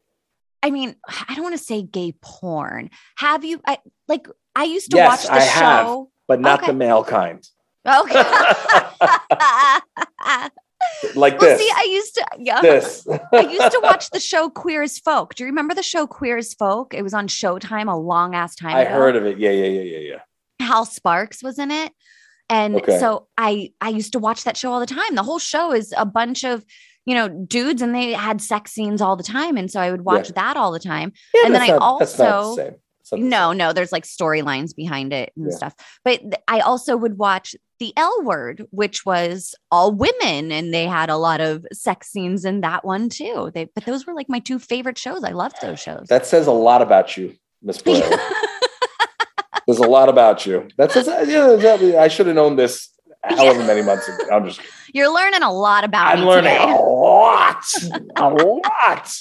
I 0.64 0.70
mean, 0.72 0.96
I 1.08 1.34
don't 1.36 1.44
want 1.44 1.58
to 1.58 1.64
say 1.64 1.82
gay 1.82 2.14
porn. 2.22 2.90
Have 3.16 3.44
you 3.46 3.62
I 3.66 3.80
like 4.08 4.28
I 4.56 4.66
used 4.66 4.92
to 4.92 4.98
Yes, 4.98 5.08
watch 5.08 5.24
the 5.24 5.34
I 5.34 5.40
have. 5.40 5.88
But 6.28 6.40
not 6.40 6.60
Okay. 6.60 6.68
the 6.72 6.78
male 6.78 7.04
kind. 7.04 7.44
Okay. 7.88 8.24
Like 11.16 11.40
well, 11.40 11.58
this. 11.58 11.60
see, 11.60 11.72
I 11.76 11.88
used 11.92 12.16
to 12.16 12.26
yeah. 12.40 12.62
this. 12.62 13.08
I 13.34 13.42
used 13.42 13.72
to 13.72 13.80
watch 13.84 14.10
the 14.10 14.20
show 14.20 14.50
Queer 14.50 14.82
as 14.82 14.98
Folk. 15.00 15.36
Do 15.36 15.44
you 15.44 15.48
remember 15.50 15.74
the 15.76 15.84
show 15.84 16.08
Queer 16.08 16.38
as 16.38 16.54
Folk? 16.56 16.94
It 16.96 17.04
was 17.04 17.14
on 17.14 17.28
Showtime 17.28 17.92
a 17.92 17.96
long 17.96 18.34
ass 18.34 18.56
time 18.56 18.76
I 18.76 18.82
ago. 18.82 18.92
heard 18.96 19.16
of 19.16 19.26
it. 19.26 19.38
Yeah, 19.38 19.52
yeah, 19.52 19.66
yeah, 19.68 19.82
yeah, 19.82 20.00
yeah. 20.60 20.66
Hal 20.68 20.86
Sparks 20.86 21.44
was 21.44 21.60
in 21.60 21.70
it. 21.72 21.92
And 22.50 22.76
Okay. 22.78 23.00
so 23.00 23.28
I 23.38 23.72
I 23.80 23.90
used 23.90 24.14
to 24.14 24.20
watch 24.20 24.44
that 24.44 24.58
show 24.58 24.72
all 24.72 24.80
the 24.80 24.86
time. 24.88 25.14
The 25.16 25.24
whole 25.24 25.40
show 25.40 25.72
is 25.72 25.94
a 25.96 26.06
bunch 26.06 26.44
of, 26.44 26.66
you 27.06 27.16
know, 27.16 27.30
dudes 27.30 27.82
and 27.82 27.94
they 27.96 28.12
had 28.14 28.42
sex 28.42 28.72
scenes 28.72 29.02
all 29.02 29.16
the 29.16 29.24
time. 29.24 29.58
And 29.58 29.70
so 29.72 29.80
I 29.80 29.92
would 29.92 30.02
watch 30.02 30.30
that 30.30 30.58
all 30.58 30.72
the 30.72 30.80
time. 30.80 31.14
Yeah, 31.34 31.42
And 31.46 31.56
then 31.56 31.62
I 31.62 31.68
not 31.68 32.00
the 32.00 32.78
also- 33.12 33.18
same. 33.18 33.26
It's 33.26 33.32
No, 33.32 33.52
no, 33.54 33.74
there's 33.74 33.92
like 33.92 34.04
storylines 34.06 34.76
behind 34.76 35.14
it 35.14 35.32
and 35.36 35.48
Yeah. 35.52 35.56
stuff. 35.58 35.74
But 36.04 36.22
I 36.48 36.60
also 36.62 36.96
would 36.98 37.18
watch 37.18 37.56
The 37.80 37.94
L 37.98 38.22
Word, 38.24 38.66
which 38.72 39.06
was 39.06 39.56
all 39.72 39.92
women, 39.92 40.52
and 40.52 40.74
they 40.74 40.86
had 40.86 41.10
a 41.10 41.18
lot 41.18 41.42
of 41.42 41.66
sex 41.74 42.10
scenes 42.12 42.46
in 42.46 42.62
that 42.62 42.86
one 42.86 43.10
too. 43.10 43.52
They, 43.54 43.66
but 43.74 43.86
those 43.86 44.06
were 44.06 44.14
like 44.14 44.30
my 44.30 44.40
two 44.40 44.60
favorite 44.60 44.98
shows. 44.98 45.24
I 45.24 45.32
loved 45.32 45.56
those 45.62 45.80
shows. 45.80 46.06
That 46.10 46.26
says 46.26 46.48
a 46.48 46.52
lot 46.52 46.82
about 46.82 47.18
you, 47.18 47.36
Miss 47.62 47.82
Blair. 47.82 48.08
There's 49.68 49.80
a 49.80 49.88
lot 49.88 50.10
about 50.10 50.46
you. 50.46 50.68
That 50.78 50.92
says, 50.92 51.08
yeah, 51.08 51.56
that- 51.56 51.96
I 52.00 52.08
should 52.08 52.26
have 52.28 52.36
known 52.36 52.56
this 52.56 52.90
however 53.24 53.64
many 53.64 53.82
months 53.84 54.08
ago. 54.08 54.18
I'm 54.32 54.46
just 54.46 54.60
You're 54.94 55.14
learning 55.14 55.44
a 55.44 55.52
lot 55.54 55.84
about 55.84 56.18
I'm 56.18 56.26
learning 56.26 56.52
today. 56.54 56.64
a 56.74 56.76
lot, 56.76 57.64
a 58.18 58.30
lot. 58.30 59.14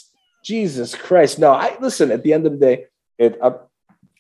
Jesus 0.43 0.95
Christ! 0.95 1.39
No, 1.39 1.53
I 1.53 1.77
listen. 1.81 2.11
At 2.11 2.23
the 2.23 2.33
end 2.33 2.47
of 2.47 2.53
the 2.53 2.59
day, 2.59 2.87
it, 3.19 3.39
uh, 3.43 3.53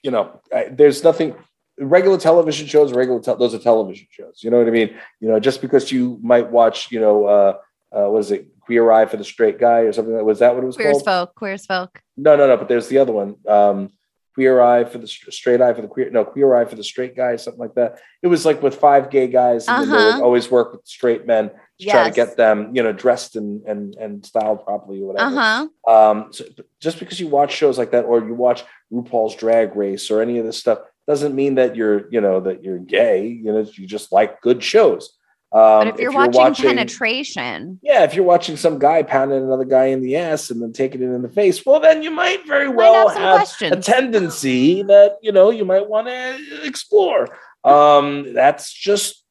you 0.03 0.11
know, 0.11 0.41
I, 0.55 0.65
there's 0.71 1.03
nothing. 1.05 1.35
Regular 1.79 2.19
television 2.19 2.67
shows, 2.67 2.93
regular 2.93 3.21
tel- 3.21 3.37
those 3.37 3.55
are 3.55 3.59
television 3.59 4.07
shows. 4.11 4.41
You 4.43 4.51
know 4.51 4.59
what 4.59 4.67
I 4.67 4.71
mean? 4.71 4.91
You 5.21 5.29
know, 5.29 5.41
just 5.41 5.63
because 5.63 5.91
you 5.91 6.19
might 6.23 6.51
watch, 6.51 6.93
you 6.93 7.01
know, 7.01 7.25
uh, 7.25 7.55
uh, 7.91 8.07
what 8.11 8.19
is 8.19 8.31
it, 8.33 8.49
Queer 8.61 8.91
Eye 8.91 9.07
for 9.07 9.17
the 9.17 9.25
Straight 9.25 9.59
Guy 9.59 9.81
or 9.81 9.93
something? 9.93 10.15
Like, 10.15 10.25
was 10.25 10.41
that 10.41 10.55
what 10.55 10.63
it 10.63 10.67
was 10.67 10.77
Queer 10.77 10.91
as 10.91 10.97
called? 11.03 11.05
folk, 11.07 11.35
queer 11.37 11.57
folk. 11.57 12.03
No, 12.19 12.37
no, 12.37 12.47
no. 12.47 12.59
But 12.59 12.69
there's 12.69 12.89
the 12.89 12.99
other 12.99 13.13
one. 13.13 13.37
Um, 13.49 13.91
queer 14.35 14.61
eye 14.61 14.85
for 14.85 14.99
the 14.99 15.07
straight 15.09 15.61
eye 15.63 15.73
for 15.73 15.81
the 15.81 15.89
queer. 15.89 16.11
No, 16.11 16.25
queer 16.25 16.55
eye 16.55 16.67
for 16.67 16.77
the 16.77 16.85
straight 16.85 17.17
guy. 17.17 17.37
Something 17.37 17.61
like 17.61 17.75
that. 17.77 17.99
It 18.23 18.27
was 18.29 18.45
like 18.45 18.63
with 18.63 18.75
five 18.77 19.09
gay 19.11 19.27
guys, 19.29 19.67
and 19.67 19.83
then 19.83 19.91
they 19.91 19.97
Uh-huh. 19.97 20.17
would 20.19 20.25
always 20.25 20.51
work 20.51 20.73
with 20.73 20.83
straight 20.87 21.27
men 21.27 21.51
to 21.81 21.91
try 21.91 22.09
to 22.09 22.15
get 22.15 22.37
them, 22.37 22.75
you 22.75 22.83
know, 22.83 22.93
dressed 22.93 23.37
and 23.37 23.63
and 23.67 23.95
and 23.97 24.25
styled 24.25 24.65
properly 24.65 25.03
or 25.03 25.13
whatever. 25.13 25.37
Uh 25.37 25.67
huh. 25.87 25.93
Um, 25.93 26.33
so 26.33 26.45
just 26.81 26.99
because 26.99 27.19
you 27.21 27.29
watch 27.29 27.53
shows 27.53 27.79
like 27.79 27.91
that, 27.93 28.05
or 28.05 28.25
you 28.25 28.35
watch 28.35 28.65
RuPaul's 28.93 29.35
Drag 29.37 29.75
Race 29.77 30.11
or 30.11 30.21
any 30.21 30.39
of 30.39 30.47
this 30.47 30.59
stuff, 30.59 30.79
doesn't 31.07 31.35
mean 31.35 31.57
that 31.57 31.77
you're, 31.77 32.09
you 32.11 32.21
know, 32.21 32.41
that 32.41 32.63
you're 32.63 32.79
gay. 32.79 33.27
You 33.27 33.53
know, 33.53 33.67
you 33.75 33.87
just 33.87 34.13
like 34.13 34.41
good 34.41 34.63
shows. 34.63 35.17
Um, 35.53 35.61
But 35.61 35.89
if 35.89 35.99
you're, 35.99 36.13
watching, 36.13 36.69
penetration, 36.69 37.81
yeah, 37.83 38.05
if 38.05 38.15
you're 38.15 38.25
watching 38.25 38.57
some 38.57 38.79
guy 38.79 39.03
pounding 39.03 39.43
another 39.43 39.65
guy 39.65 39.87
in 39.87 40.01
the 40.01 40.15
ass 40.15 40.51
and 40.51 40.63
then 40.63 40.73
taking 40.73 41.03
it 41.03 41.07
in 41.07 41.23
the 41.23 41.29
face, 41.29 41.67
well, 41.67 41.81
then 41.81 42.05
you 42.05 42.13
might 42.13 42.47
very 42.47 42.69
Might 42.69 42.77
well 42.77 43.09
have 43.09 43.51
have 43.59 43.73
a 43.73 43.83
tendency 43.83 44.85
that 44.85 45.19
you 45.23 45.33
know 45.33 45.51
you 45.51 45.65
might 45.65 45.89
want 45.89 46.07
to 46.07 46.65
explore. 46.65 47.37
Um, 47.65 48.33
that's 48.33 48.73
just, 48.73 49.25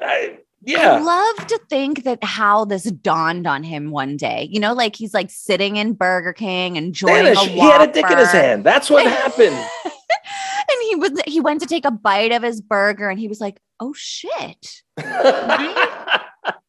I, 0.00 0.38
I 0.64 0.70
yeah, 0.70 0.98
love 1.00 1.46
to 1.48 1.60
think 1.68 2.04
that 2.04 2.22
how 2.22 2.64
this 2.64 2.84
dawned 2.84 3.48
on 3.48 3.64
him 3.64 3.90
one 3.90 4.16
day. 4.16 4.48
You 4.50 4.60
know, 4.60 4.74
like 4.74 4.94
he's 4.94 5.12
like 5.12 5.28
sitting 5.28 5.74
in 5.74 5.94
Burger 5.94 6.32
King 6.32 6.76
enjoying 6.76 7.24
Danish, 7.24 7.38
a 7.38 7.48
he 7.48 7.58
had 7.58 7.88
a 7.88 7.92
dick 7.92 8.08
in 8.08 8.16
his 8.16 8.30
hand. 8.30 8.62
That's 8.62 8.88
what 8.88 9.04
happened. 9.04 9.56
and 9.84 10.82
he 10.88 10.94
was 10.96 11.20
he 11.26 11.40
went 11.40 11.60
to 11.62 11.66
take 11.66 11.84
a 11.84 11.90
bite 11.90 12.30
of 12.30 12.44
his 12.44 12.60
burger 12.60 13.08
and 13.08 13.18
he 13.18 13.26
was 13.26 13.40
like, 13.40 13.60
"Oh 13.80 13.92
shit, 13.92 14.82
I 14.98 16.22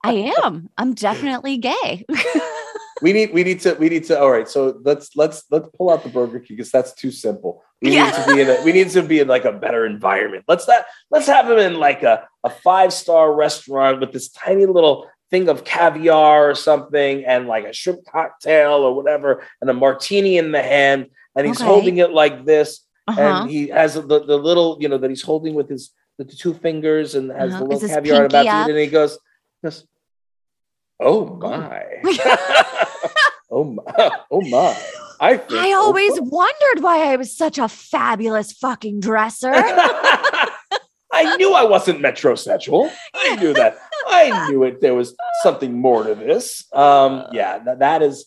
am. 0.04 0.70
I'm 0.78 0.96
definitely 0.96 1.58
gay." 1.58 2.06
we 3.04 3.12
need, 3.14 3.34
we 3.34 3.44
need 3.44 3.60
to, 3.62 3.74
we 3.74 3.90
need 3.90 4.06
to. 4.06 4.20
All 4.20 4.32
right, 4.32 4.48
so 4.48 4.80
let's 4.84 5.16
let's 5.16 5.44
let's 5.52 5.68
pull 5.78 5.90
out 5.92 6.04
the 6.04 6.10
Burger 6.10 6.40
King 6.40 6.56
because 6.58 6.72
that's 6.72 6.94
too 6.94 7.12
simple. 7.12 7.62
We 7.82 7.92
Yeah. 7.92 8.06
need 8.06 8.14
to 8.14 8.26
be 8.34 8.42
in 8.42 8.50
a, 8.50 8.64
we 8.64 8.72
need 8.72 8.90
to 8.92 9.04
be 9.04 9.20
in 9.20 9.28
like 9.28 9.46
a 9.46 9.52
better 9.52 9.86
environment. 9.86 10.46
Let's 10.48 10.68
not 10.68 10.86
let's 11.12 11.28
have 11.28 11.50
him 11.52 11.60
in 11.60 11.74
like 11.88 12.02
a, 12.04 12.28
a 12.44 12.50
five 12.50 12.94
star 12.94 13.34
restaurant 13.34 14.00
with 14.00 14.14
this 14.14 14.30
tiny 14.30 14.66
little 14.66 15.08
thing 15.30 15.50
of 15.50 15.64
caviar 15.66 16.50
or 16.52 16.56
something 16.56 17.26
and 17.26 17.48
like 17.48 17.66
a 17.66 17.74
shrimp 17.74 18.06
cocktail 18.06 18.76
or 18.88 18.94
whatever 18.96 19.44
and 19.60 19.70
a 19.70 19.74
martini 19.74 20.38
in 20.38 20.52
the 20.52 20.62
hand 20.62 21.08
and 21.36 21.48
he's 21.48 21.60
Okay. 21.60 21.68
holding 21.72 21.98
it 21.98 22.12
like 22.12 22.46
this 22.46 22.70
Uh-huh. 23.08 23.20
and 23.20 23.50
he 23.50 23.68
has 23.70 23.96
the, 23.96 24.02
the 24.32 24.38
little 24.38 24.78
you 24.80 24.88
know 24.90 25.00
that 25.00 25.10
he's 25.10 25.24
holding 25.24 25.56
with 25.56 25.68
his 25.70 25.90
the 26.20 26.26
two 26.26 26.54
fingers 26.54 27.16
and 27.16 27.32
has 27.32 27.50
Uh-huh. 27.54 27.64
the 27.64 27.70
little 27.74 27.90
caviar 27.90 28.26
about 28.26 28.46
pinky 28.46 28.64
to 28.64 28.70
eat 28.70 28.70
and 28.74 28.80
he 28.86 28.88
goes, 29.00 29.18
goes 29.64 29.88
oh 31.00 31.36
my 31.38 31.84
oh 33.52 33.64
my 33.64 34.12
oh 34.32 34.42
my 34.42 34.78
I 35.20 35.34
I 35.50 35.72
oh, 35.74 35.82
always 35.86 36.18
fuck. 36.18 36.32
wondered 36.32 36.84
why 36.84 37.12
I 37.12 37.16
was 37.16 37.36
such 37.36 37.58
a 37.58 37.68
fabulous 37.68 38.52
fucking 38.54 39.00
dresser. 39.00 39.54
I 41.14 41.36
knew 41.38 41.54
I 41.54 41.64
wasn't 41.64 42.02
metrosexual. 42.02 42.92
I 43.14 43.36
knew 43.36 43.54
that. 43.54 43.78
I 44.08 44.50
knew 44.50 44.64
it. 44.64 44.82
There 44.82 44.96
was 44.96 45.16
something 45.44 45.80
more 45.80 46.04
to 46.04 46.16
this. 46.16 46.66
Um, 46.74 47.28
yeah, 47.32 47.60
that, 47.60 47.80
that 47.80 48.02
is 48.02 48.26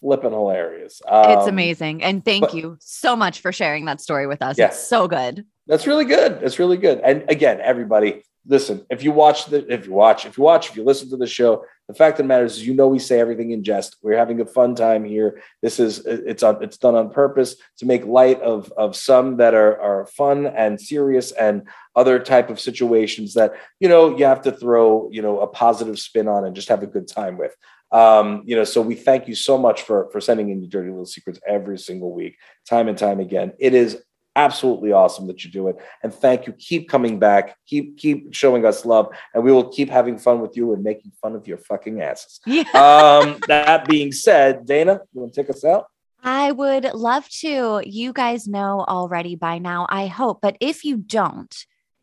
flipping 0.00 0.30
hilarious. 0.30 1.02
Um, 1.06 1.38
it's 1.38 1.48
amazing. 1.48 2.02
And 2.02 2.24
thank 2.24 2.42
but- 2.42 2.54
you 2.54 2.76
so 2.80 3.16
much 3.16 3.40
for 3.40 3.52
sharing 3.52 3.86
that 3.86 4.00
story 4.00 4.26
with 4.26 4.40
us. 4.40 4.56
Yeah. 4.56 4.68
It's 4.68 4.86
so 4.86 5.08
good. 5.08 5.44
That's 5.66 5.86
really 5.86 6.04
good. 6.04 6.40
That's 6.40 6.58
really 6.58 6.78
good. 6.78 7.00
And 7.00 7.24
again, 7.28 7.60
everybody, 7.60 8.22
listen. 8.48 8.84
If 8.90 9.02
you 9.04 9.12
watch 9.12 9.46
the, 9.46 9.70
if 9.72 9.86
you 9.86 9.92
watch, 9.92 10.26
if 10.26 10.38
you 10.38 10.42
watch, 10.42 10.70
if 10.70 10.76
you 10.76 10.82
listen 10.82 11.10
to 11.10 11.16
the 11.16 11.26
show, 11.26 11.64
the 11.86 11.94
fact 11.94 12.18
of 12.18 12.24
the 12.24 12.28
matter 12.28 12.44
is, 12.44 12.66
you 12.66 12.74
know, 12.74 12.88
we 12.88 12.98
say 12.98 13.20
everything 13.20 13.50
in 13.50 13.62
jest. 13.62 13.96
We're 14.02 14.18
having 14.18 14.40
a 14.40 14.46
fun 14.46 14.74
time 14.74 15.04
here. 15.04 15.40
This 15.62 15.78
is 15.78 16.04
it's 16.06 16.42
on 16.42 16.62
it's 16.62 16.78
done 16.78 16.94
on 16.94 17.10
purpose 17.10 17.56
to 17.78 17.86
make 17.86 18.04
light 18.04 18.40
of 18.40 18.72
of 18.76 18.96
some 18.96 19.36
that 19.36 19.54
are 19.54 19.80
are 19.80 20.06
fun 20.06 20.46
and 20.46 20.80
serious 20.80 21.32
and 21.32 21.68
other 21.94 22.18
type 22.18 22.50
of 22.50 22.60
situations 22.60 23.34
that 23.34 23.54
you 23.80 23.88
know 23.88 24.16
you 24.16 24.24
have 24.24 24.42
to 24.42 24.52
throw 24.52 25.08
you 25.10 25.22
know 25.22 25.40
a 25.40 25.46
positive 25.46 25.98
spin 25.98 26.28
on 26.28 26.44
and 26.44 26.56
just 26.56 26.68
have 26.68 26.82
a 26.82 26.86
good 26.86 27.08
time 27.08 27.38
with. 27.38 27.54
Um, 27.90 28.42
you 28.44 28.54
know, 28.54 28.64
so 28.64 28.82
we 28.82 28.94
thank 28.94 29.28
you 29.28 29.34
so 29.34 29.56
much 29.56 29.82
for 29.82 30.10
for 30.10 30.20
sending 30.20 30.50
in 30.50 30.60
your 30.60 30.68
dirty 30.68 30.90
little 30.90 31.06
secrets 31.06 31.40
every 31.46 31.78
single 31.78 32.12
week, 32.12 32.36
time 32.68 32.88
and 32.88 32.98
time 32.98 33.20
again. 33.20 33.52
It 33.58 33.74
is 33.74 34.02
absolutely 34.44 34.92
awesome 34.92 35.26
that 35.26 35.38
you 35.44 35.50
do 35.50 35.68
it 35.70 35.76
and 36.02 36.10
thank 36.24 36.46
you 36.46 36.52
keep 36.68 36.88
coming 36.88 37.18
back 37.18 37.44
keep 37.66 37.86
keep 38.02 38.32
showing 38.32 38.64
us 38.70 38.84
love 38.84 39.06
and 39.34 39.42
we 39.46 39.50
will 39.50 39.68
keep 39.76 39.88
having 39.90 40.16
fun 40.26 40.40
with 40.40 40.56
you 40.56 40.72
and 40.72 40.82
making 40.82 41.10
fun 41.22 41.34
of 41.34 41.46
your 41.50 41.58
fucking 41.58 42.00
asses 42.00 42.40
Yeah. 42.46 42.62
um 42.86 43.40
that 43.48 43.88
being 43.88 44.12
said 44.12 44.52
Dayna 44.70 44.94
you 45.12 45.20
want 45.20 45.32
to 45.34 45.42
take 45.42 45.50
us 45.50 45.64
out 45.64 45.86
I 46.20 46.50
would 46.50 46.84
love 46.94 47.28
to. 47.42 47.80
You 47.84 48.12
guys 48.12 48.48
know 48.48 48.84
already 48.96 49.36
by 49.36 49.58
now, 49.58 49.86
I 49.88 50.08
hope. 50.08 50.40
But 50.42 50.56
if 50.60 50.84
you 50.84 50.96
don't, 50.96 51.54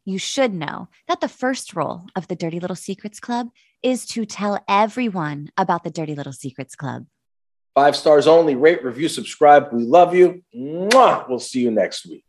you 0.05 0.17
should 0.17 0.53
know 0.53 0.87
that 1.09 1.19
the 1.19 1.27
first 1.27 1.75
rule 1.75 2.07
of 2.15 2.27
the 2.29 2.35
Dirty 2.35 2.61
Little 2.61 2.77
Secrets 2.77 3.19
Club 3.19 3.49
is 3.83 4.05
to 4.13 4.25
tell 4.25 4.63
everyone 4.69 5.49
about 5.57 5.83
the 5.83 5.91
Dirty 5.91 6.15
Little 6.15 6.31
Secrets 6.45 6.75
Club. 6.75 7.07
Five 7.75 7.95
stars 7.95 8.25
only 8.25 8.55
rate 8.55 8.83
review 8.83 9.07
subscribe 9.07 9.71
we 9.71 9.83
love 9.83 10.15
you 10.15 10.41
Mwah! 10.55 11.29
we'll 11.29 11.39
see 11.39 11.59
you 11.59 11.71
next 11.71 12.07
week 12.07 12.23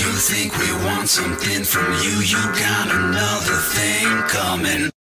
You 0.00 0.12
think 0.20 0.58
we 0.58 0.72
want 0.84 1.08
something 1.08 1.64
from 1.64 1.92
you? 1.94 2.14
You 2.24 2.42
got 2.58 2.90
another 2.90 3.58
thing 3.74 4.08
coming. 4.28 4.93